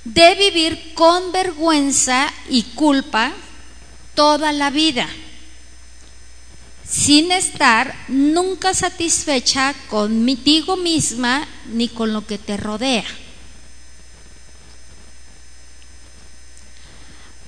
de 0.04 0.36
vivir 0.36 0.94
con 0.94 1.32
vergüenza 1.32 2.32
y 2.48 2.62
culpa 2.62 3.32
toda 4.14 4.52
la 4.52 4.70
vida 4.70 5.08
sin 6.88 7.32
estar 7.32 7.92
nunca 8.06 8.72
satisfecha 8.72 9.74
contigo 9.88 10.76
misma 10.76 11.44
ni 11.72 11.88
con 11.88 12.12
lo 12.12 12.24
que 12.24 12.38
te 12.38 12.56
rodea. 12.56 13.04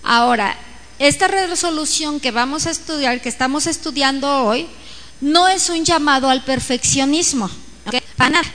Ahora, 0.02 0.58
esta 0.98 1.28
resolución 1.28 2.18
que 2.18 2.32
vamos 2.32 2.66
a 2.66 2.72
estudiar, 2.72 3.20
que 3.20 3.28
estamos 3.28 3.68
estudiando 3.68 4.44
hoy, 4.44 4.68
no 5.22 5.48
es 5.48 5.70
un 5.70 5.84
llamado 5.84 6.28
al 6.28 6.42
perfeccionismo. 6.42 7.48
¿okay? 7.86 8.00
Para 8.16 8.30
nada. 8.30 8.52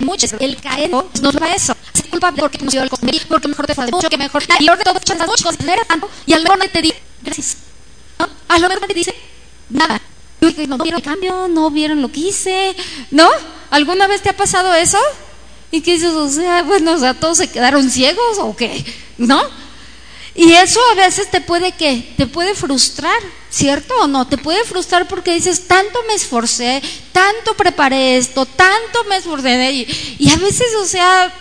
muchos, 0.00 0.32
el 0.40 0.56
caer 0.56 0.90
no 0.90 1.06
es 1.12 1.36
para 1.36 1.54
eso. 1.54 1.76
Se 1.92 2.02
culpa 2.04 2.32
porque 2.32 2.58
no 2.58 2.70
dio 2.70 2.82
el 2.82 2.90
comer, 2.90 3.22
porque 3.28 3.48
mejor 3.48 3.66
te 3.66 3.74
fue 3.74 3.86
mucho, 3.88 4.08
que 4.08 4.16
mejor. 4.16 4.42
Y 4.58 4.68
ahora 4.68 4.82
todo, 4.82 4.98
echas 4.98 5.18
las 5.18 5.28
cosas, 5.28 5.60
no 5.60 5.72
tanto, 5.86 6.10
y 6.26 6.32
al 6.32 6.42
mejor 6.42 6.58
no 6.58 6.68
te 6.68 6.82
dice, 6.82 7.02
gracias. 7.22 7.56
¿No? 8.18 8.28
A 8.48 8.58
lo 8.58 8.68
mejor 8.68 8.88
te 8.88 8.94
dice, 8.94 9.14
nada. 9.68 10.00
No 10.40 10.78
vieron 10.78 10.98
el 10.98 11.02
cambio, 11.02 11.46
no 11.48 11.70
vieron 11.70 12.02
lo 12.02 12.10
que 12.10 12.20
hice, 12.20 12.74
¿no? 13.12 13.28
¿Alguna 13.70 14.08
vez 14.08 14.22
te 14.22 14.30
ha 14.30 14.36
pasado 14.36 14.74
eso? 14.74 14.98
Y 15.70 15.82
que 15.82 15.92
dices, 15.92 16.12
o 16.12 16.28
sea, 16.28 16.62
bueno, 16.62 16.92
o 16.94 16.98
sea, 16.98 17.14
todos 17.14 17.38
se 17.38 17.50
quedaron 17.50 17.88
ciegos 17.90 18.38
o 18.38 18.56
qué, 18.56 18.84
¿no? 19.18 19.40
Y 20.34 20.52
eso 20.54 20.80
a 20.92 20.94
veces 20.94 21.30
te 21.30 21.40
puede 21.42 21.72
que 21.72 22.14
te 22.16 22.26
puede 22.26 22.54
frustrar, 22.54 23.20
¿cierto 23.50 23.94
o 24.00 24.06
no? 24.06 24.26
Te 24.26 24.38
puede 24.38 24.64
frustrar 24.64 25.06
porque 25.06 25.34
dices, 25.34 25.66
tanto 25.66 26.02
me 26.08 26.14
esforcé, 26.14 26.82
tanto 27.12 27.54
preparé 27.54 28.16
esto, 28.16 28.46
tanto 28.46 29.04
me 29.08 29.16
esforcé 29.16 29.86
y, 30.18 30.30
a 30.30 30.36
veces, 30.36 30.74
o 30.80 30.86
sea, 30.86 31.32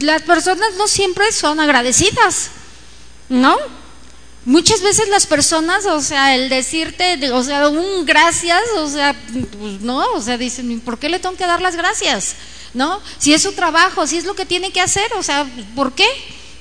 las 0.00 0.22
personas 0.22 0.74
no 0.76 0.86
siempre 0.86 1.32
son 1.32 1.58
agradecidas, 1.58 2.50
¿no? 3.28 3.56
Muchas 4.44 4.80
veces 4.80 5.08
las 5.08 5.26
personas, 5.26 5.84
o 5.86 6.00
sea, 6.00 6.36
el 6.36 6.48
decirte, 6.48 7.32
o 7.32 7.42
sea, 7.42 7.68
un 7.68 8.06
gracias, 8.06 8.62
o 8.76 8.88
sea, 8.88 9.20
pues 9.58 9.80
no, 9.80 9.98
o 10.12 10.22
sea, 10.22 10.38
dicen, 10.38 10.80
¿por 10.80 10.98
qué 10.98 11.08
le 11.08 11.18
tengo 11.18 11.36
que 11.36 11.44
dar 11.44 11.60
las 11.60 11.74
gracias? 11.74 12.36
¿No? 12.72 13.00
Si 13.18 13.34
es 13.34 13.42
su 13.42 13.52
trabajo, 13.52 14.06
si 14.06 14.16
es 14.16 14.24
lo 14.24 14.34
que 14.34 14.46
tiene 14.46 14.70
que 14.70 14.80
hacer, 14.80 15.12
o 15.14 15.22
sea, 15.22 15.44
¿por 15.74 15.92
qué? 15.92 16.06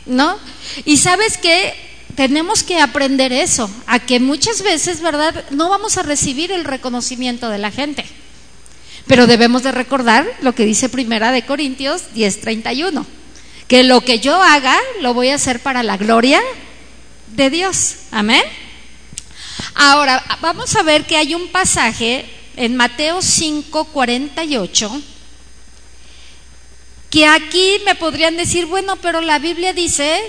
¿No? 0.08 0.38
Y 0.86 0.98
sabes 0.98 1.38
que 1.38 1.74
tenemos 2.16 2.64
que 2.64 2.80
aprender 2.80 3.32
eso, 3.32 3.70
a 3.86 4.00
que 4.00 4.20
muchas 4.20 4.64
veces, 4.64 5.02
¿verdad? 5.02 5.46
No 5.52 5.70
vamos 5.70 5.98
a 5.98 6.04
recibir 6.04 6.52
el 6.52 6.66
reconocimiento 6.66 7.50
de 7.50 7.60
la 7.60 7.70
gente. 7.70 8.06
Pero 9.06 9.28
debemos 9.28 9.64
de 9.64 9.72
recordar 9.72 10.26
lo 10.42 10.54
que 10.54 10.66
dice 10.66 10.90
Primera 10.90 11.32
de 11.32 11.46
Corintios 11.46 12.02
10:31, 12.16 13.06
que 13.68 13.84
lo 13.84 14.02
que 14.02 14.20
yo 14.20 14.42
haga 14.42 14.78
lo 15.02 15.14
voy 15.14 15.30
a 15.30 15.36
hacer 15.36 15.62
para 15.62 15.84
la 15.84 15.98
gloria 15.98 16.42
de 17.36 17.50
Dios. 17.50 17.96
Amén. 18.12 18.42
Ahora, 19.76 20.24
vamos 20.42 20.76
a 20.76 20.84
ver 20.84 21.06
que 21.06 21.18
hay 21.18 21.36
un 21.36 21.50
pasaje 21.50 22.26
en 22.56 22.76
Mateo 22.76 23.22
5, 23.22 23.86
48, 23.86 25.02
que 27.10 27.26
aquí 27.26 27.78
me 27.86 27.96
podrían 27.96 28.38
decir, 28.38 28.66
bueno, 28.66 28.98
pero 28.98 29.22
la 29.22 29.40
Biblia 29.40 29.74
dice 29.74 30.20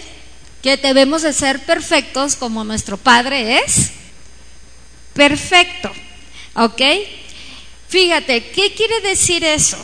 que 0.63 0.77
debemos 0.77 1.23
de 1.23 1.33
ser 1.33 1.61
perfectos 1.65 2.37
como 2.37 2.65
nuestro 2.65 2.97
Padre 2.97 3.59
es 3.59 3.91
perfecto. 5.15 5.91
¿Ok? 6.55 6.83
Fíjate, 7.89 8.51
¿qué 8.51 8.75
quiere 8.75 9.01
decir 9.01 9.45
eso? 9.45 9.79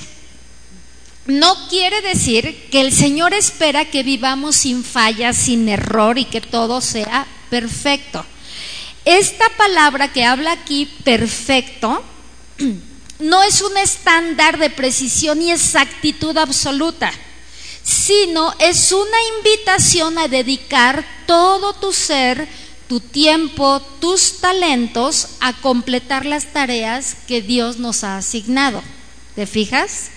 no 1.26 1.68
quiere 1.68 2.02
decir 2.02 2.68
que 2.70 2.80
el 2.80 2.92
Señor 2.92 3.33
espera 3.33 3.87
que 3.87 4.02
vivamos 4.02 4.57
sin 4.57 4.85
fallas, 4.85 5.37
sin 5.37 5.68
error 5.68 6.18
y 6.18 6.26
que 6.26 6.40
todo 6.40 6.80
sea 6.80 7.26
perfecto. 7.50 8.24
Esta 9.04 9.48
palabra 9.57 10.12
que 10.12 10.24
habla 10.24 10.52
aquí, 10.52 10.87
perfecto, 11.04 12.02
no 13.24 13.42
es 13.42 13.62
un 13.62 13.76
estándar 13.78 14.58
de 14.58 14.70
precisión 14.70 15.40
y 15.40 15.50
exactitud 15.50 16.37
absoluta, 16.37 17.10
sino 17.82 18.54
es 18.58 18.92
una 18.92 19.16
invitación 19.38 20.18
a 20.18 20.28
dedicar 20.28 21.04
todo 21.26 21.72
tu 21.72 21.92
ser, 21.92 22.46
tu 22.87 23.00
tiempo, 23.00 23.80
tus 23.98 24.40
talentos 24.40 25.28
a 25.40 25.54
completar 25.54 26.26
las 26.26 26.52
tareas 26.52 27.16
que 27.26 27.40
Dios 27.40 27.78
nos 27.78 28.04
ha 28.04 28.18
asignado. 28.18 28.82
¿Te 29.34 29.46
fijas? 29.46 30.10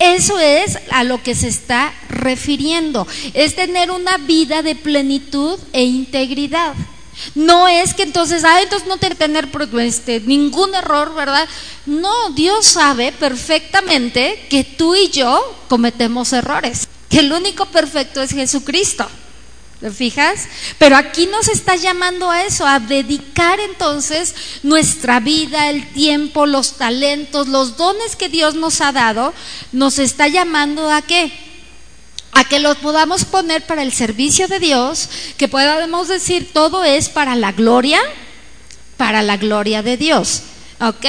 Eso 0.00 0.38
es 0.40 0.78
a 0.90 1.04
lo 1.04 1.22
que 1.22 1.36
se 1.36 1.46
está 1.46 1.94
refiriendo. 2.08 3.06
Es 3.34 3.54
tener 3.54 3.92
una 3.92 4.18
vida 4.18 4.62
de 4.62 4.74
plenitud 4.74 5.60
e 5.72 5.84
integridad. 5.84 6.74
No 7.34 7.68
es 7.68 7.94
que 7.94 8.02
entonces, 8.02 8.44
ah, 8.44 8.60
entonces 8.62 8.88
no 8.88 8.98
tener 8.98 9.48
este, 9.80 10.20
ningún 10.20 10.74
error, 10.74 11.14
¿verdad? 11.14 11.48
No, 11.86 12.30
Dios 12.30 12.66
sabe 12.66 13.12
perfectamente 13.12 14.46
que 14.50 14.64
tú 14.64 14.94
y 14.94 15.08
yo 15.10 15.56
cometemos 15.68 16.32
errores, 16.32 16.88
que 17.08 17.20
el 17.20 17.32
único 17.32 17.66
perfecto 17.66 18.22
es 18.22 18.30
Jesucristo. 18.30 19.06
¿Te 19.80 19.90
fijas? 19.90 20.46
Pero 20.78 20.96
aquí 20.96 21.26
nos 21.26 21.48
está 21.48 21.76
llamando 21.76 22.30
a 22.30 22.44
eso, 22.44 22.66
a 22.66 22.80
dedicar 22.80 23.60
entonces 23.60 24.34
nuestra 24.62 25.20
vida, 25.20 25.68
el 25.68 25.86
tiempo, 25.92 26.46
los 26.46 26.78
talentos, 26.78 27.48
los 27.48 27.76
dones 27.76 28.16
que 28.16 28.30
Dios 28.30 28.54
nos 28.54 28.80
ha 28.80 28.92
dado, 28.92 29.34
nos 29.72 29.98
está 29.98 30.28
llamando 30.28 30.90
a 30.90 31.02
qué? 31.02 31.30
A 32.36 32.44
que 32.44 32.60
los 32.60 32.76
podamos 32.78 33.24
poner 33.24 33.66
para 33.66 33.82
el 33.82 33.92
servicio 33.92 34.46
de 34.48 34.60
Dios, 34.60 35.08
que 35.36 35.48
podamos 35.48 36.08
decir 36.08 36.52
todo 36.52 36.84
es 36.84 37.08
para 37.08 37.34
la 37.34 37.52
gloria, 37.52 38.00
para 38.96 39.22
la 39.22 39.36
gloria 39.36 39.82
de 39.82 39.96
Dios. 39.96 40.42
¿Ok? 40.80 41.06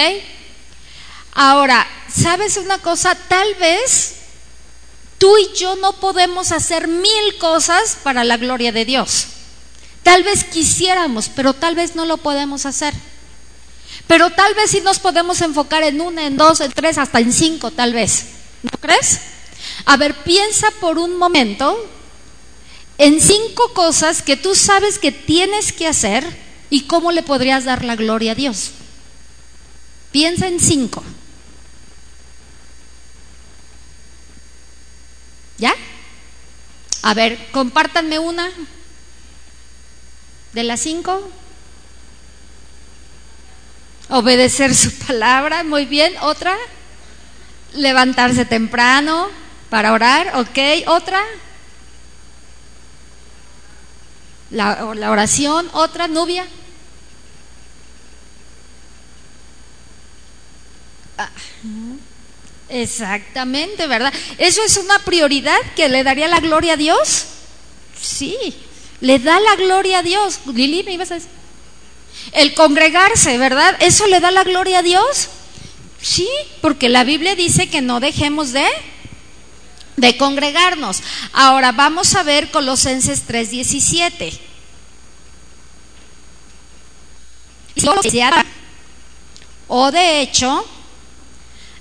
Ahora, 1.34 1.86
¿sabes 2.10 2.58
una 2.58 2.78
cosa? 2.80 3.16
Tal 3.16 3.56
vez 3.56 4.18
Tú 5.18 5.36
y 5.38 5.58
yo 5.58 5.76
no 5.78 5.94
podemos 5.94 6.52
hacer 6.52 6.88
mil 6.88 7.38
cosas 7.40 7.98
para 8.04 8.24
la 8.24 8.38
gloria 8.38 8.72
de 8.72 8.86
Dios. 8.86 9.28
Tal 10.04 10.24
vez 10.24 10.44
quisiéramos, 10.44 11.30
pero 11.30 11.54
tal 11.54 11.76
vez 11.76 11.96
no 11.96 12.06
lo 12.06 12.18
podemos 12.18 12.66
hacer. 12.66 12.94
Pero 14.06 14.30
tal 14.30 14.54
vez 14.54 14.72
sí 14.72 14.82
nos 14.82 15.00
podemos 15.00 15.42
enfocar 15.42 15.84
en 15.84 16.02
una, 16.02 16.28
en 16.28 16.38
dos, 16.38 16.62
en 16.62 16.72
tres, 16.72 16.98
hasta 16.98 17.20
en 17.20 17.34
cinco, 17.34 17.72
tal 17.72 17.94
vez. 17.94 18.26
¿No 18.62 18.70
crees? 18.80 19.20
A 19.90 19.96
ver, 19.96 20.16
piensa 20.16 20.70
por 20.82 21.00
un 21.00 21.18
momento 21.18 21.90
en 22.98 23.22
cinco 23.22 23.74
cosas 23.74 24.22
que 24.22 24.36
tú 24.36 24.54
sabes 24.54 25.00
que 25.00 25.14
tienes 25.14 25.72
que 25.72 25.88
hacer 25.88 26.26
y 26.70 26.82
cómo 26.82 27.14
le 27.14 27.24
podrías 27.24 27.64
dar 27.64 27.86
la 27.86 27.96
gloria 27.96 28.34
a 28.34 28.36
Dios. 28.36 28.72
Piensa 30.12 30.50
en 30.50 30.60
cinco. 30.60 31.06
¿Ya? 35.58 35.74
A 37.04 37.14
ver, 37.14 37.48
compártanme 37.52 38.20
una 38.20 38.52
de 40.52 40.64
las 40.64 40.82
cinco. 40.82 41.32
Obedecer 44.10 44.76
su 44.76 44.92
palabra, 45.00 45.64
muy 45.64 45.86
bien. 45.86 46.14
Otra, 46.20 46.58
levantarse 47.74 48.44
temprano 48.44 49.47
para 49.70 49.94
orar, 49.94 50.34
ok. 50.36 50.88
Otra, 50.88 51.22
la, 54.52 54.86
oración. 54.86 55.70
Otra, 55.74 56.08
Nubia. 56.08 56.46
Ah. 61.18 61.30
Exactamente, 62.70 63.88
¿verdad? 63.88 64.14
¿Eso 64.38 64.62
es 64.64 64.78
una 64.78 65.00
prioridad 65.00 65.58
que 65.76 65.88
le 65.88 66.04
daría 66.04 66.28
la 66.28 66.40
gloria 66.40 66.74
a 66.74 66.78
Dios? 66.78 67.26
Sí, 68.00 68.36
le 69.00 69.20
da 69.20 69.40
la 69.40 69.56
gloria 69.56 70.00
a 70.00 70.04
Dios. 70.04 70.40
Lili, 70.54 70.84
¿me 70.84 70.94
ibas 70.94 71.12
a 71.12 71.16
decir? 71.16 71.30
El 72.34 72.54
congregarse, 72.56 73.38
¿verdad? 73.38 73.78
¿Eso 73.80 74.06
le 74.08 74.20
da 74.20 74.32
la 74.32 74.44
gloria 74.44 74.80
a 74.80 74.84
Dios? 74.84 75.30
Sí, 76.02 76.28
porque 76.62 76.90
la 76.90 77.04
Biblia 77.04 77.36
dice 77.36 77.70
que 77.70 77.82
no 77.82 78.00
dejemos 78.00 78.52
de 78.52 78.66
de 79.98 80.16
congregarnos. 80.16 81.02
Ahora 81.34 81.74
vamos 81.74 82.16
a 82.16 82.24
ver 82.24 82.50
Colosenses 82.52 83.24
3:17. 83.28 84.40
O 89.68 89.92
de 89.92 90.22
hecho, 90.22 90.66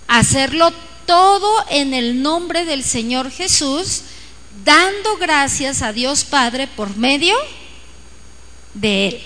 hacerlo 0.08 0.72
todo 1.06 1.64
en 1.70 1.94
el 1.94 2.20
nombre 2.20 2.64
del 2.64 2.82
Señor 2.82 3.30
Jesús, 3.30 4.02
dando 4.64 5.16
gracias 5.18 5.82
a 5.82 5.92
Dios 5.92 6.24
Padre 6.24 6.66
por 6.66 6.96
medio 6.96 7.36
de 8.74 9.08
Él. 9.08 9.22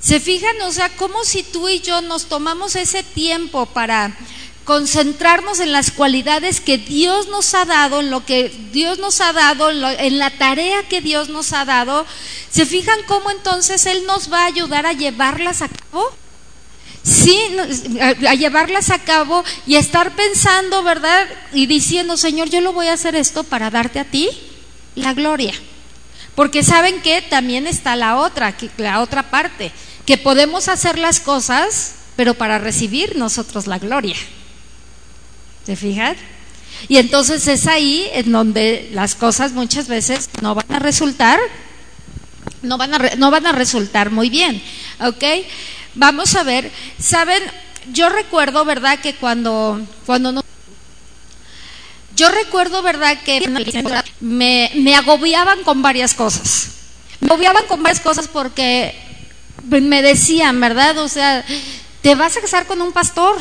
¿Se 0.00 0.20
fijan? 0.20 0.60
O 0.62 0.72
sea, 0.72 0.90
como 0.96 1.24
si 1.24 1.42
tú 1.42 1.68
y 1.68 1.80
yo 1.80 2.00
nos 2.02 2.26
tomamos 2.26 2.76
ese 2.76 3.02
tiempo 3.02 3.66
para 3.66 4.16
concentrarnos 4.64 5.60
en 5.60 5.72
las 5.72 5.90
cualidades 5.90 6.60
que 6.60 6.78
Dios 6.78 7.28
nos 7.28 7.54
ha 7.54 7.64
dado, 7.64 8.00
en 8.00 8.10
lo 8.10 8.24
que 8.24 8.48
Dios 8.72 8.98
nos 8.98 9.20
ha 9.20 9.32
dado, 9.32 9.70
en, 9.70 10.18
la 10.18 10.30
tarea 10.30 10.82
que 10.88 11.00
Dios 11.00 11.28
nos 11.28 11.52
ha 11.52 11.64
dado, 11.64 12.06
¿se 12.50 12.66
fijan 12.66 12.98
cómo 13.06 13.30
entonces 13.30 13.86
Él 13.86 14.04
nos 14.06 14.32
va 14.32 14.42
a 14.42 14.46
ayudar 14.46 14.86
a 14.86 14.92
llevarlas 14.92 15.62
a 15.62 15.68
cabo? 15.68 16.10
sí, 17.04 17.38
a, 18.00 18.34
llevarlas 18.34 18.90
a 18.90 18.98
cabo 18.98 19.44
y 19.66 19.76
a 19.76 19.80
estar 19.80 20.16
pensando, 20.16 20.82
¿verdad? 20.82 21.26
Y 21.52 21.66
diciendo, 21.66 22.16
Señor, 22.16 22.48
yo 22.48 22.60
lo 22.60 22.72
voy 22.72 22.86
a 22.86 22.94
hacer 22.94 23.14
esto 23.14 23.44
para 23.44 23.70
darte 23.70 24.00
a 24.00 24.04
ti 24.04 24.30
la 24.94 25.12
gloria. 25.12 25.52
Porque 26.34 26.64
saben 26.64 27.00
que 27.02 27.22
también 27.22 27.66
está 27.66 27.94
la 27.94 28.16
otra, 28.16 28.56
la 28.78 29.00
otra 29.00 29.30
parte, 29.30 29.70
que 30.06 30.18
podemos 30.18 30.68
hacer 30.68 30.98
las 30.98 31.20
cosas, 31.20 31.94
pero 32.16 32.34
para 32.34 32.58
recibir 32.58 33.16
nosotros 33.16 33.66
la 33.66 33.78
gloria. 33.78 34.16
¿Se 35.64 35.76
fijan? 35.76 36.16
Y 36.88 36.98
entonces 36.98 37.46
es 37.48 37.66
ahí 37.66 38.08
en 38.12 38.32
donde 38.32 38.90
las 38.92 39.14
cosas 39.14 39.52
muchas 39.52 39.88
veces 39.88 40.28
no 40.42 40.54
van 40.54 40.70
a 40.70 40.78
resultar, 40.78 41.38
no 42.62 42.76
van 42.76 42.94
a, 42.94 42.98
no 43.16 43.30
van 43.30 43.46
a 43.46 43.52
resultar 43.52 44.10
muy 44.10 44.28
bien, 44.28 44.62
¿ok? 45.00 45.24
Vamos 45.94 46.34
a 46.34 46.42
ver, 46.42 46.70
saben, 46.98 47.42
yo 47.92 48.08
recuerdo, 48.08 48.64
¿verdad? 48.64 48.98
Que 49.00 49.14
cuando, 49.14 49.80
cuando 50.04 50.32
no... 50.32 50.44
Yo 52.16 52.30
recuerdo, 52.30 52.82
¿verdad? 52.82 53.18
Que 53.24 53.48
me, 54.20 54.70
me 54.74 54.94
agobiaban 54.94 55.62
con 55.64 55.82
varias 55.82 56.14
cosas. 56.14 56.68
Me 57.20 57.28
agobiaban 57.28 57.66
con 57.66 57.82
varias 57.82 58.00
cosas 58.00 58.28
porque 58.28 58.94
me 59.64 60.02
decían, 60.02 60.60
¿verdad? 60.60 60.98
O 60.98 61.08
sea, 61.08 61.44
te 62.02 62.14
vas 62.14 62.36
a 62.36 62.40
casar 62.40 62.66
con 62.66 62.82
un 62.82 62.92
pastor. 62.92 63.36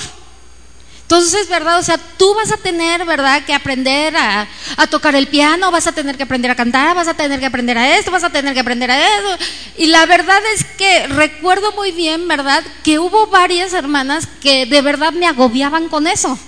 Entonces, 1.03 1.47
¿verdad? 1.47 1.79
O 1.79 1.83
sea, 1.83 1.97
tú 2.17 2.33
vas 2.33 2.51
a 2.51 2.57
tener, 2.57 3.05
¿verdad?, 3.05 3.43
que 3.45 3.53
aprender 3.53 4.15
a, 4.15 4.47
tocar 4.89 5.15
el 5.15 5.27
piano, 5.27 5.69
vas 5.69 5.85
a 5.85 5.91
tener 5.91 6.17
que 6.17 6.23
aprender 6.23 6.49
a 6.49 6.55
cantar, 6.55 6.95
vas 6.95 7.07
a 7.07 7.13
tener 7.13 7.39
que 7.39 7.45
aprender 7.45 7.77
a 7.77 7.97
esto, 7.97 8.09
vas 8.09 8.23
a 8.23 8.31
tener 8.31 8.53
que 8.53 8.59
aprender 8.61 8.89
a 8.89 9.19
eso. 9.19 9.37
Y 9.77 9.87
la 9.87 10.05
verdad 10.05 10.39
es 10.55 10.63
que 10.77 11.07
recuerdo 11.07 11.71
muy 11.73 11.91
bien, 11.91 12.27
¿verdad?, 12.27 12.63
que 12.83 12.99
hubo 12.99 13.27
varias 13.27 13.73
hermanas 13.73 14.27
que 14.41 14.65
de 14.65 14.81
verdad 14.81 15.11
me 15.11 15.27
agobiaban 15.27 15.87
con 15.89 16.07
eso. 16.07 16.39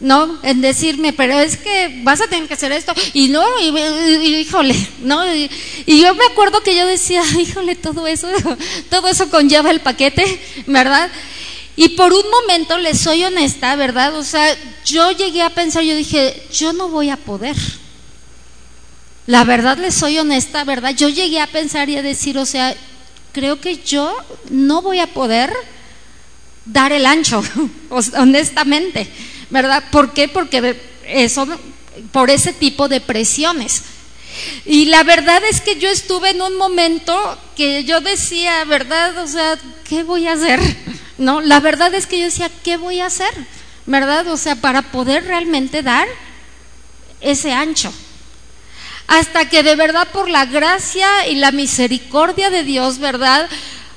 ¿no? 0.00 0.38
En 0.42 0.60
decirme, 0.60 1.12
pero 1.12 1.38
es 1.38 1.56
que 1.56 2.00
vas 2.02 2.20
a 2.20 2.26
tener 2.26 2.48
que 2.48 2.54
hacer 2.54 2.72
esto, 2.72 2.92
y 3.12 3.28
no, 3.28 3.44
y, 3.60 3.68
híjole, 4.40 4.74
¿no? 4.98 5.24
Y, 5.32 5.48
y, 5.86 6.00
yo 6.00 6.12
me 6.16 6.24
acuerdo 6.24 6.60
que 6.60 6.74
yo 6.76 6.84
decía, 6.86 7.22
híjole, 7.38 7.76
todo 7.76 8.08
eso, 8.08 8.28
todo 8.90 9.06
eso 9.06 9.30
conlleva 9.30 9.70
el 9.70 9.80
paquete, 9.80 10.40
¿verdad? 10.66 11.08
Y 11.76 11.90
por 11.90 12.12
un 12.12 12.24
momento, 12.30 12.76
les 12.78 13.00
soy 13.00 13.24
honesta, 13.24 13.76
¿verdad? 13.76 14.14
O 14.16 14.24
sea, 14.24 14.56
yo 14.84 15.10
llegué 15.12 15.42
a 15.42 15.50
pensar, 15.50 15.82
yo 15.82 15.96
dije, 15.96 16.46
yo 16.52 16.72
no 16.72 16.88
voy 16.88 17.08
a 17.10 17.16
poder. 17.16 17.56
La 19.26 19.44
verdad, 19.44 19.78
les 19.78 19.94
soy 19.94 20.18
honesta, 20.18 20.64
¿verdad? 20.64 20.94
Yo 20.94 21.08
llegué 21.08 21.40
a 21.40 21.46
pensar 21.46 21.88
y 21.88 21.96
a 21.96 22.02
decir, 22.02 22.36
o 22.38 22.44
sea, 22.44 22.76
creo 23.32 23.60
que 23.60 23.78
yo 23.78 24.14
no 24.50 24.82
voy 24.82 24.98
a 24.98 25.06
poder 25.06 25.52
dar 26.66 26.92
el 26.92 27.06
ancho, 27.06 27.42
honestamente, 28.18 29.08
¿verdad? 29.50 29.84
¿Por 29.90 30.12
qué? 30.12 30.28
Porque 30.28 30.80
eso, 31.06 31.46
por 32.10 32.30
ese 32.30 32.52
tipo 32.52 32.88
de 32.88 33.00
presiones. 33.00 33.82
Y 34.64 34.86
la 34.86 35.02
verdad 35.02 35.42
es 35.50 35.60
que 35.60 35.78
yo 35.78 35.88
estuve 35.88 36.30
en 36.30 36.42
un 36.42 36.56
momento 36.56 37.38
que 37.56 37.84
yo 37.84 38.00
decía, 38.00 38.64
¿verdad? 38.64 39.18
O 39.18 39.26
sea, 39.26 39.58
¿qué 39.88 40.02
voy 40.02 40.26
a 40.26 40.32
hacer? 40.32 40.60
No, 41.22 41.40
la 41.40 41.60
verdad 41.60 41.94
es 41.94 42.08
que 42.08 42.18
yo 42.18 42.24
decía, 42.24 42.50
¿qué 42.64 42.76
voy 42.76 43.00
a 43.00 43.06
hacer? 43.06 43.32
¿Verdad? 43.86 44.26
O 44.26 44.36
sea, 44.36 44.56
para 44.56 44.82
poder 44.82 45.24
realmente 45.24 45.80
dar 45.82 46.08
ese 47.20 47.52
ancho. 47.52 47.92
Hasta 49.06 49.48
que 49.48 49.62
de 49.62 49.76
verdad 49.76 50.08
por 50.12 50.28
la 50.28 50.46
gracia 50.46 51.28
y 51.28 51.36
la 51.36 51.52
misericordia 51.52 52.50
de 52.50 52.64
Dios, 52.64 52.98
¿verdad? 52.98 53.48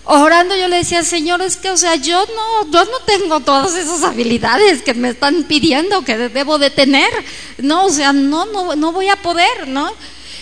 orando 0.08 0.56
yo 0.56 0.68
le 0.68 0.78
decía, 0.78 1.04
Señor, 1.04 1.42
es 1.42 1.58
que, 1.58 1.72
o 1.72 1.78
sea, 1.78 1.96
yo 1.96 2.24
no, 2.36 2.72
yo 2.72 2.86
no 2.86 3.00
tengo 3.08 3.40
todas 3.40 3.74
esas 3.74 4.04
habilidades 4.04 4.84
que 4.84 4.94
me 4.94 5.10
están 5.10 5.46
pidiendo 5.46 6.06
que 6.06 6.16
debo 6.30 6.60
de 6.60 6.70
tener, 6.70 7.10
no, 7.58 7.86
o 7.86 7.90
sea, 7.90 8.14
no, 8.14 8.46
no, 8.46 8.76
no 8.76 8.92
voy 8.92 9.10
a 9.10 9.16
poder, 9.16 9.68
¿no? 9.68 9.92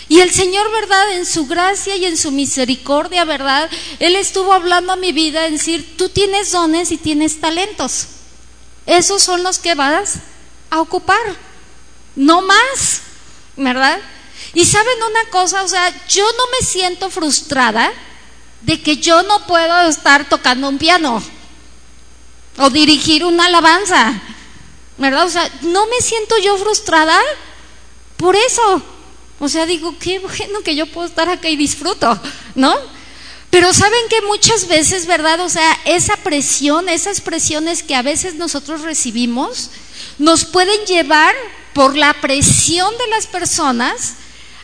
Y 0.08 0.20
el 0.20 0.30
Señor, 0.30 0.70
¿verdad? 0.70 1.12
En 1.12 1.26
su 1.26 1.46
gracia 1.46 1.96
y 1.96 2.04
en 2.04 2.16
su 2.16 2.30
misericordia, 2.30 3.24
¿verdad? 3.24 3.70
Él 3.98 4.16
estuvo 4.16 4.52
hablando 4.52 4.92
a 4.92 4.96
mi 4.96 5.12
vida 5.12 5.46
en 5.46 5.54
decir, 5.54 5.96
tú 5.96 6.08
tienes 6.10 6.50
dones 6.52 6.92
y 6.92 6.98
tienes 6.98 7.40
talentos. 7.40 8.06
Esos 8.86 9.22
son 9.22 9.42
los 9.42 9.58
que 9.58 9.74
vas 9.74 10.16
a 10.68 10.80
ocupar, 10.80 11.18
no 12.16 12.42
más, 12.42 13.00
¿verdad? 13.56 13.98
Y 14.52 14.64
saben 14.66 15.02
una 15.02 15.30
cosa, 15.30 15.62
o 15.62 15.68
sea, 15.68 15.90
yo 16.08 16.24
no 16.24 16.58
me 16.58 16.66
siento 16.66 17.08
frustrada 17.08 17.90
de 18.60 18.82
que 18.82 18.98
yo 18.98 19.22
no 19.22 19.46
puedo 19.46 19.88
estar 19.88 20.28
tocando 20.28 20.68
un 20.68 20.78
piano 20.78 21.22
o 22.58 22.70
dirigir 22.70 23.24
una 23.24 23.46
alabanza, 23.46 24.20
¿verdad? 24.98 25.26
O 25.26 25.30
sea, 25.30 25.50
no 25.62 25.86
me 25.86 26.00
siento 26.00 26.36
yo 26.38 26.56
frustrada 26.58 27.18
por 28.16 28.36
eso. 28.36 28.82
O 29.40 29.48
sea, 29.48 29.66
digo, 29.66 29.96
qué 29.98 30.18
bueno 30.18 30.60
que 30.64 30.76
yo 30.76 30.86
puedo 30.86 31.06
estar 31.06 31.28
acá 31.28 31.48
y 31.48 31.56
disfruto, 31.56 32.18
¿no? 32.54 32.74
Pero 33.50 33.72
saben 33.72 34.08
que 34.08 34.20
muchas 34.22 34.66
veces, 34.66 35.06
¿verdad? 35.06 35.40
O 35.40 35.48
sea, 35.48 35.78
esa 35.84 36.16
presión, 36.16 36.88
esas 36.88 37.20
presiones 37.20 37.82
que 37.82 37.94
a 37.94 38.02
veces 38.02 38.34
nosotros 38.34 38.80
recibimos, 38.80 39.70
nos 40.18 40.44
pueden 40.44 40.84
llevar 40.86 41.34
por 41.72 41.96
la 41.96 42.14
presión 42.14 42.92
de 42.98 43.06
las 43.08 43.26
personas 43.26 44.14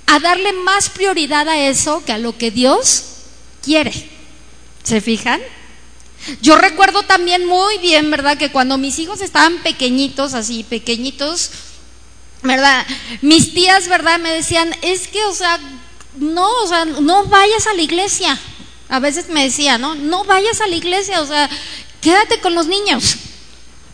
a 0.07 0.18
darle 0.18 0.53
más 0.53 0.89
prioridad 0.91 1.49
a 1.49 1.59
eso 1.68 2.03
que 2.05 2.12
a 2.12 2.18
lo 2.18 2.37
que 2.37 2.51
Dios 2.51 3.05
quiere. 3.62 4.11
¿Se 4.83 5.01
fijan? 5.01 5.41
Yo 6.43 6.57
recuerdo 6.57 7.03
también 7.03 7.47
muy 7.47 7.79
bien, 7.79 8.11
¿verdad? 8.11 8.37
Que 8.37 8.51
cuando 8.51 8.77
mis 8.77 8.99
hijos 8.99 9.21
estaban 9.21 9.62
pequeñitos, 9.62 10.35
así, 10.35 10.64
pequeñitos, 10.64 11.51
¿verdad? 12.43 12.86
Mis 13.20 13.55
tías, 13.55 13.88
¿verdad? 13.88 14.18
Me 14.18 14.32
decían, 14.32 14.74
es 14.82 15.09
que, 15.09 15.24
o 15.24 15.34
sea, 15.34 15.59
no, 16.16 16.49
o 16.62 16.66
sea, 16.66 16.84
no 16.84 17.24
vayas 17.24 17.66
a 17.66 17.74
la 17.74 17.82
iglesia. 17.82 18.38
A 18.88 18.99
veces 18.99 19.28
me 19.28 19.45
decían, 19.45 19.80
¿no? 19.80 19.95
No 19.95 20.24
vayas 20.24 20.61
a 20.61 20.66
la 20.66 20.76
iglesia, 20.76 21.20
o 21.20 21.26
sea, 21.26 21.49
quédate 22.01 22.41
con 22.41 22.55
los 22.55 22.66
niños. 22.66 23.16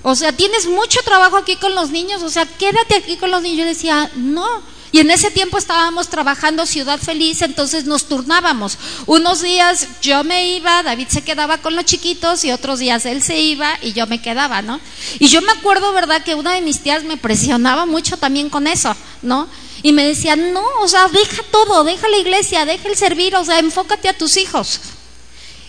O 0.03 0.15
sea, 0.15 0.33
tienes 0.33 0.67
mucho 0.67 1.01
trabajo 1.05 1.37
aquí 1.37 1.57
con 1.57 1.75
los 1.75 1.91
niños, 1.91 2.23
o 2.23 2.31
sea, 2.31 2.47
quédate 2.47 2.95
aquí 2.95 3.17
con 3.17 3.31
los 3.31 3.43
niños. 3.43 3.59
Yo 3.59 3.65
decía, 3.67 4.11
no, 4.15 4.63
y 4.97 5.01
en 5.01 5.11
ese 5.11 5.31
tiempo 5.31 5.59
estábamos 5.59 6.09
trabajando 6.09 6.65
Ciudad 6.65 6.99
Feliz, 6.99 7.43
entonces 7.43 7.85
nos 7.85 8.07
turnábamos. 8.09 8.79
Unos 9.05 9.43
días 9.43 9.89
yo 10.01 10.25
me 10.25 10.57
iba, 10.57 10.83
David 10.83 11.09
se 11.09 11.21
quedaba 11.21 11.59
con 11.59 11.77
los 11.77 11.85
chiquitos 11.85 12.45
y 12.45 12.51
otros 12.51 12.79
días 12.79 13.05
él 13.05 13.23
se 13.23 13.39
iba 13.39 13.77
y 13.83 13.93
yo 13.93 14.07
me 14.07 14.23
quedaba, 14.23 14.63
¿no? 14.63 14.81
Y 15.19 15.29
yo 15.29 15.43
me 15.43 15.53
acuerdo, 15.53 15.93
¿verdad?, 15.93 16.25
que 16.25 16.35
una 16.35 16.55
de 16.55 16.63
mis 16.63 16.81
tías 16.81 17.05
me 17.05 17.19
presionaba 17.19 17.85
mucho 17.85 18.17
también 18.17 18.49
con 18.49 18.67
eso, 18.67 18.97
¿no? 19.21 19.49
Y 19.83 19.93
me 19.93 20.03
decía, 20.03 20.35
no, 20.35 20.65
o 20.81 20.89
sea, 20.89 21.09
deja 21.09 21.43
todo, 21.51 21.85
deja 21.85 22.09
la 22.09 22.17
iglesia, 22.17 22.65
deja 22.65 22.89
el 22.89 22.97
servir, 22.97 23.37
o 23.37 23.45
sea, 23.45 23.59
enfócate 23.59 24.09
a 24.09 24.17
tus 24.17 24.39
hijos. 24.39 24.81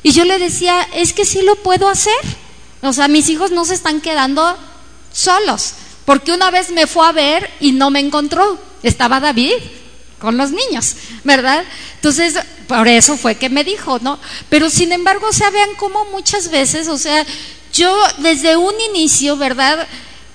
Y 0.03 0.13
yo 0.13 0.23
le 0.23 0.39
decía, 0.39 0.87
es 0.93 1.11
que 1.11 1.25
sí 1.25 1.41
lo 1.41 1.57
puedo 1.57 1.89
hacer. 1.89 2.13
O 2.81 2.93
sea, 2.93 3.09
mis 3.09 3.27
hijos 3.27 3.51
no 3.51 3.65
se 3.65 3.73
están 3.73 3.99
quedando 3.99 4.57
solos, 5.11 5.73
porque 6.07 6.31
una 6.31 6.51
vez 6.51 6.71
me 6.71 6.87
fue 6.87 7.05
a 7.05 7.11
ver 7.11 7.49
y 7.59 7.73
no 7.73 7.89
me 7.89 7.99
encontró 7.99 8.57
estaba 8.81 9.19
David 9.19 9.55
con 10.19 10.37
los 10.37 10.51
niños, 10.51 10.95
¿verdad? 11.25 11.65
Entonces, 11.95 12.35
por 12.65 12.87
eso 12.87 13.17
fue 13.17 13.35
que 13.35 13.49
me 13.49 13.65
dijo, 13.65 13.99
¿no? 13.99 14.17
Pero 14.47 14.69
sin 14.69 14.93
embargo, 14.93 15.27
o 15.27 15.33
sea, 15.33 15.49
vean 15.49 15.71
cómo 15.75 16.05
muchas 16.05 16.49
veces, 16.49 16.87
o 16.87 16.97
sea, 16.97 17.25
yo 17.73 17.93
desde 18.19 18.55
un 18.55 18.73
inicio, 18.89 19.35
¿verdad? 19.35 19.85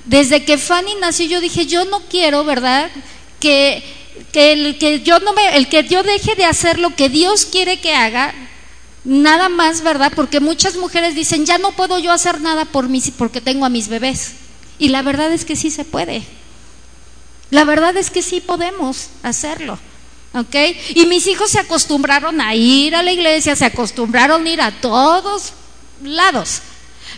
Desde 0.04 0.44
que 0.44 0.58
Fanny 0.58 0.94
nació, 0.96 1.24
yo 1.24 1.40
dije, 1.40 1.64
yo 1.64 1.86
no 1.86 2.00
quiero, 2.02 2.44
¿verdad? 2.44 2.90
Que, 3.40 3.82
que, 4.30 4.52
el, 4.52 4.76
que 4.76 5.00
yo 5.00 5.20
no 5.20 5.32
me, 5.32 5.56
el 5.56 5.70
que 5.70 5.84
yo 5.84 6.02
deje 6.02 6.34
de 6.34 6.44
hacer 6.44 6.78
lo 6.78 6.94
que 6.94 7.08
Dios 7.08 7.46
quiere 7.46 7.80
que 7.80 7.94
haga, 7.94 8.34
nada 9.04 9.48
más, 9.48 9.80
¿verdad? 9.80 10.12
Porque 10.14 10.38
muchas 10.38 10.76
mujeres 10.76 11.14
dicen, 11.14 11.46
ya 11.46 11.56
no 11.56 11.72
puedo 11.72 11.98
yo 11.98 12.12
hacer 12.12 12.42
nada 12.42 12.66
por 12.66 12.90
mí 12.90 13.02
porque 13.16 13.40
tengo 13.40 13.64
a 13.64 13.70
mis 13.70 13.88
bebés. 13.88 14.41
Y 14.82 14.88
la 14.88 15.02
verdad 15.02 15.30
es 15.30 15.44
que 15.44 15.54
sí 15.54 15.70
se 15.70 15.84
puede. 15.84 16.24
La 17.50 17.62
verdad 17.62 17.96
es 17.96 18.10
que 18.10 18.20
sí 18.20 18.40
podemos 18.40 19.10
hacerlo. 19.22 19.78
¿Ok? 20.34 20.56
Y 20.96 21.06
mis 21.06 21.28
hijos 21.28 21.52
se 21.52 21.60
acostumbraron 21.60 22.40
a 22.40 22.56
ir 22.56 22.96
a 22.96 23.04
la 23.04 23.12
iglesia, 23.12 23.54
se 23.54 23.64
acostumbraron 23.64 24.44
a 24.44 24.48
ir 24.48 24.60
a 24.60 24.72
todos 24.80 25.52
lados. 26.02 26.62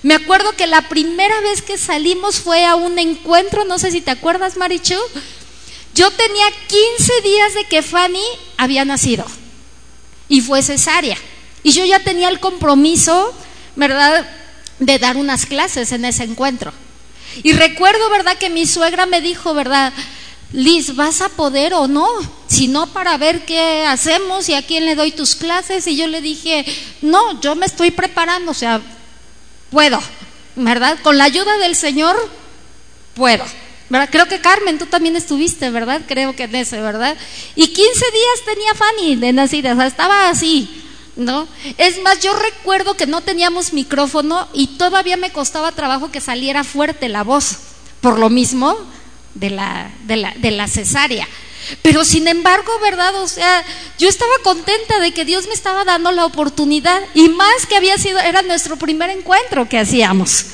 Me 0.03 0.13
acuerdo 0.13 0.53
que 0.53 0.67
la 0.67 0.91
primera 0.91 1.41
vez 1.41 1.63
que 1.63 1.79
salimos 1.79 2.37
fue 2.37 2.67
a 2.67 2.75
un 2.75 2.99
encuentro, 2.99 3.65
no 3.65 3.79
sé 3.79 3.91
si 3.91 4.03
te 4.03 4.11
acuerdas, 4.11 4.59
Marichu. 4.59 5.01
Yo 5.95 6.11
tenía 6.11 6.45
15 6.99 7.13
días 7.23 7.55
de 7.55 7.65
que 7.65 7.81
Fanny 7.81 8.27
había 8.59 8.85
nacido 8.85 9.25
y 10.29 10.43
fue 10.43 10.61
cesárea. 10.61 11.17
Y 11.63 11.73
yo 11.73 11.87
ya 11.87 12.01
tenía 12.01 12.29
el 12.29 12.41
compromiso, 12.41 13.33
¿verdad?, 13.75 14.31
de 14.81 14.99
dar 14.99 15.17
unas 15.17 15.47
clases 15.47 15.93
en 15.93 16.05
ese 16.05 16.25
encuentro. 16.25 16.71
Y 17.43 17.53
recuerdo, 17.53 18.09
¿verdad?, 18.11 18.39
que 18.39 18.51
mi 18.51 18.67
suegra 18.67 19.07
me 19.07 19.21
dijo, 19.21 19.55
¿verdad?, 19.55 19.93
Liz, 20.53 20.95
¿vas 20.95 21.21
a 21.21 21.29
poder 21.31 21.75
o 21.75 21.89
no? 21.89 22.07
Si 22.47 22.69
no, 22.69 22.87
para 22.93 23.17
ver 23.17 23.45
qué 23.45 23.85
hacemos 23.87 24.49
y 24.49 24.55
a 24.55 24.63
quién 24.63 24.87
le 24.87 24.95
doy 24.95 25.11
tus 25.11 25.35
clases. 25.35 25.85
Y 25.89 25.97
yo 25.97 26.07
le 26.07 26.21
dije, 26.21 26.65
no, 27.03 27.41
yo 27.41 27.57
me 27.57 27.67
estoy 27.67 27.91
preparando, 27.91 28.53
o 28.53 28.55
sea, 28.55 28.81
puedo, 29.71 30.01
¿verdad? 30.55 30.97
Con 31.03 31.19
la 31.19 31.25
ayuda 31.25 31.59
del 31.59 31.75
Señor, 31.75 32.17
puedo. 33.15 33.45
¿verdad? 33.89 34.09
Creo 34.11 34.29
que 34.29 34.41
Carmen, 34.41 34.79
tú 34.79 34.87
también 34.87 35.17
estuviste, 35.17 35.71
¿verdad? 35.71 36.03
Creo 36.07 36.35
que 36.35 36.45
en 36.45 36.55
ese, 36.55 36.81
¿verdad? 36.81 37.17
Y 37.55 37.69
15 37.69 37.83
días 37.83 38.45
tenía 38.45 38.75
Fanny 38.75 39.17
de 39.17 39.33
nacida, 39.33 39.73
o 39.73 39.77
sea, 39.77 39.87
estaba 39.87 40.29
así, 40.29 40.84
¿no? 41.17 41.47
Es 41.79 42.01
más, 42.03 42.21
yo 42.21 42.33
recuerdo 42.35 42.97
que 42.97 43.07
no 43.07 43.21
teníamos 43.21 43.73
micrófono 43.73 44.49
y 44.53 44.79
todavía 44.79 45.17
me 45.17 45.33
costaba 45.33 45.73
trabajo 45.73 46.11
que 46.11 46.21
saliera 46.21 46.65
fuerte 46.65 47.09
la 47.09 47.23
voz. 47.23 47.59
Por 48.01 48.19
lo 48.19 48.29
mismo, 48.31 48.77
de 49.35 49.51
la, 49.51 49.91
de 50.05 50.17
la, 50.17 50.35
de 50.37 50.51
la 50.51 50.69
cesárea. 50.69 51.29
Pero 51.83 52.05
sin 52.05 52.29
embargo, 52.29 52.71
¿verdad? 52.81 53.15
O 53.23 53.29
sea, 53.29 53.65
yo 53.99 54.09
estaba 54.09 54.33
contenta 54.43 55.01
de 55.01 55.13
que 55.13 55.25
Dios 55.25 55.47
me 55.47 55.55
estaba 55.55 55.85
dando 55.85 56.13
la 56.13 56.27
oportunidad 56.27 57.01
y 57.15 57.29
más 57.31 57.67
que 57.67 57.77
había 57.77 57.97
sido, 57.97 58.19
era 58.19 58.43
nuestro 58.43 58.77
primer 58.77 59.11
encuentro 59.11 59.69
que 59.69 59.79
hacíamos. 59.79 60.47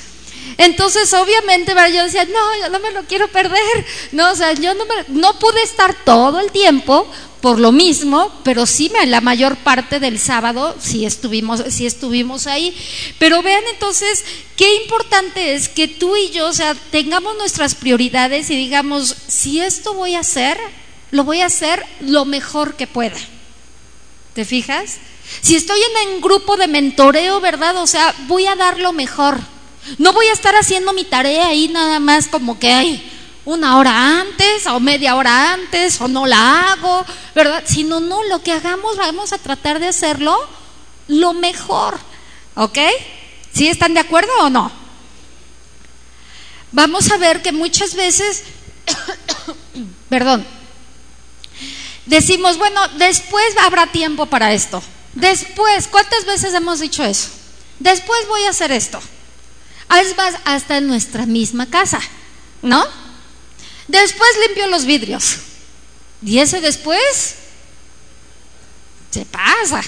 Entonces, 0.57 1.13
obviamente, 1.15 1.73
yo 1.93 2.05
decía, 2.05 2.25
no, 2.27 2.61
yo 2.61 2.69
no 2.69 2.79
me 2.81 2.93
lo 2.93 3.03
quiero 3.05 3.29
perder. 3.29 3.87
No, 4.13 4.31
o 4.31 4.37
sea, 4.37 4.53
yo 4.53 4.75
no, 4.75 4.85
me, 4.85 4.95
no 5.09 5.39
pude 5.39 5.63
estar 5.63 5.95
todo 6.05 6.39
el 6.39 6.51
tiempo 6.53 7.11
por 7.41 7.59
lo 7.59 7.73
mismo, 7.73 8.31
pero 8.45 8.67
sí 8.67 8.91
la 9.07 9.21
mayor 9.21 9.57
parte 9.57 9.99
del 9.99 10.19
sábado 10.19 10.77
sí 10.79 11.05
estuvimos, 11.07 11.65
sí 11.69 11.87
estuvimos 11.87 12.47
ahí. 12.47 12.77
Pero 13.19 13.43
vean 13.43 13.63
entonces 13.73 14.25
qué 14.57 14.77
importante 14.83 15.55
es 15.55 15.69
que 15.69 15.89
tú 15.89 16.17
y 16.17 16.31
yo, 16.31 16.49
o 16.49 16.53
sea, 16.53 16.75
tengamos 16.91 17.37
nuestras 17.37 17.75
prioridades 17.75 18.51
y 18.51 18.57
digamos, 18.57 19.15
si 19.27 19.61
esto 19.61 19.95
voy 19.95 20.15
a 20.15 20.21
hacer, 20.21 20.59
lo 21.11 21.25
voy 21.25 21.41
a 21.41 21.47
hacer 21.47 21.85
lo 22.01 22.25
mejor 22.25 22.77
que 22.77 22.87
pueda. 22.87 23.19
¿Te 24.35 24.45
fijas? 24.45 24.99
Si 25.43 25.57
estoy 25.57 25.81
en 25.81 26.15
un 26.15 26.21
grupo 26.21 26.57
de 26.57 26.69
mentoreo, 26.69 27.41
¿verdad? 27.41 27.77
O 27.79 27.87
sea, 27.87 28.15
voy 28.27 28.47
a 28.47 28.57
dar 28.57 28.79
lo 28.79 28.93
mejor. 28.93 29.39
No 29.99 30.13
voy 30.13 30.27
a 30.27 30.33
estar 30.33 30.55
haciendo 30.57 30.93
mi 30.93 31.05
tarea 31.05 31.49
ahí 31.49 31.69
nada 31.69 32.01
más 32.01 32.29
como 32.29 32.59
que, 32.59 32.71
hay 32.71 33.11
una 33.45 33.79
hora 33.79 34.21
antes 34.21 34.67
o 34.67 34.81
media 34.81 35.17
hora 35.17 35.55
antes 35.55 36.01
o 36.01 36.09
no 36.09 36.27
la 36.27 36.73
hago, 36.73 37.05
¿verdad? 37.35 37.63
Sino 37.67 38.01
no, 38.01 38.23
lo 38.25 38.43
que 38.43 38.53
hagamos 38.53 38.97
vamos 38.97 39.33
a 39.33 39.39
tratar 39.39 39.81
de 39.81 39.89
hacerlo 39.89 40.37
lo 41.09 41.33
mejor, 41.33 41.99
¿ok? 42.55 42.79
¿Sí 43.53 43.69
están 43.69 43.95
de 43.95 44.01
acuerdo 44.01 44.31
o 44.41 44.51
no? 44.51 44.71
Vamos 46.73 47.11
a 47.11 47.17
ver 47.17 47.43
que 47.43 47.51
muchas 47.51 47.95
veces, 47.95 48.45
perdón, 50.09 50.47
decimos, 52.07 52.59
bueno, 52.59 52.81
después 52.99 53.57
habrá 53.59 53.87
tiempo 53.87 54.27
para 54.27 54.53
esto. 54.53 54.83
Después, 55.15 55.89
¿cuántas 55.89 56.25
veces 56.25 56.55
hemos 56.55 56.79
dicho 56.79 57.03
eso? 57.03 57.31
Después 57.81 58.29
voy 58.29 58.45
a 58.45 58.51
hacer 58.51 58.71
esto. 58.71 59.01
Es 60.01 60.17
más, 60.17 60.37
hasta 60.45 60.77
en 60.77 60.87
nuestra 60.87 61.27
misma 61.27 61.67
casa, 61.67 62.01
¿no? 62.63 62.87
Después 63.91 64.31
limpio 64.47 64.69
los 64.69 64.85
vidrios. 64.85 65.37
Y 66.25 66.39
ese 66.39 66.61
después 66.61 67.35
se 69.11 69.25
pasa, 69.25 69.83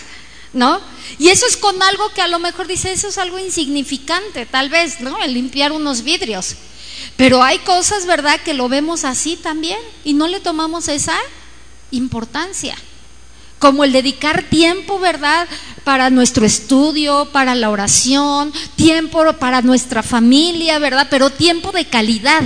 ¿no? 0.52 0.80
Y 1.18 1.28
eso 1.28 1.46
es 1.46 1.56
con 1.56 1.80
algo 1.82 2.12
que 2.12 2.20
a 2.20 2.26
lo 2.26 2.40
mejor 2.40 2.66
dice, 2.66 2.92
eso 2.92 3.08
es 3.08 3.18
algo 3.18 3.38
insignificante, 3.38 4.44
tal 4.46 4.70
vez, 4.70 5.00
¿no? 5.00 5.22
El 5.22 5.34
limpiar 5.34 5.70
unos 5.70 6.02
vidrios. 6.02 6.56
Pero 7.16 7.42
hay 7.44 7.58
cosas, 7.60 8.06
¿verdad?, 8.06 8.40
que 8.40 8.54
lo 8.54 8.68
vemos 8.68 9.04
así 9.04 9.36
también 9.36 9.78
y 10.04 10.14
no 10.14 10.26
le 10.26 10.40
tomamos 10.40 10.88
esa 10.88 11.16
importancia. 11.92 12.76
como 13.62 13.84
el 13.84 13.92
dedicar 13.92 14.42
tiempo, 14.42 14.98
¿verdad? 14.98 15.46
Para 15.84 16.10
nuestro 16.10 16.44
estudio, 16.44 17.28
para 17.30 17.54
la 17.54 17.70
oración, 17.70 18.52
tiempo 18.74 19.22
para 19.34 19.62
nuestra 19.62 20.02
familia, 20.02 20.80
¿verdad? 20.80 21.06
Pero 21.08 21.30
tiempo 21.30 21.70
de 21.70 21.84
calidad, 21.84 22.42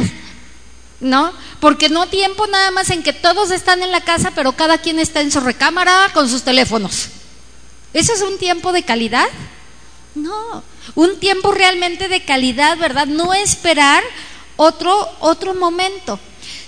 ¿no? 1.01 1.33
Porque 1.61 1.89
no 1.89 2.07
tiempo 2.07 2.47
nada 2.47 2.71
más 2.71 2.91
en 2.91 3.03
que 3.03 3.13
todos 3.13 3.51
están 3.51 3.83
en 3.83 3.93
la 3.93 4.01
casa, 4.01 4.33
pero 4.35 4.53
cada 4.53 4.79
quien 4.79 4.99
está 4.99 5.21
en 5.21 5.31
su 5.31 5.41
recámara 5.41 6.11
con 6.15 6.29
sus 6.29 6.43
teléfonos. 6.43 7.09
¿Eso 7.93 8.13
es 8.13 8.23
un 8.23 8.39
tiempo 8.39 8.73
de 8.73 8.83
calidad? 8.83 9.27
No, 10.15 10.63
un 10.95 11.19
tiempo 11.19 11.53
realmente 11.53 12.09
de 12.09 12.25
calidad, 12.25 12.77
¿verdad? 12.79 13.07
No 13.07 13.35
esperar 13.35 14.03
otro, 14.57 15.09
otro 15.21 15.55
momento. 15.55 16.19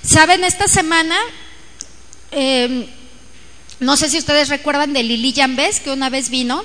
Saben, 0.02 0.44
esta 0.44 0.68
semana, 0.68 1.16
em, 2.30 2.86
no 3.80 3.96
sé 3.96 4.08
si 4.08 4.18
ustedes 4.18 4.48
recuerdan 4.48 4.92
de 4.92 5.02
Lili 5.02 5.32
Yambés, 5.32 5.80
que 5.80 5.90
una 5.90 6.10
vez 6.10 6.30
vino. 6.30 6.64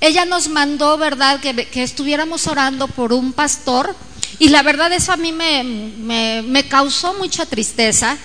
Ella 0.00 0.24
nos 0.24 0.48
mandó, 0.48 0.96
¿verdad?, 0.96 1.40
que, 1.40 1.66
que 1.66 1.82
estuviéramos 1.82 2.46
orando 2.46 2.88
por 2.88 3.12
un 3.12 3.32
pastor. 3.32 3.94
Y 4.38 4.48
la 4.48 4.62
verdad, 4.62 4.92
eso 4.92 5.12
a 5.12 5.16
mí 5.16 5.32
me, 5.32 6.64
causó 6.68 7.14
mucha 7.14 7.46
tristeza, 7.46 8.16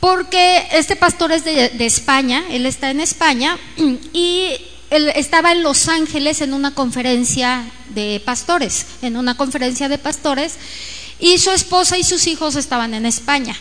porque 0.00 0.66
este 0.72 0.96
pastor 0.96 1.32
es 1.32 1.44
de, 1.44 1.70
de 1.70 1.86
España, 1.86 2.44
él 2.50 2.66
está 2.66 2.90
en 2.90 3.00
España, 3.00 3.58
y 4.12 4.52
él 4.90 5.12
estaba 5.14 5.52
en 5.52 5.62
Los 5.62 5.88
Ángeles 5.88 6.40
en 6.40 6.54
una 6.54 6.74
conferencia 6.74 7.64
de 7.90 8.20
pastores, 8.24 8.86
en 9.02 9.16
una 9.16 9.36
conferencia 9.36 9.88
de 9.88 9.98
pastores, 9.98 10.54
y 11.18 11.38
su 11.38 11.50
esposa 11.50 11.98
y 11.98 12.04
sus 12.04 12.26
hijos 12.26 12.56
estaban 12.56 12.94
en 12.94 13.06
España. 13.06 13.56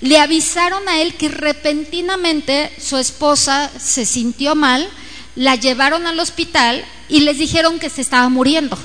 Le 0.00 0.18
avisaron 0.18 0.86
a 0.88 1.00
él 1.00 1.14
que 1.14 1.28
repentinamente 1.28 2.70
su 2.78 2.96
esposa 2.98 3.70
se 3.78 4.04
sintió 4.04 4.54
mal, 4.54 4.88
la 5.34 5.54
llevaron 5.54 6.06
al 6.06 6.20
hospital 6.20 6.84
y 7.08 7.20
les 7.20 7.38
dijeron 7.38 7.78
que 7.78 7.90
se 7.90 8.02
estaba 8.02 8.28
muriendo. 8.28 8.78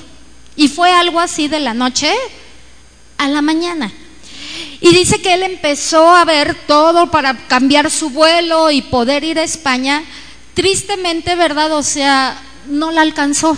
Y 0.56 0.68
fue 0.68 0.92
algo 0.92 1.20
así 1.20 1.48
de 1.48 1.60
la 1.60 1.74
noche 1.74 2.12
a 3.18 3.28
la 3.28 3.42
mañana. 3.42 3.92
Y 4.80 4.90
dice 4.94 5.20
que 5.20 5.34
él 5.34 5.42
empezó 5.42 6.14
a 6.14 6.24
ver 6.24 6.54
todo 6.66 7.10
para 7.10 7.46
cambiar 7.48 7.90
su 7.90 8.10
vuelo 8.10 8.70
y 8.70 8.82
poder 8.82 9.24
ir 9.24 9.38
a 9.38 9.42
España. 9.42 10.04
Tristemente, 10.54 11.34
¿verdad? 11.34 11.72
O 11.72 11.82
sea, 11.82 12.40
no 12.68 12.90
la 12.90 13.02
alcanzó. 13.02 13.56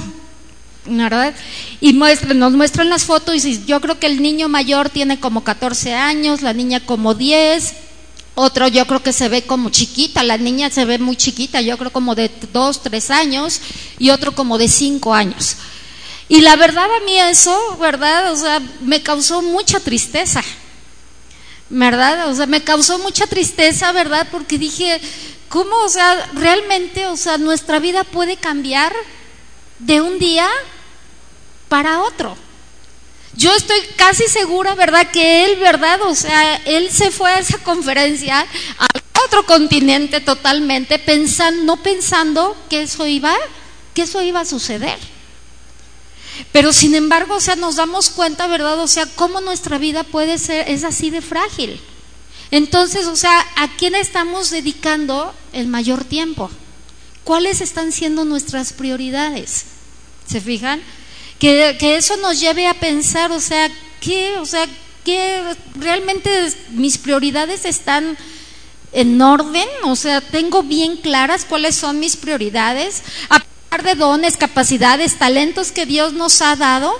¿verdad? 0.88 1.34
Y 1.80 1.92
nos 1.92 2.52
muestran 2.52 2.88
las 2.88 3.04
fotos 3.04 3.44
y 3.44 3.64
yo 3.66 3.80
creo 3.80 3.98
que 3.98 4.06
el 4.06 4.22
niño 4.22 4.48
mayor 4.48 4.88
tiene 4.88 5.18
como 5.18 5.42
14 5.42 5.94
años, 5.94 6.42
la 6.42 6.52
niña 6.52 6.78
como 6.78 7.14
10, 7.14 7.74
otro 8.36 8.68
yo 8.68 8.86
creo 8.86 9.02
que 9.02 9.12
se 9.12 9.28
ve 9.28 9.42
como 9.42 9.70
chiquita, 9.70 10.22
la 10.22 10.36
niña 10.36 10.70
se 10.70 10.84
ve 10.84 10.98
muy 10.98 11.16
chiquita, 11.16 11.60
yo 11.60 11.76
creo 11.78 11.90
como 11.90 12.14
de 12.14 12.30
2, 12.52 12.82
3 12.82 13.10
años 13.10 13.60
y 13.98 14.10
otro 14.10 14.34
como 14.34 14.58
de 14.58 14.68
5 14.68 15.14
años. 15.14 15.56
Y 16.28 16.40
la 16.40 16.56
verdad 16.56 16.84
a 16.84 17.04
mí 17.04 17.18
eso, 17.18 17.76
¿verdad? 17.78 18.32
O 18.32 18.36
sea, 18.36 18.60
me 18.80 19.02
causó 19.02 19.42
mucha 19.42 19.78
tristeza, 19.78 20.42
¿verdad? 21.68 22.28
O 22.28 22.34
sea, 22.34 22.46
me 22.46 22.64
causó 22.64 22.98
mucha 22.98 23.26
tristeza, 23.26 23.92
¿verdad? 23.92 24.26
Porque 24.30 24.58
dije, 24.58 25.00
¿cómo, 25.48 25.76
o 25.84 25.88
sea, 25.88 26.30
realmente, 26.34 27.06
o 27.06 27.16
sea, 27.16 27.38
nuestra 27.38 27.78
vida 27.78 28.02
puede 28.02 28.36
cambiar 28.36 28.92
de 29.78 30.00
un 30.00 30.18
día 30.18 30.48
para 31.68 32.02
otro. 32.02 32.36
Yo 33.34 33.54
estoy 33.54 33.78
casi 33.96 34.26
segura, 34.28 34.74
¿verdad? 34.74 35.10
Que 35.10 35.44
él, 35.44 35.58
¿verdad? 35.60 36.00
O 36.02 36.14
sea, 36.14 36.56
él 36.64 36.90
se 36.90 37.10
fue 37.10 37.30
a 37.30 37.38
esa 37.38 37.58
conferencia 37.58 38.46
a 38.78 38.86
otro 39.24 39.44
continente 39.44 40.20
totalmente, 40.20 40.98
pensando, 40.98 41.64
no 41.64 41.82
pensando 41.82 42.56
que 42.70 42.82
eso 42.82 43.06
iba, 43.06 43.34
que 43.94 44.02
eso 44.02 44.22
iba 44.22 44.40
a 44.40 44.44
suceder. 44.44 44.98
Pero 46.52 46.72
sin 46.72 46.94
embargo, 46.94 47.36
o 47.36 47.40
sea, 47.40 47.56
nos 47.56 47.76
damos 47.76 48.10
cuenta, 48.10 48.46
¿verdad? 48.46 48.78
O 48.80 48.88
sea, 48.88 49.06
cómo 49.14 49.40
nuestra 49.40 49.78
vida 49.78 50.04
puede 50.04 50.38
ser, 50.38 50.68
es 50.70 50.84
así 50.84 51.10
de 51.10 51.22
frágil. 51.22 51.80
Entonces, 52.50 53.06
o 53.06 53.16
sea, 53.16 53.44
¿a 53.56 53.68
quién 53.76 53.94
estamos 53.94 54.50
dedicando 54.50 55.34
el 55.52 55.66
mayor 55.66 56.04
tiempo? 56.04 56.50
¿Cuáles 57.24 57.60
están 57.60 57.90
siendo 57.90 58.24
nuestras 58.24 58.72
prioridades? 58.72 59.64
¿Se 60.26 60.40
fijan? 60.40 60.80
Que, 61.38 61.76
eso 61.80 62.16
nos 62.18 62.40
lleve 62.40 62.66
a 62.66 62.74
pensar, 62.74 63.32
o 63.32 63.40
sea, 63.40 63.68
¿qué? 64.00 64.36
O 64.38 64.46
sea, 64.46 64.66
¿qué? 65.04 65.42
¿Realmente 65.74 66.30
mis 66.70 66.98
prioridades 66.98 67.64
están 67.64 68.16
en 68.92 69.20
orden? 69.20 69.68
O 69.84 69.96
sea, 69.96 70.20
¿tengo 70.20 70.62
bien 70.62 70.96
claras 70.98 71.44
cuáles 71.44 71.74
son 71.74 71.98
mis 71.98 72.16
prioridades? 72.16 73.02
De 73.84 73.94
dones, 73.94 74.36
capacidades, 74.36 75.16
talentos 75.16 75.70
que 75.70 75.86
Dios 75.86 76.12
nos 76.12 76.42
ha 76.42 76.56
dado, 76.56 76.92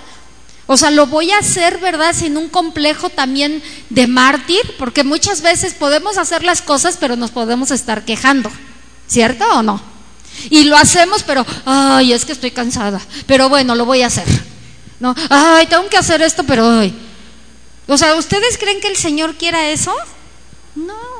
o 0.67 0.77
sea, 0.77 0.93
lo 0.93 1.07
voy 1.07 1.33
a 1.33 1.39
hacer, 1.39 1.79
¿verdad? 1.79 2.15
Sin 2.15 2.37
un 2.37 2.49
complejo 2.49 3.11
también 3.11 3.61
de 3.91 4.07
mártir, 4.07 4.61
porque 4.79 5.03
muchas 5.03 5.43
veces 5.43 5.75
podemos 5.75 6.17
hacer 6.17 6.45
las 6.45 6.63
cosas, 6.63 6.97
pero 7.01 7.17
nos 7.17 7.33
podemos 7.33 7.73
estar 7.73 8.05
quejando, 8.05 8.53
¿cierto 9.09 9.45
o 9.53 9.63
no? 9.63 9.81
Y 10.51 10.65
lo 10.65 10.77
hacemos, 10.77 11.25
pero, 11.25 11.45
ay, 11.65 12.13
es 12.13 12.25
que 12.25 12.33
estoy 12.33 12.53
cansada. 12.53 13.01
Pero 13.27 13.49
bueno, 13.49 13.75
lo 13.75 13.85
voy 13.85 14.03
a 14.03 14.09
hacer. 14.09 14.27
No, 15.01 15.13
ay, 15.29 15.67
tengo 15.67 15.89
que 15.89 15.97
hacer 15.97 16.23
esto, 16.23 16.45
pero 16.45 16.69
ay. 16.69 16.95
O 17.89 17.99
sea, 17.99 18.15
¿ustedes 18.15 18.59
creen 18.59 18.81
que 18.81 18.89
el 18.89 18.97
Señor 18.97 19.35
quiera 19.35 19.71
eso? 19.71 19.93
No. 20.77 21.16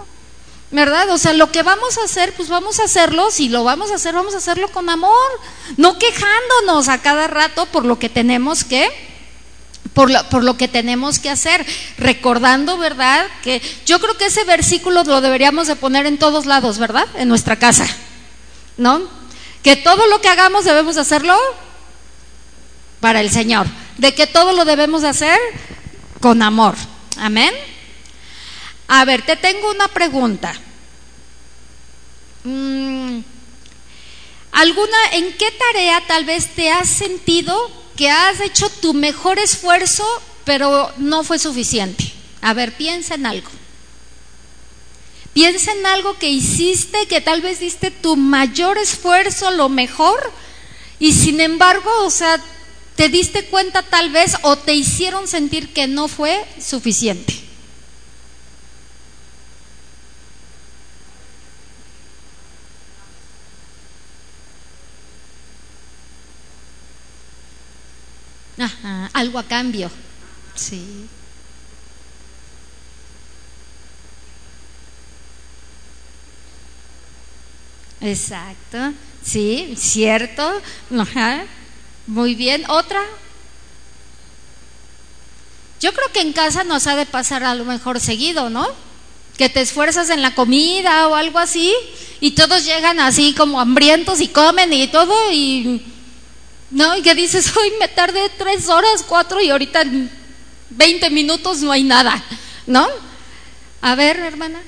¿Verdad? 0.77 1.09
O 1.09 1.17
sea, 1.17 1.33
lo 1.33 1.51
que 1.51 1.63
vamos 1.63 1.97
a 1.97 2.05
hacer, 2.05 2.35
pues 2.35 2.51
vamos 2.51 2.81
a 2.81 2.85
hacerlo. 2.85 3.31
Si 3.31 3.49
lo 3.49 3.65
vamos 3.65 3.91
a 3.91 3.95
hacer, 3.95 4.15
vamos 4.15 4.35
a 4.35 4.37
hacerlo 4.37 4.69
con 4.69 4.91
amor. 4.91 5.41
No 5.79 5.99
quejándonos 5.99 6.89
a 6.89 7.01
cada 7.01 7.29
rato 7.29 7.65
por 7.65 7.87
lo 7.87 7.99
que 7.99 8.11
tenemos 8.11 8.63
que, 8.63 8.87
por 9.95 10.11
lo, 10.11 10.23
por 10.29 10.45
lo 10.45 10.59
que 10.59 10.69
tenemos 10.69 11.19
que 11.19 11.31
hacer. 11.31 11.65
Recordando, 11.97 12.77
¿verdad? 12.77 13.27
Que 13.43 13.63
yo 13.87 13.99
creo 14.01 14.19
que 14.19 14.27
ese 14.27 14.45
versículo 14.45 15.03
lo 15.05 15.23
deberíamos 15.23 15.67
de 15.67 15.77
poner 15.77 16.05
en 16.05 16.19
todos 16.19 16.45
lados, 16.45 16.77
¿verdad? 16.77 17.07
En 17.15 17.31
nuestra 17.31 17.57
casa. 17.57 17.87
¿no? 18.77 19.01
Que 19.63 19.77
todo 19.77 20.07
lo 20.09 20.21
que 20.21 20.29
hagamos 20.29 20.67
debemos 20.67 20.99
hacerlo 20.99 21.39
para 23.01 23.23
el 23.23 23.31
Señor, 23.31 23.67
de 23.97 24.15
que 24.15 24.27
todo 24.27 24.53
lo 24.53 24.67
debemos 24.67 25.05
hacer 25.05 25.39
con 26.21 26.43
amor. 26.43 26.75
Amén. 27.17 27.55
A 28.89 29.07
ver, 29.07 29.23
te 29.23 29.37
tengo 29.37 29.71
una 29.71 29.89
pregunta. 29.89 30.55
Mm, 32.47 33.23
¿Alguna, 34.53 34.97
en 35.15 35.33
qué 35.37 35.51
tarea 35.51 36.01
tal 36.07 36.25
vez 36.25 36.55
te 36.55 36.71
has 36.71 36.89
sentido 36.89 37.55
que 37.97 38.09
has 38.09 38.41
hecho 38.41 38.71
tu 38.71 38.95
mejor 38.95 39.41
esfuerzo, 39.41 40.05
pero 40.45 40.93
no 40.97 41.25
fue 41.25 41.41
suficiente? 41.41 42.13
A 42.43 42.55
ver, 42.55 42.73
piensa 42.77 43.17
en 43.17 43.27
algo. 43.27 43.51
Piensa 45.33 45.73
en 45.73 45.85
algo 45.87 46.17
que 46.19 46.31
hiciste, 46.31 47.07
que 47.09 47.21
tal 47.21 47.43
vez 47.43 47.59
diste 47.59 47.91
tu 47.91 48.17
mayor 48.17 48.79
esfuerzo, 48.79 49.51
lo 49.51 49.69
mejor, 49.69 50.33
y 51.01 51.13
sin 51.15 51.41
embargo, 51.41 51.91
o 52.05 52.11
sea, 52.11 52.41
te 52.95 53.09
diste 53.09 53.47
cuenta 53.47 53.83
tal 53.83 54.11
vez 54.11 54.37
o 54.43 54.57
te 54.57 54.73
hicieron 54.73 55.27
sentir 55.27 55.75
que 55.75 55.89
no 55.89 56.07
fue 56.07 56.47
suficiente. 56.65 57.47
Ajá, 68.59 69.11
algo 69.27 69.39
a 69.41 69.43
cambio. 69.43 69.91
Sí. 70.55 71.09
Exacto, 78.01 78.93
sí, 79.25 79.75
cierto. 79.77 80.63
Muy 82.07 82.35
bien, 82.37 82.65
otra. 82.69 83.03
Yo 85.81 85.93
creo 85.93 86.13
que 86.13 86.21
en 86.21 86.33
casa 86.33 86.63
nos 86.63 86.87
ha 86.87 86.95
de 86.95 87.05
pasar 87.05 87.43
a 87.43 87.55
lo 87.55 87.65
mejor 87.65 87.99
seguido, 87.99 88.49
¿no? 88.49 88.67
Que 89.37 89.49
te 89.49 89.61
esfuerzas 89.61 90.09
en 90.11 90.23
la 90.23 90.35
comida 90.35 91.09
o 91.09 91.17
algo 91.17 91.39
así 91.39 91.75
y 92.21 92.31
todos 92.31 92.65
llegan 92.65 93.01
así 93.01 93.35
como 93.35 93.61
hambrientos 93.61 94.21
y 94.21 94.29
comen 94.29 94.73
y 94.73 94.87
todo 94.87 95.15
y 95.33 95.85
no 96.71 96.97
y 96.97 97.03
que 97.03 97.15
dices 97.15 97.57
hoy 97.57 97.73
me 97.79 97.89
tardé 97.89 98.29
tres 98.37 98.69
horas, 98.69 99.05
cuatro 99.07 99.41
y 99.41 99.51
ahorita 99.51 99.83
en 99.83 100.11
20 100.71 101.11
minutos 101.11 101.59
no 101.59 101.73
hay 101.73 101.85
nada, 101.85 102.23
¿no? 102.67 102.87
A 103.81 103.95
ver, 103.95 104.19
hermana. 104.19 104.61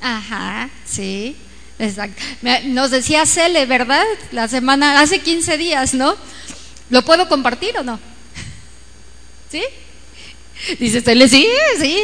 Ajá, 0.00 0.68
sí, 0.84 1.34
exacto. 1.78 2.22
Nos 2.64 2.90
decía 2.90 3.24
Cele, 3.24 3.64
¿verdad? 3.64 4.04
La 4.32 4.48
semana, 4.48 5.00
hace 5.00 5.20
15 5.20 5.56
días, 5.56 5.94
¿no? 5.94 6.14
¿Lo 6.90 7.02
puedo 7.06 7.26
compartir 7.26 7.78
o 7.78 7.82
no? 7.82 7.98
¿Sí? 9.50 9.62
Dice 10.78 11.00
Cele, 11.00 11.28
sí, 11.28 11.46
sí. 11.78 11.98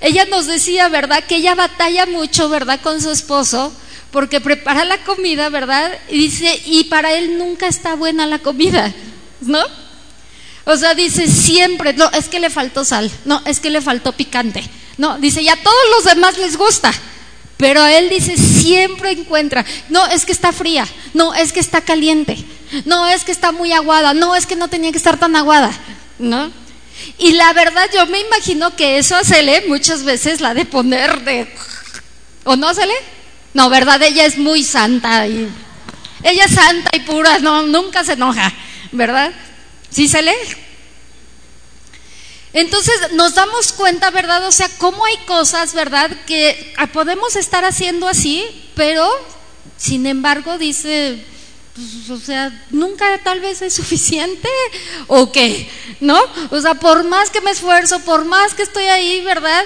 Ella 0.00 0.26
nos 0.26 0.46
decía, 0.46 0.88
¿verdad? 0.88 1.24
Que 1.24 1.36
ella 1.36 1.54
batalla 1.54 2.06
mucho, 2.06 2.48
¿verdad? 2.48 2.80
Con 2.80 3.00
su 3.00 3.10
esposo, 3.10 3.72
porque 4.10 4.40
prepara 4.40 4.84
la 4.84 4.98
comida, 5.04 5.48
¿verdad? 5.48 5.98
Y 6.10 6.18
dice, 6.18 6.62
y 6.66 6.84
para 6.84 7.12
él 7.12 7.38
nunca 7.38 7.66
está 7.66 7.94
buena 7.94 8.26
la 8.26 8.38
comida, 8.38 8.92
¿no? 9.40 9.60
O 10.64 10.76
sea, 10.76 10.94
dice 10.94 11.28
siempre, 11.28 11.92
no, 11.92 12.10
es 12.10 12.28
que 12.28 12.40
le 12.40 12.50
faltó 12.50 12.84
sal, 12.84 13.10
no, 13.24 13.40
es 13.46 13.60
que 13.60 13.70
le 13.70 13.80
faltó 13.80 14.12
picante, 14.12 14.68
no, 14.98 15.16
dice, 15.18 15.40
y 15.40 15.48
a 15.48 15.54
todos 15.54 15.84
los 15.94 16.04
demás 16.04 16.36
les 16.38 16.56
gusta, 16.56 16.92
pero 17.56 17.86
él 17.86 18.08
dice, 18.08 18.36
siempre 18.36 19.12
encuentra, 19.12 19.64
no, 19.90 20.04
es 20.08 20.26
que 20.26 20.32
está 20.32 20.52
fría, 20.52 20.84
no, 21.14 21.34
es 21.34 21.52
que 21.52 21.60
está 21.60 21.82
caliente, 21.82 22.36
no, 22.84 23.06
es 23.06 23.22
que 23.22 23.30
está 23.30 23.52
muy 23.52 23.72
aguada, 23.72 24.12
no, 24.12 24.34
es 24.34 24.44
que 24.44 24.56
no 24.56 24.66
tenía 24.66 24.90
que 24.90 24.98
estar 24.98 25.16
tan 25.20 25.36
aguada, 25.36 25.70
¿no? 26.18 26.50
Y 27.18 27.32
la 27.32 27.52
verdad, 27.52 27.88
yo 27.94 28.06
me 28.06 28.20
imagino 28.20 28.74
que 28.76 28.98
eso 28.98 29.16
a 29.16 29.24
Cele 29.24 29.64
muchas 29.68 30.04
veces 30.04 30.40
la 30.40 30.54
de 30.54 30.64
poner 30.64 31.22
de. 31.22 31.52
¿O 32.44 32.56
no, 32.56 32.74
Cele? 32.74 32.94
No, 33.54 33.70
¿verdad? 33.70 34.02
Ella 34.02 34.24
es 34.26 34.38
muy 34.38 34.62
santa 34.62 35.26
y. 35.26 35.48
Ella 36.22 36.44
es 36.44 36.52
santa 36.52 36.90
y 36.94 37.00
pura, 37.00 37.38
no, 37.38 37.62
nunca 37.62 38.02
se 38.04 38.14
enoja, 38.14 38.52
¿verdad? 38.92 39.32
¿Sí, 39.90 40.08
Cele? 40.08 40.34
Entonces 42.52 43.12
nos 43.12 43.34
damos 43.34 43.72
cuenta, 43.72 44.10
¿verdad? 44.10 44.46
O 44.46 44.50
sea, 44.52 44.68
cómo 44.78 45.04
hay 45.04 45.18
cosas, 45.26 45.74
¿verdad? 45.74 46.10
Que 46.26 46.74
podemos 46.92 47.36
estar 47.36 47.64
haciendo 47.66 48.08
así, 48.08 48.44
pero 48.74 49.06
sin 49.76 50.06
embargo 50.06 50.56
dice, 50.56 51.22
pues, 51.76 52.08
o 52.08 52.18
sea, 52.18 52.50
nunca 52.70 53.04
tal 53.22 53.40
vez 53.40 53.60
es 53.60 53.74
suficiente 53.74 54.48
o 55.08 55.30
qué, 55.30 55.68
¿no? 56.00 56.18
O 56.50 56.58
sea, 56.58 56.74
por 56.74 57.04
más 57.04 57.28
que 57.28 57.42
me 57.42 57.50
esfuerzo, 57.50 58.00
por 58.00 58.24
más 58.24 58.54
que 58.54 58.62
estoy 58.62 58.84
ahí, 58.84 59.20
¿verdad? 59.20 59.62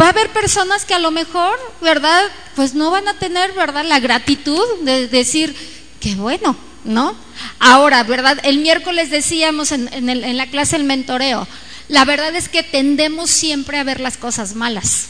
Va 0.00 0.06
a 0.06 0.08
haber 0.10 0.30
personas 0.30 0.86
que 0.86 0.94
a 0.94 0.98
lo 0.98 1.10
mejor, 1.10 1.58
¿verdad? 1.82 2.22
Pues 2.56 2.72
no 2.72 2.90
van 2.90 3.08
a 3.08 3.18
tener, 3.18 3.52
¿verdad? 3.52 3.84
La 3.84 4.00
gratitud 4.00 4.64
de 4.84 5.06
decir, 5.08 5.54
qué 6.00 6.14
bueno, 6.14 6.56
¿no? 6.84 7.14
Ahora, 7.58 8.04
¿verdad? 8.04 8.38
El 8.42 8.60
miércoles 8.60 9.10
decíamos 9.10 9.72
en, 9.72 9.92
en, 9.92 10.08
en 10.08 10.36
la 10.38 10.46
clase 10.46 10.76
el 10.76 10.84
mentoreo, 10.84 11.46
la 11.88 12.06
verdad 12.06 12.34
es 12.36 12.48
que 12.48 12.62
tendemos 12.62 13.28
siempre 13.28 13.78
a 13.78 13.84
ver 13.84 14.00
las 14.00 14.16
cosas 14.16 14.54
malas. 14.54 15.08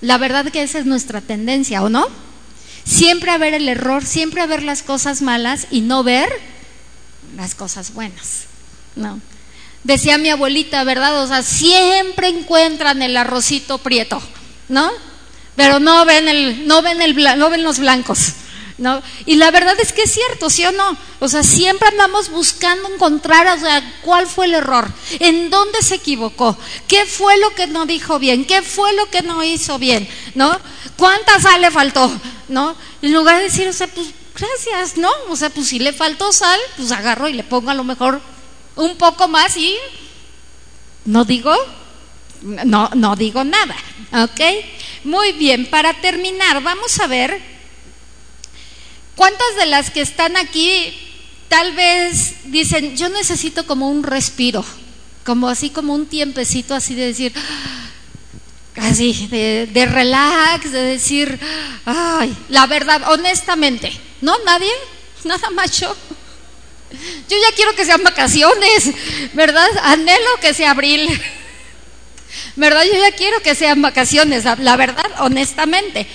La 0.00 0.16
verdad 0.16 0.50
que 0.50 0.62
esa 0.62 0.78
es 0.78 0.86
nuestra 0.86 1.20
tendencia, 1.20 1.82
¿o 1.82 1.90
no? 1.90 2.25
Siempre 2.86 3.32
a 3.32 3.38
ver 3.38 3.52
el 3.52 3.68
error, 3.68 4.04
siempre 4.04 4.40
a 4.40 4.46
ver 4.46 4.62
las 4.62 4.82
cosas 4.82 5.20
malas 5.20 5.66
y 5.70 5.80
no 5.80 6.04
ver 6.04 6.28
las 7.36 7.54
cosas 7.54 7.92
buenas. 7.92 8.44
No. 8.94 9.20
Decía 9.82 10.18
mi 10.18 10.30
abuelita, 10.30 10.84
¿verdad? 10.84 11.22
O 11.22 11.26
sea, 11.26 11.42
siempre 11.42 12.28
encuentran 12.28 13.02
el 13.02 13.16
arrocito 13.16 13.78
prieto, 13.78 14.22
¿no? 14.68 14.90
Pero 15.56 15.80
no 15.80 16.04
ven 16.04 16.28
el, 16.28 16.68
no 16.68 16.80
ven 16.82 17.02
el, 17.02 17.14
no 17.38 17.50
ven 17.50 17.64
los 17.64 17.78
blancos. 17.80 18.34
¿No? 18.78 19.02
Y 19.24 19.36
la 19.36 19.50
verdad 19.50 19.74
es 19.80 19.94
que 19.94 20.02
es 20.02 20.12
cierto, 20.12 20.50
¿sí 20.50 20.66
o 20.66 20.72
no? 20.72 20.98
O 21.18 21.28
sea, 21.28 21.42
siempre 21.42 21.88
andamos 21.88 22.28
buscando 22.28 22.92
encontrar, 22.92 23.46
o 23.56 23.58
sea, 23.60 24.00
cuál 24.02 24.26
fue 24.26 24.44
el 24.46 24.54
error, 24.54 24.86
en 25.18 25.48
dónde 25.48 25.80
se 25.80 25.94
equivocó, 25.94 26.58
qué 26.86 27.06
fue 27.06 27.38
lo 27.38 27.54
que 27.54 27.66
no 27.66 27.86
dijo 27.86 28.18
bien, 28.18 28.44
qué 28.44 28.60
fue 28.60 28.92
lo 28.92 29.08
que 29.08 29.22
no 29.22 29.42
hizo 29.42 29.78
bien, 29.78 30.06
¿no? 30.34 30.60
¿Cuánta 30.98 31.40
sal 31.40 31.62
le 31.62 31.70
faltó? 31.70 32.10
¿No? 32.48 32.76
En 33.00 33.14
lugar 33.14 33.38
de 33.38 33.44
decir, 33.44 33.66
o 33.66 33.72
sea, 33.72 33.86
pues 33.86 34.08
gracias, 34.38 34.98
¿no? 34.98 35.10
O 35.30 35.36
sea, 35.36 35.48
pues 35.48 35.68
si 35.68 35.78
le 35.78 35.94
faltó 35.94 36.30
sal, 36.32 36.60
pues 36.76 36.92
agarro 36.92 37.28
y 37.28 37.32
le 37.32 37.44
pongo 37.44 37.70
a 37.70 37.74
lo 37.74 37.84
mejor 37.84 38.20
un 38.76 38.96
poco 38.96 39.26
más 39.26 39.56
y 39.56 39.74
no 41.06 41.24
digo, 41.24 41.54
no, 42.42 42.90
no 42.94 43.16
digo 43.16 43.42
nada, 43.44 43.76
¿ok? 44.12 44.40
Muy 45.04 45.32
bien, 45.32 45.70
para 45.70 45.94
terminar, 45.94 46.62
vamos 46.62 47.00
a 47.00 47.06
ver 47.06 47.55
¿Cuántas 49.16 49.56
de 49.58 49.66
las 49.66 49.90
que 49.90 50.02
están 50.02 50.36
aquí 50.36 50.94
tal 51.48 51.72
vez 51.72 52.34
dicen, 52.44 52.96
yo 52.96 53.08
necesito 53.08 53.66
como 53.66 53.90
un 53.90 54.02
respiro, 54.02 54.64
como 55.24 55.48
así 55.48 55.70
como 55.70 55.94
un 55.94 56.06
tiempecito 56.06 56.74
así 56.74 56.94
de 56.94 57.06
decir, 57.06 57.32
así, 58.76 59.26
de, 59.28 59.86
relax, 59.86 60.70
de 60.70 60.82
decir, 60.82 61.38
ay, 61.84 62.36
la 62.48 62.66
verdad, 62.66 63.02
honestamente, 63.10 63.92
¿no? 64.20 64.36
¿Nadie? 64.44 64.70
Nada 65.24 65.50
más 65.50 65.80
yo. 65.80 65.96
Yo 67.28 67.36
ya 67.36 67.54
quiero 67.56 67.74
que 67.74 67.84
sean 67.84 68.02
vacaciones, 68.02 68.90
¿verdad? 69.34 69.68
Anhelo 69.82 70.40
que 70.40 70.54
sea 70.54 70.70
abril. 70.70 71.08
¿Verdad? 72.56 72.84
Yo 72.84 72.92
ya 72.98 73.12
quiero 73.12 73.40
que 73.40 73.54
sean 73.54 73.82
vacaciones, 73.82 74.44
la 74.44 74.76
verdad, 74.76 75.10
honestamente. 75.18 76.06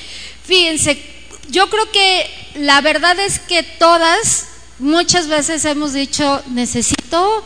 Fíjense, 0.45 1.10
yo 1.49 1.69
creo 1.69 1.91
que 1.91 2.29
la 2.55 2.81
verdad 2.81 3.19
es 3.19 3.39
que 3.39 3.63
todas 3.63 4.47
muchas 4.79 5.27
veces 5.27 5.63
hemos 5.65 5.93
dicho, 5.93 6.41
necesito 6.49 7.43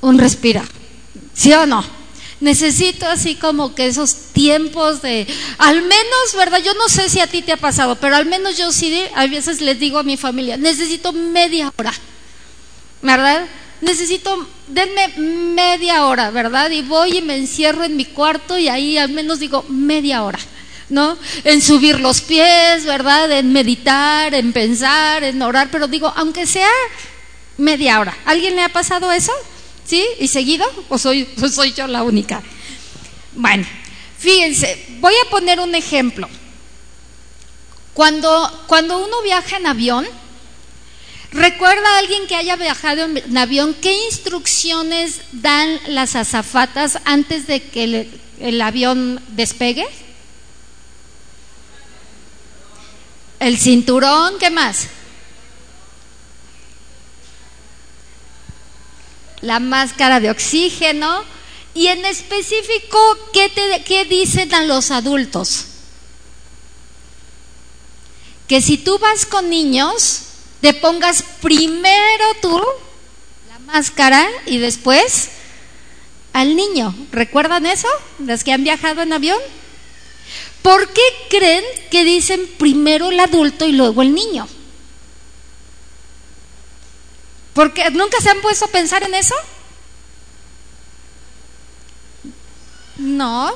un 0.00 0.18
respiro, 0.18 0.62
¿sí 1.34 1.52
o 1.52 1.66
no? 1.66 1.84
Necesito 2.40 3.06
así 3.06 3.36
como 3.36 3.74
que 3.74 3.86
esos 3.86 4.14
tiempos 4.32 5.02
de, 5.02 5.26
al 5.58 5.82
menos, 5.82 6.34
¿verdad? 6.36 6.60
Yo 6.62 6.74
no 6.74 6.88
sé 6.88 7.08
si 7.08 7.20
a 7.20 7.26
ti 7.26 7.42
te 7.42 7.52
ha 7.52 7.56
pasado, 7.56 7.96
pero 7.96 8.16
al 8.16 8.26
menos 8.26 8.58
yo 8.58 8.70
sí, 8.72 9.04
a 9.14 9.26
veces 9.26 9.60
les 9.60 9.78
digo 9.78 9.98
a 9.98 10.02
mi 10.02 10.16
familia, 10.16 10.56
necesito 10.56 11.12
media 11.12 11.72
hora, 11.76 11.94
¿verdad? 13.02 13.46
Necesito, 13.80 14.46
denme 14.68 15.08
media 15.18 16.06
hora, 16.06 16.30
¿verdad? 16.30 16.70
Y 16.70 16.82
voy 16.82 17.18
y 17.18 17.22
me 17.22 17.36
encierro 17.36 17.84
en 17.84 17.96
mi 17.96 18.04
cuarto 18.04 18.58
y 18.58 18.68
ahí 18.68 18.98
al 18.98 19.10
menos 19.10 19.38
digo 19.38 19.64
media 19.68 20.22
hora. 20.22 20.38
¿No? 20.94 21.18
En 21.42 21.60
subir 21.60 22.00
los 22.00 22.22
pies, 22.22 22.86
¿verdad? 22.86 23.30
En 23.32 23.52
meditar, 23.52 24.32
en 24.32 24.52
pensar, 24.52 25.24
en 25.24 25.42
orar, 25.42 25.68
pero 25.70 25.88
digo, 25.88 26.10
aunque 26.16 26.46
sea 26.46 26.70
media 27.58 28.00
hora. 28.00 28.16
¿Alguien 28.24 28.54
le 28.54 28.62
ha 28.62 28.68
pasado 28.70 29.12
eso? 29.12 29.32
¿Sí? 29.84 30.06
¿Y 30.20 30.28
seguido? 30.28 30.64
¿O 30.88 30.96
soy, 30.96 31.28
soy 31.52 31.72
yo 31.72 31.86
la 31.88 32.04
única? 32.04 32.42
Bueno, 33.34 33.66
fíjense, 34.18 34.86
voy 35.00 35.14
a 35.26 35.30
poner 35.30 35.58
un 35.60 35.74
ejemplo. 35.74 36.28
Cuando, 37.92 38.64
cuando 38.66 39.04
uno 39.04 39.22
viaja 39.22 39.56
en 39.56 39.66
avión, 39.66 40.06
¿recuerda 41.32 41.88
a 41.94 41.98
alguien 41.98 42.26
que 42.28 42.36
haya 42.36 42.54
viajado 42.56 43.02
en 43.04 43.36
avión 43.36 43.74
qué 43.82 43.92
instrucciones 44.06 45.20
dan 45.32 45.80
las 45.88 46.14
azafatas 46.14 46.98
antes 47.04 47.48
de 47.48 47.62
que 47.62 47.84
el, 47.84 48.20
el 48.40 48.60
avión 48.62 49.20
despegue? 49.28 49.86
El 53.44 53.58
cinturón, 53.58 54.38
¿qué 54.38 54.48
más? 54.48 54.86
La 59.42 59.60
máscara 59.60 60.18
de 60.18 60.30
oxígeno. 60.30 61.22
Y 61.74 61.88
en 61.88 62.06
específico, 62.06 62.98
¿qué, 63.34 63.50
te, 63.50 63.84
¿qué 63.84 64.06
dicen 64.06 64.54
a 64.54 64.62
los 64.62 64.90
adultos? 64.90 65.66
Que 68.48 68.62
si 68.62 68.78
tú 68.78 68.98
vas 68.98 69.26
con 69.26 69.50
niños, 69.50 70.22
te 70.62 70.72
pongas 70.72 71.22
primero 71.42 72.24
tú 72.40 72.62
la 73.50 73.58
máscara 73.58 74.26
y 74.46 74.56
después 74.56 75.28
al 76.32 76.56
niño. 76.56 76.96
¿Recuerdan 77.12 77.66
eso? 77.66 77.88
¿Los 78.20 78.42
que 78.42 78.54
han 78.54 78.64
viajado 78.64 79.02
en 79.02 79.12
avión? 79.12 79.40
¿Por 80.64 80.88
qué 80.94 81.02
creen 81.28 81.62
que 81.90 82.04
dicen 82.04 82.48
primero 82.56 83.10
el 83.10 83.20
adulto 83.20 83.66
y 83.66 83.72
luego 83.72 84.00
el 84.00 84.14
niño? 84.14 84.48
Porque 87.52 87.90
nunca 87.90 88.18
se 88.22 88.30
han 88.30 88.40
puesto 88.40 88.64
a 88.64 88.68
pensar 88.68 89.02
en 89.02 89.14
eso. 89.14 89.34
No. 92.96 93.52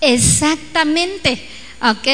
Exactamente, 0.00 1.46
¿ok? 1.82 2.08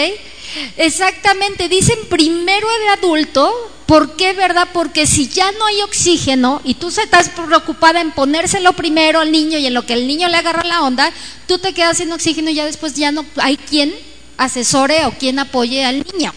Exactamente, 0.76 1.68
dicen 1.68 1.98
primero 2.08 2.66
el 2.80 2.98
adulto, 2.98 3.52
¿por 3.86 4.16
qué, 4.16 4.32
verdad? 4.32 4.68
Porque 4.72 5.06
si 5.06 5.28
ya 5.28 5.50
no 5.52 5.66
hay 5.66 5.82
oxígeno 5.82 6.60
y 6.64 6.74
tú 6.74 6.88
estás 6.88 7.28
preocupada 7.30 8.00
en 8.00 8.12
ponérselo 8.12 8.72
primero 8.74 9.20
al 9.20 9.32
niño 9.32 9.58
y 9.58 9.66
en 9.66 9.74
lo 9.74 9.86
que 9.86 9.94
el 9.94 10.06
niño 10.06 10.28
le 10.28 10.36
agarra 10.36 10.64
la 10.64 10.82
onda, 10.82 11.12
tú 11.46 11.58
te 11.58 11.72
quedas 11.72 11.98
sin 11.98 12.12
oxígeno 12.12 12.50
y 12.50 12.54
ya 12.54 12.64
después 12.64 12.94
ya 12.94 13.12
no 13.12 13.24
hay 13.36 13.56
quien 13.56 13.94
asesore 14.36 15.04
o 15.06 15.12
quien 15.12 15.38
apoye 15.38 15.84
al 15.84 16.04
niño. 16.12 16.32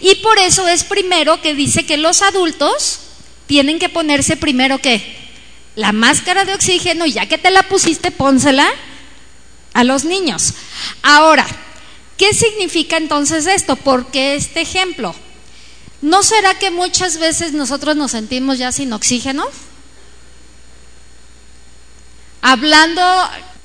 Y 0.00 0.16
por 0.16 0.38
eso 0.38 0.66
es 0.68 0.84
primero 0.84 1.40
que 1.42 1.54
dice 1.54 1.84
que 1.84 1.96
los 1.96 2.22
adultos 2.22 3.00
tienen 3.46 3.78
que 3.78 3.88
ponerse 3.88 4.36
primero 4.36 4.78
que 4.78 5.16
la 5.74 5.92
máscara 5.92 6.44
de 6.44 6.54
oxígeno, 6.54 7.04
y 7.04 7.12
ya 7.12 7.26
que 7.26 7.36
te 7.36 7.50
la 7.50 7.62
pusiste, 7.64 8.10
pónsela 8.10 8.66
a 9.74 9.84
los 9.84 10.04
niños. 10.04 10.54
Ahora, 11.02 11.46
¿Qué 12.16 12.32
significa 12.32 12.96
entonces 12.96 13.46
esto? 13.46 13.76
¿Por 13.76 14.06
qué 14.06 14.36
este 14.36 14.62
ejemplo? 14.62 15.14
¿No 16.00 16.22
será 16.22 16.58
que 16.58 16.70
muchas 16.70 17.18
veces 17.18 17.52
nosotros 17.52 17.96
nos 17.96 18.12
sentimos 18.12 18.58
ya 18.58 18.72
sin 18.72 18.92
oxígeno? 18.92 19.44
Hablando 22.42 23.02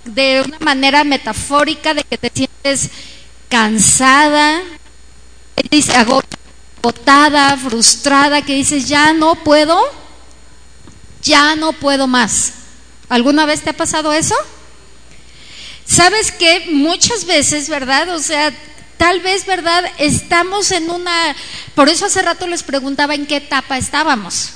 de 0.06 0.44
una 0.46 0.60
manera 0.60 1.04
metafórica 1.04 1.94
de 1.94 2.04
que 2.04 2.18
te 2.18 2.32
sientes 2.34 2.90
cansada, 3.48 4.62
agotada, 6.82 7.58
frustrada, 7.58 8.42
que 8.42 8.56
dices, 8.56 8.88
ya 8.88 9.14
no 9.14 9.36
puedo, 9.36 9.80
ya 11.22 11.56
no 11.56 11.74
puedo 11.74 12.08
más. 12.08 12.54
¿Alguna 13.10 13.46
vez 13.46 13.62
te 13.62 13.70
ha 13.70 13.78
pasado 13.78 14.14
eso? 14.14 14.36
Sabes 15.92 16.32
que 16.32 16.68
muchas 16.72 17.26
veces, 17.26 17.68
¿verdad? 17.68 18.08
O 18.16 18.20
sea, 18.20 18.54
tal 18.96 19.20
vez, 19.20 19.46
¿verdad? 19.46 19.84
Estamos 19.98 20.72
en 20.72 20.90
una... 20.90 21.36
Por 21.76 21.90
eso 21.90 22.06
hace 22.06 22.22
rato 22.22 22.48
les 22.48 22.64
preguntaba 22.64 23.14
en 23.14 23.26
qué 23.26 23.36
etapa 23.36 23.78
estábamos. 23.78 24.52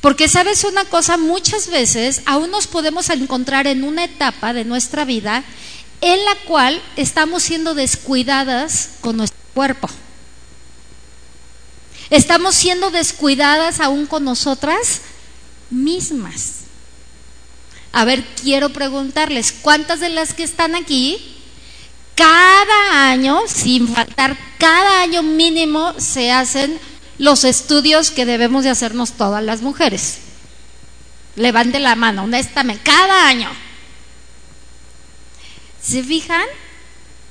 Porque 0.00 0.26
sabes 0.26 0.64
una 0.64 0.86
cosa, 0.86 1.18
muchas 1.18 1.68
veces 1.68 2.22
aún 2.24 2.50
nos 2.50 2.66
podemos 2.66 3.10
encontrar 3.10 3.66
en 3.66 3.84
una 3.84 4.04
etapa 4.04 4.54
de 4.54 4.64
nuestra 4.64 5.04
vida 5.04 5.44
en 6.00 6.24
la 6.24 6.34
cual 6.46 6.80
estamos 6.96 7.42
siendo 7.42 7.74
descuidadas 7.74 8.92
con 9.02 9.18
nuestro 9.18 9.38
cuerpo. 9.52 9.90
Estamos 12.08 12.54
siendo 12.54 12.90
descuidadas 12.90 13.80
aún 13.80 14.06
con 14.06 14.24
nosotras 14.24 15.02
mismas. 15.68 16.63
A 17.96 18.04
ver, 18.04 18.24
quiero 18.42 18.70
preguntarles, 18.70 19.52
¿cuántas 19.52 20.00
de 20.00 20.08
las 20.08 20.34
que 20.34 20.42
están 20.42 20.74
aquí, 20.74 21.16
cada 22.16 23.08
año, 23.08 23.42
sin 23.46 23.86
faltar, 23.86 24.36
cada 24.58 25.00
año 25.00 25.22
mínimo 25.22 25.94
se 26.00 26.32
hacen 26.32 26.80
los 27.18 27.44
estudios 27.44 28.10
que 28.10 28.26
debemos 28.26 28.64
de 28.64 28.70
hacernos 28.70 29.12
todas 29.12 29.44
las 29.44 29.62
mujeres? 29.62 30.18
Levante 31.36 31.78
la 31.78 31.94
mano, 31.94 32.24
honestamente, 32.24 32.82
cada 32.82 33.28
año. 33.28 33.48
¿Se 35.80 36.02
fijan? 36.02 36.46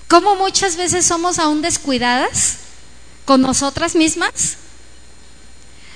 ¿Cómo 0.07 0.37
muchas 0.37 0.77
veces 0.77 1.05
somos 1.05 1.39
aún 1.39 1.61
descuidadas 1.61 2.59
con 3.25 3.41
nosotras 3.41 3.95
mismas? 3.95 4.59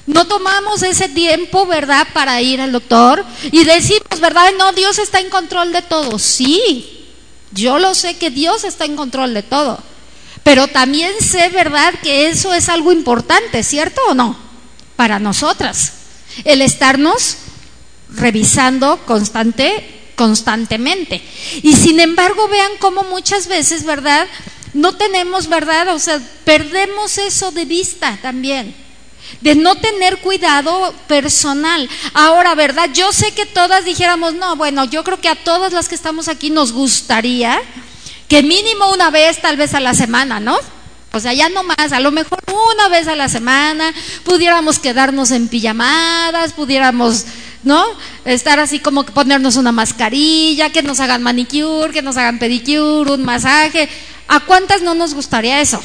No 0.08 0.26
tomamos 0.26 0.84
ese 0.84 1.10
tiempo, 1.10 1.66
¿verdad?, 1.66 2.08
para 2.14 2.42
ir 2.42 2.62
al 2.62 2.72
doctor 2.72 3.26
y 3.52 3.66
decimos, 3.66 4.22
¿verdad? 4.22 4.52
No, 4.58 4.72
Dios 4.72 5.00
está 5.00 5.20
en 5.20 5.30
control 5.30 5.74
de 5.74 5.82
todo. 5.82 6.18
Sí, 6.18 7.06
yo 7.52 7.78
lo 7.78 7.94
sé 7.94 8.18
que 8.18 8.30
Dios 8.30 8.64
está 8.64 8.86
en 8.86 8.96
control 8.96 9.34
de 9.34 9.44
todo. 9.44 9.84
Pero 10.44 10.70
también 10.70 11.12
sé, 11.20 11.50
¿verdad?, 11.50 11.94
que 12.02 12.30
eso 12.30 12.54
es 12.54 12.70
algo 12.70 12.94
importante, 12.94 13.64
¿cierto 13.64 14.00
o 14.10 14.14
no? 14.14 14.38
Para 14.96 15.20
nosotras. 15.20 15.92
El 16.46 16.62
estarnos 16.62 17.36
revisando 18.16 19.04
constante, 19.06 20.14
constantemente. 20.16 21.22
Y 21.64 21.76
sin 21.76 22.00
embargo, 22.00 22.48
vean 22.48 22.72
cómo 22.80 23.04
muchas 23.04 23.48
veces, 23.48 23.84
¿verdad? 23.84 24.26
No 24.74 24.96
tenemos, 24.96 25.50
¿verdad? 25.50 25.90
O 25.94 26.00
sea, 26.00 26.22
perdemos 26.46 27.18
eso 27.18 27.52
de 27.52 27.66
vista 27.66 28.18
también 28.22 28.87
de 29.42 29.56
no 29.56 29.76
tener 29.76 30.18
cuidado 30.20 30.94
personal. 31.08 31.90
Ahora, 32.14 32.56
¿verdad? 32.56 32.90
Yo 32.94 33.12
sé 33.12 33.32
que 33.34 33.46
todas 33.46 33.86
dijéramos, 33.86 34.34
no, 34.34 34.56
bueno, 34.56 34.86
yo 34.86 35.04
creo 35.04 35.20
que 35.20 35.30
a 35.30 35.36
todas 35.36 35.74
las 35.74 35.90
que 35.90 35.96
estamos 35.96 36.28
aquí 36.28 36.50
nos 36.50 36.72
gustaría 36.72 37.60
que 38.28 38.44
mínimo 38.44 38.92
una 38.92 39.10
vez, 39.10 39.42
tal 39.42 39.58
vez 39.58 39.74
a 39.74 39.80
la 39.80 39.94
semana, 39.94 40.40
¿no? 40.40 40.58
O 41.14 41.20
sea, 41.20 41.34
ya 41.34 41.50
no 41.50 41.64
más, 41.64 41.92
a 41.94 42.00
lo 42.00 42.12
mejor 42.12 42.40
una 42.48 42.90
vez 42.90 43.08
a 43.08 43.16
la 43.16 43.30
semana 43.30 43.94
pudiéramos 44.24 44.80
quedarnos 44.80 45.32
en 45.32 45.48
pijamadas, 45.48 46.54
pudiéramos, 46.54 47.26
¿no? 47.64 47.84
Estar 48.26 48.60
así 48.60 48.80
como 48.80 49.06
que 49.06 49.14
ponernos 49.14 49.56
una 49.56 49.72
mascarilla, 49.72 50.70
que 50.70 50.84
nos 50.84 51.00
hagan 51.00 51.24
manicure, 51.24 51.94
que 51.94 52.02
nos 52.02 52.18
hagan 52.18 52.40
pedicure, 52.40 53.12
un 53.12 53.24
masaje. 53.24 53.88
¿A 54.28 54.42
cuántas 54.42 54.82
no 54.82 54.94
nos 54.94 55.14
gustaría 55.14 55.62
eso? 55.62 55.82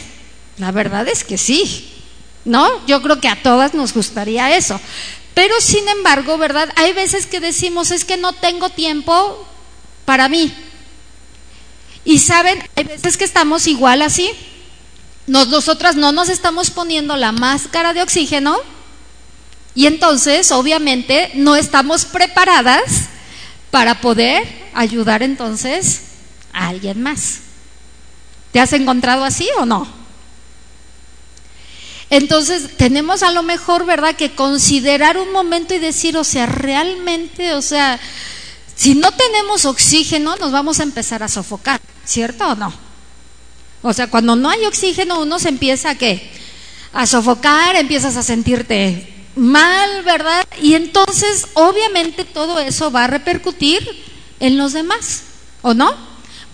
La 0.59 0.72
verdad 0.72 1.07
es 1.09 1.22
que 1.22 1.38
sí. 1.38 1.88
¿No? 2.45 2.86
Yo 2.86 3.03
creo 3.03 3.20
que 3.20 3.28
a 3.28 3.43
todas 3.43 3.74
nos 3.74 3.95
gustaría 3.95 4.57
eso. 4.57 4.80
Pero 5.34 5.61
sin 5.61 5.88
embargo, 5.88 6.36
¿verdad? 6.38 6.70
Hay 6.76 6.93
veces 6.93 7.26
que 7.26 7.40
decimos, 7.40 7.90
es 7.90 8.05
que 8.05 8.16
no 8.16 8.32
tengo 8.32 8.70
tiempo 8.70 9.47
para 10.05 10.28
mí. 10.28 10.53
Y 12.05 12.18
saben, 12.18 12.62
hay 12.76 12.84
veces 12.84 13.16
que 13.16 13.24
estamos 13.24 13.66
igual 13.66 14.03
así. 14.03 14.30
nosotras 15.26 15.97
no 15.97 16.12
nos 16.12 16.28
estamos 16.28 16.70
poniendo 16.70 17.16
la 17.16 17.32
máscara 17.32 17.95
de 17.95 18.03
oxígeno 18.03 18.59
y 19.74 19.86
entonces, 19.86 20.53
obviamente, 20.53 21.30
no 21.34 21.57
estamos 21.57 22.05
preparadas 22.05 23.09
para 23.70 24.01
poder 24.01 24.47
ayudar 24.74 25.22
entonces 25.22 26.03
a 26.53 26.68
alguien 26.68 27.03
más. 27.03 27.38
¿Te 28.53 28.61
has 28.61 28.72
encontrado 28.74 29.24
así 29.24 29.49
o 29.59 29.64
no? 29.64 30.02
Entonces 32.13 32.77
tenemos 32.77 33.23
a 33.23 33.31
lo 33.31 33.43
mejor, 33.43 33.87
¿verdad?, 33.87 34.15
que 34.15 34.35
considerar 34.35 35.17
un 35.17 35.33
momento 35.33 35.73
y 35.73 35.79
decir, 35.79 36.15
o 36.19 36.25
sea, 36.25 36.45
realmente, 36.45 37.55
o 37.55 37.63
sea, 37.63 37.99
si 38.77 38.95
no 38.95 39.11
tenemos 39.13 39.65
oxígeno, 39.65 40.37
nos 40.37 40.53
vamos 40.53 40.79
a 40.79 40.83
empezar 40.83 41.23
a 41.23 41.29
sofocar, 41.29 41.81
¿cierto 42.05 42.49
o 42.49 42.55
no? 42.55 42.71
O 43.81 43.95
sea, 43.95 44.11
cuando 44.11 44.37
no 44.37 44.51
hay 44.51 44.67
oxígeno, 44.67 45.23
uno 45.23 45.39
se 45.39 45.49
empieza 45.49 45.89
a 45.89 45.95
qué? 45.95 46.31
A 46.93 47.07
sofocar, 47.07 47.77
empiezas 47.77 48.15
a 48.19 48.23
sentirte 48.23 49.11
mal, 49.35 50.03
¿verdad? 50.03 50.45
Y 50.61 50.75
entonces, 50.75 51.49
obviamente, 51.55 52.27
todo 52.27 52.59
eso 52.59 52.91
va 52.91 53.05
a 53.05 53.07
repercutir 53.07 53.89
en 54.39 54.59
los 54.59 54.75
demás, 54.75 55.23
¿o 55.63 55.73
no? 55.73 55.97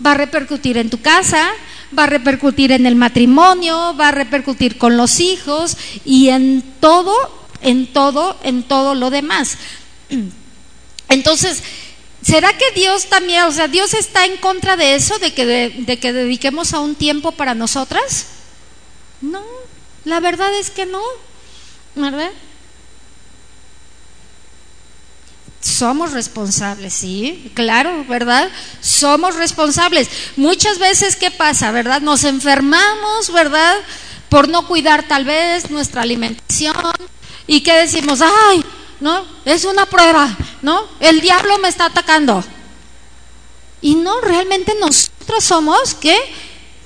Va 0.06 0.12
a 0.12 0.14
repercutir 0.14 0.78
en 0.78 0.88
tu 0.88 1.00
casa, 1.02 1.50
va 1.96 2.04
a 2.04 2.08
repercutir 2.08 2.72
en 2.72 2.86
el 2.86 2.96
matrimonio, 2.96 3.94
va 3.98 4.08
a 4.08 4.12
repercutir 4.12 4.78
con 4.78 4.96
los 4.96 5.20
hijos 5.20 5.76
y 6.04 6.28
en 6.28 6.62
todo, 6.80 7.14
en 7.60 7.86
todo, 7.92 8.36
en 8.42 8.62
todo 8.62 8.94
lo 8.94 9.10
demás. 9.10 9.56
Entonces, 11.08 11.62
¿será 12.22 12.52
que 12.56 12.70
Dios 12.74 13.06
también, 13.06 13.44
o 13.44 13.52
sea, 13.52 13.68
Dios 13.68 13.94
está 13.94 14.26
en 14.26 14.36
contra 14.36 14.76
de 14.76 14.94
eso, 14.94 15.18
de 15.18 15.32
que, 15.32 15.46
de, 15.46 15.98
que 15.98 16.12
dediquemos 16.12 16.74
a 16.74 16.80
un 16.80 16.94
tiempo 16.94 17.32
para 17.32 17.54
nosotras? 17.54 18.26
No, 19.20 19.42
la 20.04 20.20
verdad 20.20 20.52
es 20.54 20.70
que 20.70 20.86
no, 20.86 21.02
¿verdad? 21.94 22.30
Somos 25.60 26.12
responsables, 26.12 26.94
sí, 26.94 27.50
claro, 27.54 28.04
¿verdad? 28.08 28.48
Somos 28.80 29.34
responsables. 29.34 30.08
Muchas 30.36 30.78
veces, 30.78 31.16
¿qué 31.16 31.30
pasa, 31.30 31.72
verdad? 31.72 32.00
Nos 32.00 32.24
enfermamos, 32.24 33.32
¿verdad? 33.32 33.74
Por 34.28 34.48
no 34.48 34.66
cuidar 34.68 35.08
tal 35.08 35.24
vez 35.24 35.70
nuestra 35.70 36.02
alimentación. 36.02 36.74
¿Y 37.46 37.62
qué 37.62 37.74
decimos? 37.74 38.20
Ay, 38.20 38.64
¿no? 39.00 39.24
Es 39.44 39.64
una 39.64 39.86
prueba, 39.86 40.36
¿no? 40.62 40.80
El 41.00 41.20
diablo 41.20 41.58
me 41.58 41.68
está 41.68 41.86
atacando. 41.86 42.44
Y 43.80 43.94
no, 43.96 44.20
realmente 44.20 44.74
nosotros 44.80 45.44
somos, 45.44 45.94
¿qué? 45.94 46.16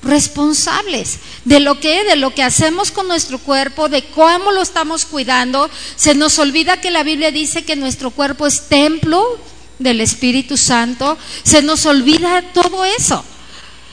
Responsables 0.03 1.19
de 1.45 1.59
lo 1.59 1.79
que 1.79 2.03
de 2.03 2.15
lo 2.15 2.33
que 2.33 2.43
hacemos 2.43 2.91
con 2.91 3.07
nuestro 3.07 3.39
cuerpo, 3.39 3.89
de 3.89 4.03
cómo 4.05 4.51
lo 4.51 4.61
estamos 4.61 5.05
cuidando. 5.05 5.69
Se 5.95 6.15
nos 6.15 6.39
olvida 6.39 6.81
que 6.81 6.91
la 6.91 7.03
Biblia 7.03 7.31
dice 7.31 7.65
que 7.65 7.75
nuestro 7.75 8.11
cuerpo 8.11 8.47
es 8.47 8.67
templo 8.67 9.39
del 9.79 10.01
Espíritu 10.01 10.57
Santo. 10.57 11.17
Se 11.43 11.61
nos 11.61 11.85
olvida 11.85 12.41
todo 12.53 12.85
eso. 12.85 13.23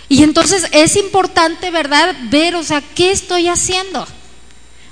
Y 0.09 0.25
entonces 0.25 0.67
es 0.73 0.97
importante, 0.97 1.71
¿verdad? 1.71 2.17
Ver, 2.31 2.57
o 2.57 2.65
sea, 2.65 2.83
¿qué 2.83 3.13
estoy 3.13 3.49
haciendo? 3.49 4.07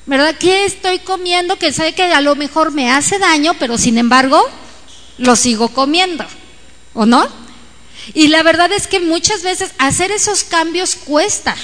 ¿Verdad? 0.07 0.37
¿Qué 0.39 0.65
estoy 0.65 1.01
comiendo 1.01 1.59
que 1.59 1.73
sé 1.73 1.93
que 1.95 2.05
a 2.05 2.21
lo 2.21 2.37
mejor 2.37 2.71
me 2.71 2.91
hace 2.91 3.19
daño, 3.19 3.55
pero 3.59 3.77
sin 3.77 3.99
embargo 3.99 4.43
lo 5.19 5.35
sigo 5.35 5.69
comiendo? 5.69 6.25
¿O 6.95 7.05
no? 7.05 7.29
Y 8.15 8.29
la 8.29 8.43
verdad 8.43 8.73
es 8.73 8.87
que 8.87 9.01
muchas 9.01 9.43
veces 9.43 9.73
hacer 9.79 10.11
esos 10.11 10.45
cambios 10.45 10.97
cuesta. 10.97 11.55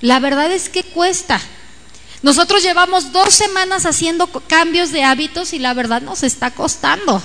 La 0.00 0.20
verdad 0.20 0.52
es 0.52 0.68
que 0.68 0.82
cuesta. 0.82 1.40
Nosotros 2.22 2.62
llevamos 2.62 3.12
dos 3.12 3.34
semanas 3.34 3.86
haciendo 3.86 4.26
cambios 4.26 4.92
de 4.92 5.04
hábitos 5.04 5.52
y 5.52 5.58
la 5.58 5.74
verdad 5.74 6.02
nos 6.02 6.22
está 6.22 6.50
costando, 6.50 7.22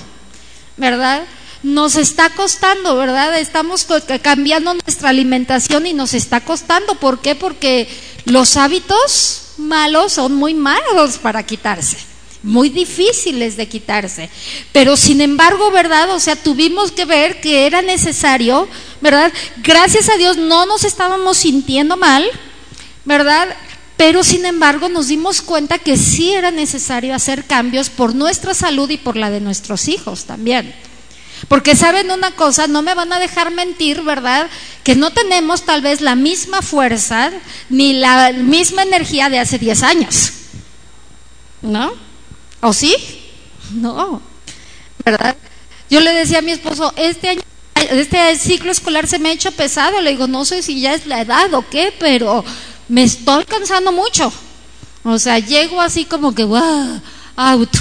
¿verdad? 0.76 1.24
Nos 1.62 1.96
está 1.96 2.30
costando, 2.30 2.96
¿verdad? 2.96 3.38
Estamos 3.38 3.86
cambiando 4.22 4.74
nuestra 4.74 5.10
alimentación 5.10 5.86
y 5.86 5.94
nos 5.94 6.14
está 6.14 6.42
costando. 6.42 6.96
¿Por 6.96 7.20
qué? 7.20 7.34
Porque 7.34 7.88
los 8.24 8.56
hábitos 8.56 9.52
malos 9.56 10.14
son 10.14 10.34
muy 10.34 10.54
malos 10.54 11.18
para 11.18 11.42
quitarse 11.44 12.09
muy 12.42 12.68
difíciles 12.68 13.56
de 13.56 13.68
quitarse. 13.68 14.30
Pero 14.72 14.96
sin 14.96 15.20
embargo, 15.20 15.70
¿verdad? 15.70 16.10
O 16.10 16.20
sea, 16.20 16.36
tuvimos 16.36 16.92
que 16.92 17.04
ver 17.04 17.40
que 17.40 17.66
era 17.66 17.82
necesario, 17.82 18.68
¿verdad? 19.00 19.32
Gracias 19.62 20.08
a 20.08 20.16
Dios 20.16 20.36
no 20.36 20.66
nos 20.66 20.84
estábamos 20.84 21.38
sintiendo 21.38 21.96
mal, 21.96 22.24
¿verdad? 23.04 23.56
pero 24.00 24.24
sin 24.24 24.46
embargo 24.46 24.88
nos 24.88 25.08
dimos 25.08 25.42
cuenta 25.42 25.76
que 25.76 25.98
sí 25.98 26.32
era 26.32 26.50
necesario 26.50 27.14
hacer 27.14 27.44
cambios 27.44 27.90
por 27.90 28.14
nuestra 28.14 28.54
salud 28.54 28.88
y 28.88 28.96
por 28.96 29.14
la 29.14 29.28
de 29.28 29.42
nuestros 29.42 29.88
hijos 29.88 30.24
también. 30.24 30.74
Porque 31.48 31.76
saben 31.76 32.10
una 32.10 32.30
cosa, 32.30 32.66
no 32.66 32.80
me 32.80 32.94
van 32.94 33.12
a 33.12 33.20
dejar 33.20 33.50
mentir, 33.50 34.00
¿verdad? 34.00 34.48
Que 34.84 34.96
no 34.96 35.10
tenemos 35.10 35.66
tal 35.66 35.82
vez 35.82 36.00
la 36.00 36.14
misma 36.14 36.62
fuerza 36.62 37.30
ni 37.68 37.92
la 37.92 38.32
misma 38.32 38.84
energía 38.84 39.28
de 39.28 39.38
hace 39.38 39.58
10 39.58 39.82
años. 39.82 40.32
¿No? 41.60 41.92
¿O 42.60 42.72
sí? 42.72 42.94
No. 43.72 44.20
¿Verdad? 45.04 45.36
Yo 45.88 46.00
le 46.00 46.12
decía 46.12 46.38
a 46.38 46.42
mi 46.42 46.52
esposo, 46.52 46.92
este 46.96 47.30
año, 47.30 47.42
este 47.74 48.36
ciclo 48.36 48.70
escolar 48.70 49.06
se 49.06 49.18
me 49.18 49.30
ha 49.30 49.32
hecho 49.32 49.52
pesado. 49.52 50.00
Le 50.00 50.10
digo, 50.10 50.26
no 50.26 50.44
sé 50.44 50.62
si 50.62 50.80
ya 50.80 50.94
es 50.94 51.06
la 51.06 51.22
edad 51.22 51.52
o 51.54 51.68
qué, 51.68 51.92
pero 51.98 52.44
me 52.88 53.02
estoy 53.02 53.44
cansando 53.44 53.92
mucho. 53.92 54.32
O 55.02 55.18
sea, 55.18 55.38
llego 55.38 55.80
así 55.80 56.04
como 56.04 56.34
que, 56.34 56.44
wow, 56.44 57.00
out, 57.36 57.76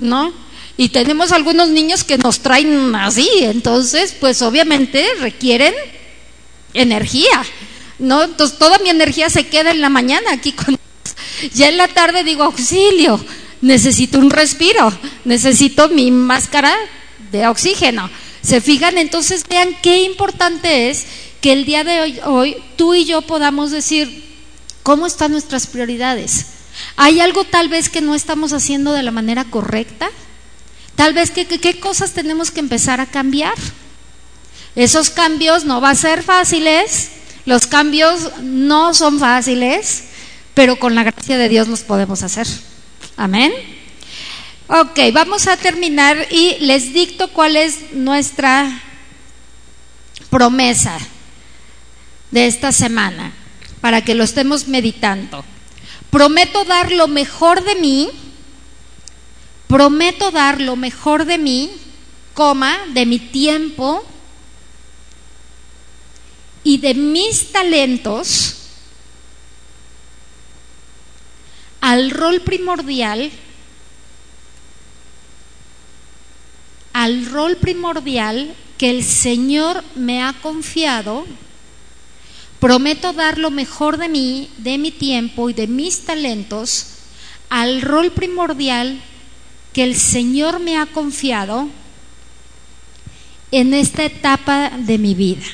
¿no? 0.00 0.32
Y 0.76 0.88
tenemos 0.88 1.30
algunos 1.30 1.68
niños 1.68 2.02
que 2.02 2.18
nos 2.18 2.40
traen 2.40 2.94
así, 2.96 3.28
entonces, 3.42 4.16
pues 4.18 4.42
obviamente 4.42 5.06
requieren 5.20 5.72
energía, 6.72 7.44
¿no? 8.00 8.24
Entonces, 8.24 8.58
toda 8.58 8.78
mi 8.78 8.90
energía 8.90 9.30
se 9.30 9.46
queda 9.46 9.70
en 9.70 9.80
la 9.80 9.88
mañana 9.88 10.32
aquí 10.32 10.50
con 10.50 10.76
Ya 11.52 11.68
en 11.68 11.76
la 11.76 11.86
tarde 11.86 12.24
digo, 12.24 12.42
auxilio, 12.42 13.24
necesito 13.64 14.18
un 14.18 14.30
respiro, 14.30 14.92
necesito 15.24 15.88
mi 15.88 16.10
máscara 16.10 16.72
de 17.32 17.48
oxígeno. 17.48 18.10
¿Se 18.42 18.60
fijan? 18.60 18.98
Entonces, 18.98 19.44
vean 19.48 19.70
qué 19.82 20.02
importante 20.02 20.90
es 20.90 21.06
que 21.40 21.52
el 21.52 21.64
día 21.64 21.82
de 21.82 22.20
hoy, 22.24 22.56
tú 22.76 22.94
y 22.94 23.06
yo 23.06 23.22
podamos 23.22 23.70
decir, 23.70 24.22
¿cómo 24.82 25.06
están 25.06 25.32
nuestras 25.32 25.66
prioridades? 25.66 26.46
¿Hay 26.96 27.20
algo 27.20 27.44
tal 27.44 27.70
vez 27.70 27.88
que 27.88 28.02
no 28.02 28.14
estamos 28.14 28.52
haciendo 28.52 28.92
de 28.92 29.02
la 29.02 29.10
manera 29.10 29.44
correcta? 29.44 30.10
Tal 30.94 31.14
vez 31.14 31.30
qué, 31.30 31.46
qué 31.46 31.80
cosas 31.80 32.12
tenemos 32.12 32.50
que 32.50 32.60
empezar 32.60 33.00
a 33.00 33.06
cambiar. 33.06 33.54
Esos 34.76 35.08
cambios 35.08 35.64
no 35.64 35.80
van 35.80 35.92
a 35.92 35.94
ser 35.94 36.22
fáciles, 36.22 37.10
los 37.46 37.66
cambios 37.66 38.30
no 38.42 38.92
son 38.92 39.18
fáciles, 39.18 40.04
pero 40.52 40.78
con 40.78 40.94
la 40.94 41.04
gracia 41.04 41.38
de 41.38 41.48
Dios 41.48 41.68
los 41.68 41.80
podemos 41.80 42.22
hacer. 42.22 42.46
Amén. 43.16 43.52
Ok, 44.66 44.98
vamos 45.12 45.46
a 45.46 45.56
terminar 45.56 46.26
y 46.30 46.56
les 46.60 46.92
dicto 46.92 47.28
cuál 47.28 47.56
es 47.56 47.92
nuestra 47.92 48.82
promesa 50.30 50.98
de 52.30 52.46
esta 52.46 52.72
semana 52.72 53.32
para 53.80 54.02
que 54.02 54.14
lo 54.14 54.24
estemos 54.24 54.68
meditando. 54.68 55.44
Prometo 56.10 56.64
dar 56.64 56.92
lo 56.92 57.08
mejor 57.08 57.62
de 57.64 57.74
mí 57.76 58.10
prometo 59.74 60.30
dar 60.30 60.60
lo 60.60 60.76
mejor 60.76 61.24
de 61.24 61.36
mí, 61.36 61.70
coma, 62.32 62.78
de 62.92 63.06
mi 63.06 63.18
tiempo 63.18 64.04
y 66.62 66.78
de 66.78 66.94
mis 66.94 67.50
talentos 67.50 68.63
al 71.84 72.10
rol 72.12 72.40
primordial, 72.40 73.30
al 76.94 77.26
rol 77.26 77.56
primordial 77.58 78.54
que 78.78 78.88
el 78.88 79.04
Señor 79.04 79.84
me 79.94 80.22
ha 80.22 80.32
confiado, 80.32 81.26
prometo 82.58 83.12
dar 83.12 83.36
lo 83.36 83.50
mejor 83.50 83.98
de 83.98 84.08
mí, 84.08 84.48
de 84.56 84.78
mi 84.78 84.92
tiempo 84.92 85.50
y 85.50 85.52
de 85.52 85.66
mis 85.66 86.06
talentos 86.06 86.86
al 87.50 87.82
rol 87.82 88.12
primordial 88.12 88.98
que 89.74 89.84
el 89.84 89.94
Señor 89.94 90.60
me 90.60 90.78
ha 90.78 90.86
confiado 90.86 91.68
en 93.50 93.74
esta 93.74 94.04
etapa 94.04 94.70
de 94.70 94.96
mi 94.96 95.14
vida. 95.14 95.44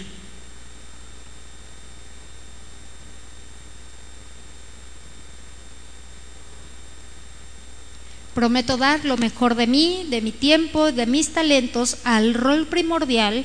Prometo 8.40 8.78
dar 8.78 9.04
lo 9.04 9.18
mejor 9.18 9.54
de 9.54 9.66
mí, 9.66 10.06
de 10.08 10.22
mi 10.22 10.32
tiempo, 10.32 10.92
de 10.92 11.04
mis 11.04 11.34
talentos 11.34 11.98
al 12.04 12.32
rol 12.32 12.66
primordial 12.66 13.44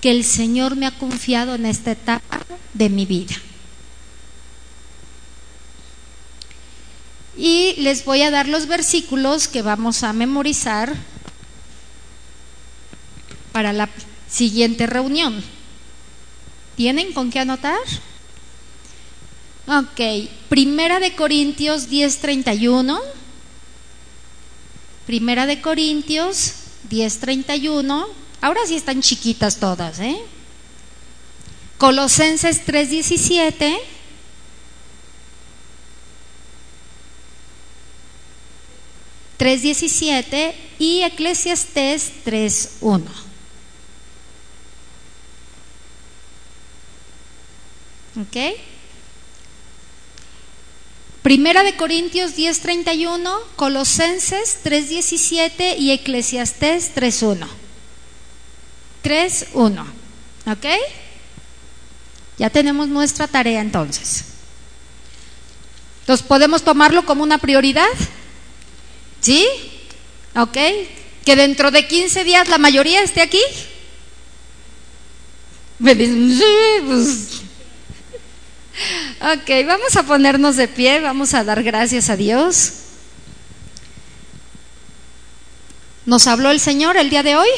que 0.00 0.12
el 0.12 0.22
Señor 0.22 0.76
me 0.76 0.86
ha 0.86 0.96
confiado 0.96 1.56
en 1.56 1.66
esta 1.66 1.90
etapa 1.90 2.40
de 2.72 2.88
mi 2.90 3.06
vida. 3.06 3.34
Y 7.36 7.74
les 7.78 8.04
voy 8.04 8.22
a 8.22 8.30
dar 8.30 8.46
los 8.46 8.68
versículos 8.68 9.48
que 9.48 9.62
vamos 9.62 10.04
a 10.04 10.12
memorizar 10.12 10.94
para 13.50 13.72
la 13.72 13.88
siguiente 14.28 14.86
reunión. 14.86 15.42
¿Tienen 16.76 17.12
con 17.12 17.32
qué 17.32 17.40
anotar? 17.40 17.80
Ok, 19.66 20.28
Primera 20.48 21.00
de 21.00 21.16
Corintios 21.16 21.90
10:31. 21.90 23.19
Primera 25.10 25.44
de 25.44 25.60
Corintios 25.60 26.52
10:31. 26.88 28.06
Ahora 28.40 28.60
sí 28.64 28.76
están 28.76 29.02
chiquitas 29.02 29.56
todas, 29.56 29.98
¿eh? 29.98 30.16
Colosenses 31.78 32.64
3:17. 32.64 33.76
3.17 39.36 40.54
y 40.78 41.02
Eclesiastés 41.02 42.12
3.1. 42.24 43.10
¿Ok? 48.14 48.69
Primera 51.22 51.62
de 51.62 51.76
Corintios 51.76 52.34
10:31, 52.34 53.30
Colosenses 53.56 54.58
3:17 54.62 55.76
y 55.78 55.90
Eclesiastés 55.90 56.94
3:1. 56.94 57.46
3:1. 59.02 59.84
¿Ok? 60.46 60.66
Ya 62.38 62.48
tenemos 62.48 62.88
nuestra 62.88 63.28
tarea 63.28 63.60
entonces. 63.60 64.24
Entonces, 66.00 66.26
¿podemos 66.26 66.62
tomarlo 66.62 67.04
como 67.04 67.22
una 67.22 67.36
prioridad? 67.36 67.86
¿Sí? 69.20 69.46
¿Ok? 70.34 70.56
Que 71.24 71.36
dentro 71.36 71.70
de 71.70 71.86
15 71.86 72.24
días 72.24 72.48
la 72.48 72.56
mayoría 72.56 73.02
esté 73.02 73.20
aquí. 73.20 73.42
Me 75.78 75.94
dicen, 75.94 76.34
sí, 76.38 76.82
pues. 76.86 77.42
Ok, 79.20 79.50
vamos 79.66 79.96
a 79.96 80.02
ponernos 80.04 80.56
de 80.56 80.66
pie, 80.66 81.00
vamos 81.00 81.34
a 81.34 81.44
dar 81.44 81.62
gracias 81.62 82.08
a 82.08 82.16
Dios. 82.16 82.72
¿Nos 86.06 86.26
habló 86.26 86.50
el 86.50 86.60
Señor 86.60 86.96
el 86.96 87.10
día 87.10 87.22
de 87.22 87.36
hoy? 87.36 87.48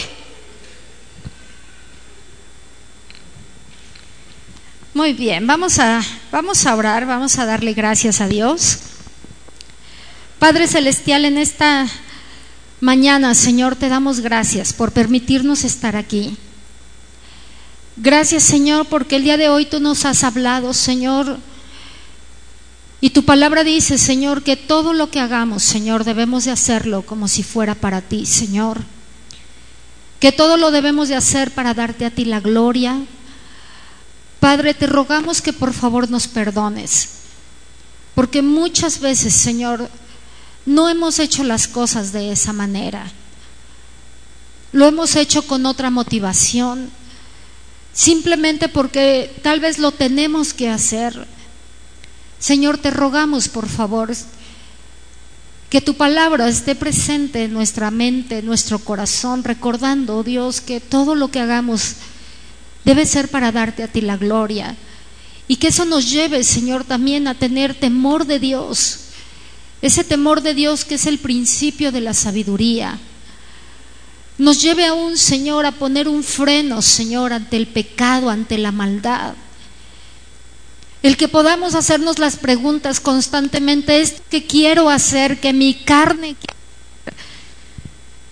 Muy 4.95 5.14
bien, 5.14 5.47
vamos 5.47 5.79
a, 5.79 6.03
vamos 6.31 6.66
a 6.66 6.75
orar, 6.77 7.07
vamos 7.07 7.39
a 7.39 7.47
darle 7.47 7.73
gracias 7.73 8.20
a 8.20 8.29
Dios. 8.29 8.79
Padre 10.39 10.66
Celestial, 10.66 11.25
en 11.25 11.39
esta 11.39 11.87
mañana, 12.81 13.35
Señor, 13.35 13.77
te 13.77 13.89
damos 13.89 14.20
gracias 14.20 14.73
por 14.73 14.93
permitirnos 14.93 15.64
estar 15.64 15.97
aquí. 15.97 16.37
Gracias, 17.97 18.43
Señor, 18.43 18.86
porque 18.86 19.16
el 19.16 19.24
día 19.24 19.36
de 19.36 19.49
hoy 19.49 19.66
tú 19.66 19.78
nos 19.78 20.05
has 20.05 20.24
hablado, 20.24 20.72
Señor. 20.72 21.38
Y 23.01 23.11
tu 23.11 23.24
palabra 23.24 23.64
dice, 23.64 23.99
Señor, 23.99 24.43
que 24.43 24.57
todo 24.57 24.93
lo 24.93 25.11
que 25.11 25.20
hagamos, 25.20 25.62
Señor, 25.62 26.05
debemos 26.05 26.45
de 26.45 26.53
hacerlo 26.53 27.03
como 27.03 27.28
si 27.28 27.43
fuera 27.43 27.74
para 27.74 28.01
ti, 28.01 28.26
Señor. 28.26 28.80
Que 30.20 30.32
todo 30.32 30.57
lo 30.57 30.70
debemos 30.70 31.09
de 31.09 31.16
hacer 31.16 31.51
para 31.51 31.74
darte 31.74 32.07
a 32.07 32.11
ti 32.11 32.24
la 32.24 32.40
gloria. 32.40 33.01
Padre, 34.40 34.72
te 34.72 34.86
rogamos 34.86 35.43
que 35.43 35.53
por 35.53 35.72
favor 35.72 36.09
nos 36.11 36.28
perdones. 36.28 37.09
Porque 38.14 38.40
muchas 38.40 39.01
veces, 39.01 39.34
Señor, 39.34 39.90
no 40.64 40.88
hemos 40.88 41.18
hecho 41.18 41.45
las 41.45 41.66
cosas 41.68 42.12
de 42.12 42.30
esa 42.30 42.53
manera. 42.53 43.11
Lo 44.70 44.86
hemos 44.86 45.16
hecho 45.16 45.47
con 45.47 45.66
otra 45.66 45.90
motivación, 45.90 46.90
simplemente 47.93 48.68
porque 48.68 49.34
tal 49.43 49.61
vez 49.61 49.78
lo 49.78 49.93
tenemos 49.93 50.55
que 50.55 50.68
hacer. 50.68 51.26
Señor, 52.38 52.78
te 52.78 52.90
rogamos, 52.90 53.49
por 53.49 53.68
favor, 53.68 54.12
que 55.70 55.80
tu 55.80 55.95
palabra 55.95 56.49
esté 56.49 56.74
presente 56.74 57.45
en 57.45 57.53
nuestra 57.53 57.90
mente, 57.90 58.38
en 58.38 58.47
nuestro 58.47 58.78
corazón, 58.78 59.45
recordando, 59.45 60.22
Dios, 60.22 60.61
que 60.61 60.80
todo 60.80 61.14
lo 61.14 61.28
que 61.28 61.40
hagamos 61.40 61.95
debe 62.84 63.07
ser 63.07 63.28
para 63.28 63.53
darte 63.53 63.82
a 63.82 63.88
ti 63.88 64.01
la 64.01 64.16
gloria 64.16 64.76
Y 65.49 65.57
que 65.57 65.68
eso 65.68 65.84
nos 65.84 66.11
lleve, 66.11 66.45
Señor, 66.45 66.84
también 66.84 67.28
a 67.28 67.34
tener 67.34 67.74
temor 67.74 68.26
de 68.26 68.38
Dios. 68.38 68.99
Ese 69.82 70.05
temor 70.05 70.40
de 70.40 70.55
Dios 70.55 70.84
que 70.84 70.95
es 70.97 71.07
el 71.07 71.18
principio 71.18 71.93
de 71.93 72.01
la 72.01 72.14
sabiduría. 72.14 72.99
Nos 74.39 74.62
lleve 74.62 74.87
aún, 74.87 75.16
Señor, 75.16 75.66
a 75.66 75.72
poner 75.72 76.09
un 76.09 76.24
freno, 76.24 76.83
Señor, 76.83 77.33
ante 77.33 77.57
el 77.57 77.66
pecado, 77.66 78.30
ante 78.30 78.59
la 78.59 78.72
maldad. 78.72 79.35
El 81.03 81.16
que 81.16 81.28
podamos 81.28 81.74
hacernos 81.74 82.18
las 82.18 82.37
preguntas 82.37 83.01
constantemente, 83.01 84.01
¿esto 84.01 84.22
que 84.30 84.47
quiero 84.47 84.89
hacer? 84.89 85.41
Que 85.41 85.53
mi 85.53 85.74
carne... 85.74 86.37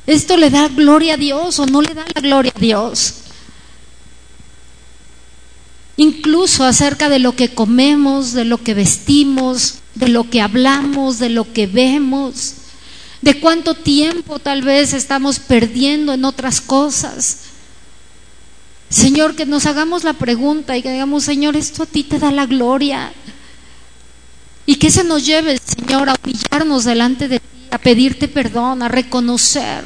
¿Esto 0.07 0.37
le 0.37 0.51
da 0.51 0.67
gloria 0.69 1.15
a 1.15 1.17
Dios 1.17 1.59
o 1.61 1.67
no 1.67 1.83
le 1.83 1.95
da 1.95 2.05
la 2.15 2.21
gloria 2.21 2.53
a 2.57 2.59
Dios? 2.59 3.15
Incluso 5.97 6.65
acerca 6.65 7.09
de 7.09 7.19
lo 7.19 7.37
que 7.37 7.55
comemos, 7.55 8.33
de 8.33 8.45
lo 8.45 8.59
que 8.59 8.75
vestimos, 8.75 9.77
de 9.95 10.09
lo 10.09 10.29
que 10.29 10.41
hablamos, 10.41 11.19
de 11.19 11.29
lo 11.29 11.53
que 11.53 11.67
vemos, 11.67 12.55
de 13.23 13.39
cuánto 13.41 13.75
tiempo 13.75 14.39
tal 14.39 14.63
vez 14.63 14.93
estamos 14.93 15.39
perdiendo 15.39 16.13
en 16.13 16.25
otras 16.25 16.61
cosas. 16.61 17.39
Señor, 18.89 19.37
que 19.37 19.47
nos 19.47 19.67
hagamos 19.67 20.05
la 20.05 20.15
pregunta 20.15 20.77
y 20.77 20.83
que 20.83 20.93
digamos, 20.93 21.25
Señor, 21.25 21.57
esto 21.57 21.85
a 21.85 21.87
ti 21.87 22.03
te 22.03 22.19
da 22.19 22.33
la 22.33 22.47
gloria. 22.47 23.13
Y 24.67 24.77
que 24.77 24.91
se 24.91 25.05
nos 25.05 25.25
lleve, 25.25 25.59
Señor, 25.59 26.09
a 26.09 26.17
humillarnos 26.23 26.85
delante 26.85 27.29
de 27.29 27.41
ti, 27.41 27.47
a 27.71 27.79
pedirte 27.79 28.27
perdón, 28.27 28.83
a 28.83 28.89
reconocer 28.89 29.85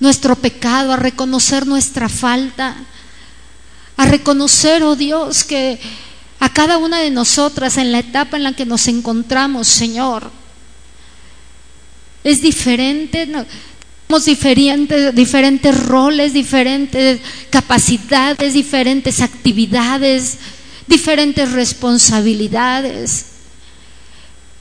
nuestro 0.00 0.36
pecado, 0.36 0.92
a 0.92 0.96
reconocer 0.96 1.66
nuestra 1.66 2.08
falta, 2.08 2.76
a 3.96 4.06
reconocer, 4.06 4.82
oh 4.82 4.96
Dios, 4.96 5.44
que 5.44 5.78
a 6.40 6.52
cada 6.52 6.78
una 6.78 6.98
de 6.98 7.10
nosotras 7.10 7.76
en 7.76 7.92
la 7.92 8.00
etapa 8.00 8.36
en 8.36 8.42
la 8.42 8.52
que 8.52 8.66
nos 8.66 8.88
encontramos, 8.88 9.68
Señor, 9.68 10.30
es 12.24 12.40
diferente 12.40 13.26
diferentes, 14.20 15.14
diferentes 15.14 15.86
roles, 15.86 16.32
diferentes 16.32 17.20
capacidades, 17.50 18.52
diferentes 18.52 19.20
actividades, 19.20 20.38
diferentes 20.86 21.50
responsabilidades. 21.52 23.26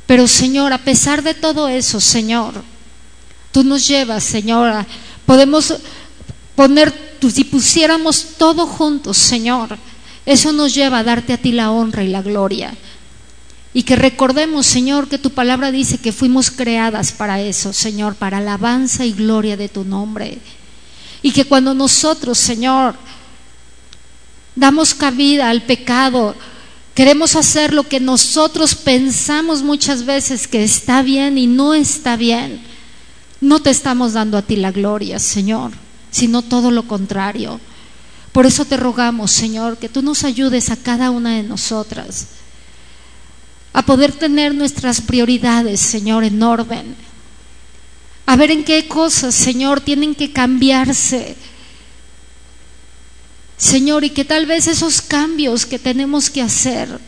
Pero 0.08 0.28
Señor, 0.28 0.74
a 0.74 0.78
pesar 0.78 1.22
de 1.24 1.34
todo 1.34 1.68
eso, 1.68 2.00
Señor, 2.00 2.64
tú 3.52 3.64
nos 3.64 3.88
llevas, 3.88 4.24
Señor, 4.24 4.86
podemos 5.26 5.74
poner, 6.56 6.94
si 7.34 7.44
pusiéramos 7.44 8.38
todo 8.38 8.66
juntos, 8.66 9.18
Señor, 9.18 9.78
eso 10.26 10.52
nos 10.52 10.74
lleva 10.74 11.00
a 11.00 11.04
darte 11.04 11.34
a 11.34 11.38
ti 11.38 11.52
la 11.52 11.72
honra 11.72 12.04
y 12.04 12.08
la 12.08 12.22
gloria. 12.22 12.74
Y 13.74 13.84
que 13.84 13.96
recordemos, 13.96 14.66
Señor, 14.66 15.08
que 15.08 15.18
tu 15.18 15.30
palabra 15.30 15.72
dice 15.72 15.98
que 15.98 16.12
fuimos 16.12 16.52
creadas 16.52 17.14
para 17.14 17.42
eso, 17.42 17.72
Señor, 17.72 18.16
para 18.16 18.40
alabanza 18.40 19.06
y 19.06 19.14
gloria 19.14 19.56
de 19.56 19.70
tu 19.70 19.86
nombre. 19.86 20.40
Y 21.22 21.32
que 21.32 21.46
cuando 21.46 21.74
nosotros, 21.74 22.38
Señor, 22.38 22.96
damos 24.56 24.94
cabida 24.94 25.50
al 25.50 25.62
pecado, 25.62 26.36
queremos 26.94 27.38
hacer 27.38 27.74
lo 27.74 27.88
que 27.88 28.02
nosotros 28.02 28.76
pensamos 28.76 29.64
muchas 29.64 30.06
veces 30.06 30.50
que 30.50 30.64
está 30.64 31.02
bien 31.02 31.38
y 31.38 31.48
no 31.48 31.74
está 31.74 32.18
bien, 32.18 32.62
no 33.40 33.62
te 33.62 33.70
estamos 33.70 34.14
dando 34.14 34.38
a 34.38 34.42
ti 34.42 34.58
la 34.58 34.72
gloria, 34.72 35.18
Señor, 35.18 35.72
sino 36.12 36.42
todo 36.42 36.72
lo 36.72 36.88
contrario. 36.90 37.62
Por 38.34 38.46
eso 38.46 38.66
te 38.66 38.76
rogamos, 38.76 39.32
Señor, 39.32 39.78
que 39.78 39.88
tú 39.88 40.02
nos 40.02 40.26
ayudes 40.26 40.72
a 40.72 40.76
cada 40.76 41.10
una 41.10 41.36
de 41.36 41.44
nosotras 41.44 42.28
a 43.74 43.86
poder 43.86 44.12
tener 44.12 44.54
nuestras 44.54 45.02
prioridades, 45.02 45.80
Señor, 45.80 46.24
en 46.24 46.42
orden, 46.44 46.96
a 48.26 48.36
ver 48.36 48.52
en 48.52 48.64
qué 48.64 48.88
cosas, 48.88 49.36
Señor, 49.36 49.82
tienen 49.82 50.16
que 50.16 50.32
cambiarse. 50.32 51.36
Señor, 53.58 54.04
y 54.04 54.10
que 54.10 54.26
tal 54.26 54.46
vez 54.46 54.68
esos 54.68 55.02
cambios 55.02 55.66
que 55.66 55.78
tenemos 55.78 56.30
que 56.30 56.42
hacer, 56.42 57.00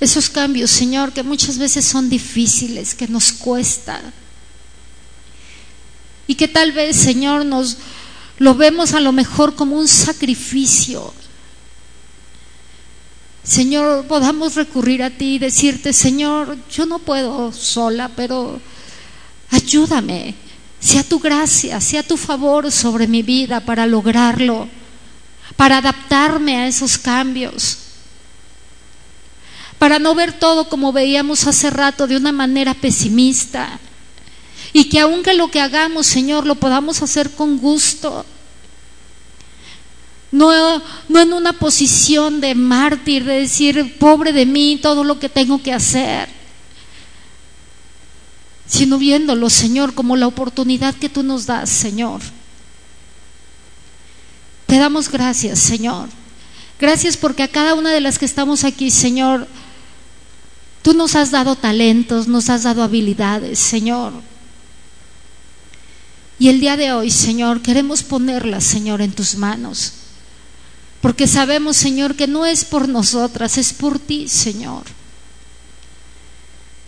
esos 0.00 0.30
cambios, 0.30 0.70
Señor, 0.70 1.12
que 1.12 1.22
muchas 1.22 1.58
veces 1.58 1.84
son 1.84 2.08
difíciles, 2.08 2.94
que 2.94 3.08
nos 3.08 3.32
cuesta, 3.32 4.00
y 6.26 6.34
que 6.34 6.48
tal 6.48 6.72
vez, 6.72 6.96
Señor, 6.96 7.44
nos 7.44 7.76
lo 8.38 8.54
vemos 8.54 8.94
a 8.94 9.00
lo 9.00 9.12
mejor 9.12 9.54
como 9.54 9.76
un 9.76 9.88
sacrificio, 9.88 11.12
Señor, 13.42 14.06
podamos 14.06 14.54
recurrir 14.54 15.02
a 15.02 15.10
ti 15.10 15.36
y 15.36 15.38
decirte, 15.38 15.92
Señor, 15.92 16.58
yo 16.70 16.86
no 16.86 16.98
puedo 16.98 17.52
sola, 17.52 18.10
pero 18.14 18.60
ayúdame, 19.50 20.34
sea 20.78 21.02
tu 21.02 21.18
gracia, 21.18 21.80
sea 21.80 22.02
tu 22.02 22.16
favor 22.16 22.70
sobre 22.70 23.06
mi 23.06 23.22
vida 23.22 23.60
para 23.60 23.86
lograrlo, 23.86 24.68
para 25.56 25.78
adaptarme 25.78 26.56
a 26.56 26.68
esos 26.68 26.98
cambios, 26.98 27.78
para 29.78 29.98
no 29.98 30.14
ver 30.14 30.34
todo 30.34 30.68
como 30.68 30.92
veíamos 30.92 31.46
hace 31.46 31.70
rato 31.70 32.06
de 32.06 32.16
una 32.16 32.32
manera 32.32 32.74
pesimista. 32.74 33.80
Y 34.72 34.84
que 34.84 35.00
aunque 35.00 35.34
lo 35.34 35.50
que 35.50 35.60
hagamos, 35.60 36.06
Señor, 36.06 36.46
lo 36.46 36.54
podamos 36.54 37.02
hacer 37.02 37.30
con 37.32 37.58
gusto 37.58 38.24
no, 40.32 40.52
en 41.08 41.32
una 41.32 41.52
posición 41.52 42.40
de 42.40 42.54
mártir, 42.54 43.24
de 43.24 43.40
decir, 43.40 43.96
pobre 43.98 44.32
de 44.32 44.46
mí, 44.46 44.78
todo 44.80 45.02
lo 45.02 45.18
que 45.18 45.28
tengo 45.28 45.60
que 45.62 45.72
hacer, 45.72 46.28
sino 48.66 48.98
viéndolo, 48.98 49.50
Señor, 49.50 49.94
como 49.94 50.16
la 50.16 50.28
oportunidad 50.28 50.94
que 50.94 51.08
tú 51.08 51.22
nos 51.22 51.46
das, 51.46 51.68
Señor. 51.68 52.20
Te 54.66 54.78
damos 54.78 55.10
gracias, 55.10 55.58
Señor. 55.58 56.08
Gracias 56.78 57.16
porque 57.16 57.42
a 57.42 57.48
cada 57.48 57.74
una 57.74 57.90
de 57.90 58.00
las 58.00 58.18
que 58.18 58.24
estamos 58.24 58.62
aquí, 58.62 58.92
Señor, 58.92 59.48
tú 60.82 60.94
nos 60.94 61.16
has 61.16 61.32
dado 61.32 61.56
talentos, 61.56 62.28
nos 62.28 62.48
has 62.48 62.62
dado 62.62 62.84
habilidades, 62.84 63.58
Señor. 63.58 64.12
Y 66.38 66.48
el 66.48 66.60
día 66.60 66.76
de 66.76 66.92
hoy, 66.92 67.10
Señor, 67.10 67.60
queremos 67.60 68.04
ponerlas, 68.04 68.64
Señor, 68.64 69.02
en 69.02 69.12
tus 69.12 69.34
manos. 69.34 69.94
Porque 71.00 71.26
sabemos, 71.26 71.76
Señor, 71.76 72.14
que 72.14 72.26
no 72.26 72.44
es 72.44 72.64
por 72.64 72.88
nosotras, 72.88 73.58
es 73.58 73.72
por 73.72 73.98
ti, 73.98 74.28
Señor. 74.28 74.82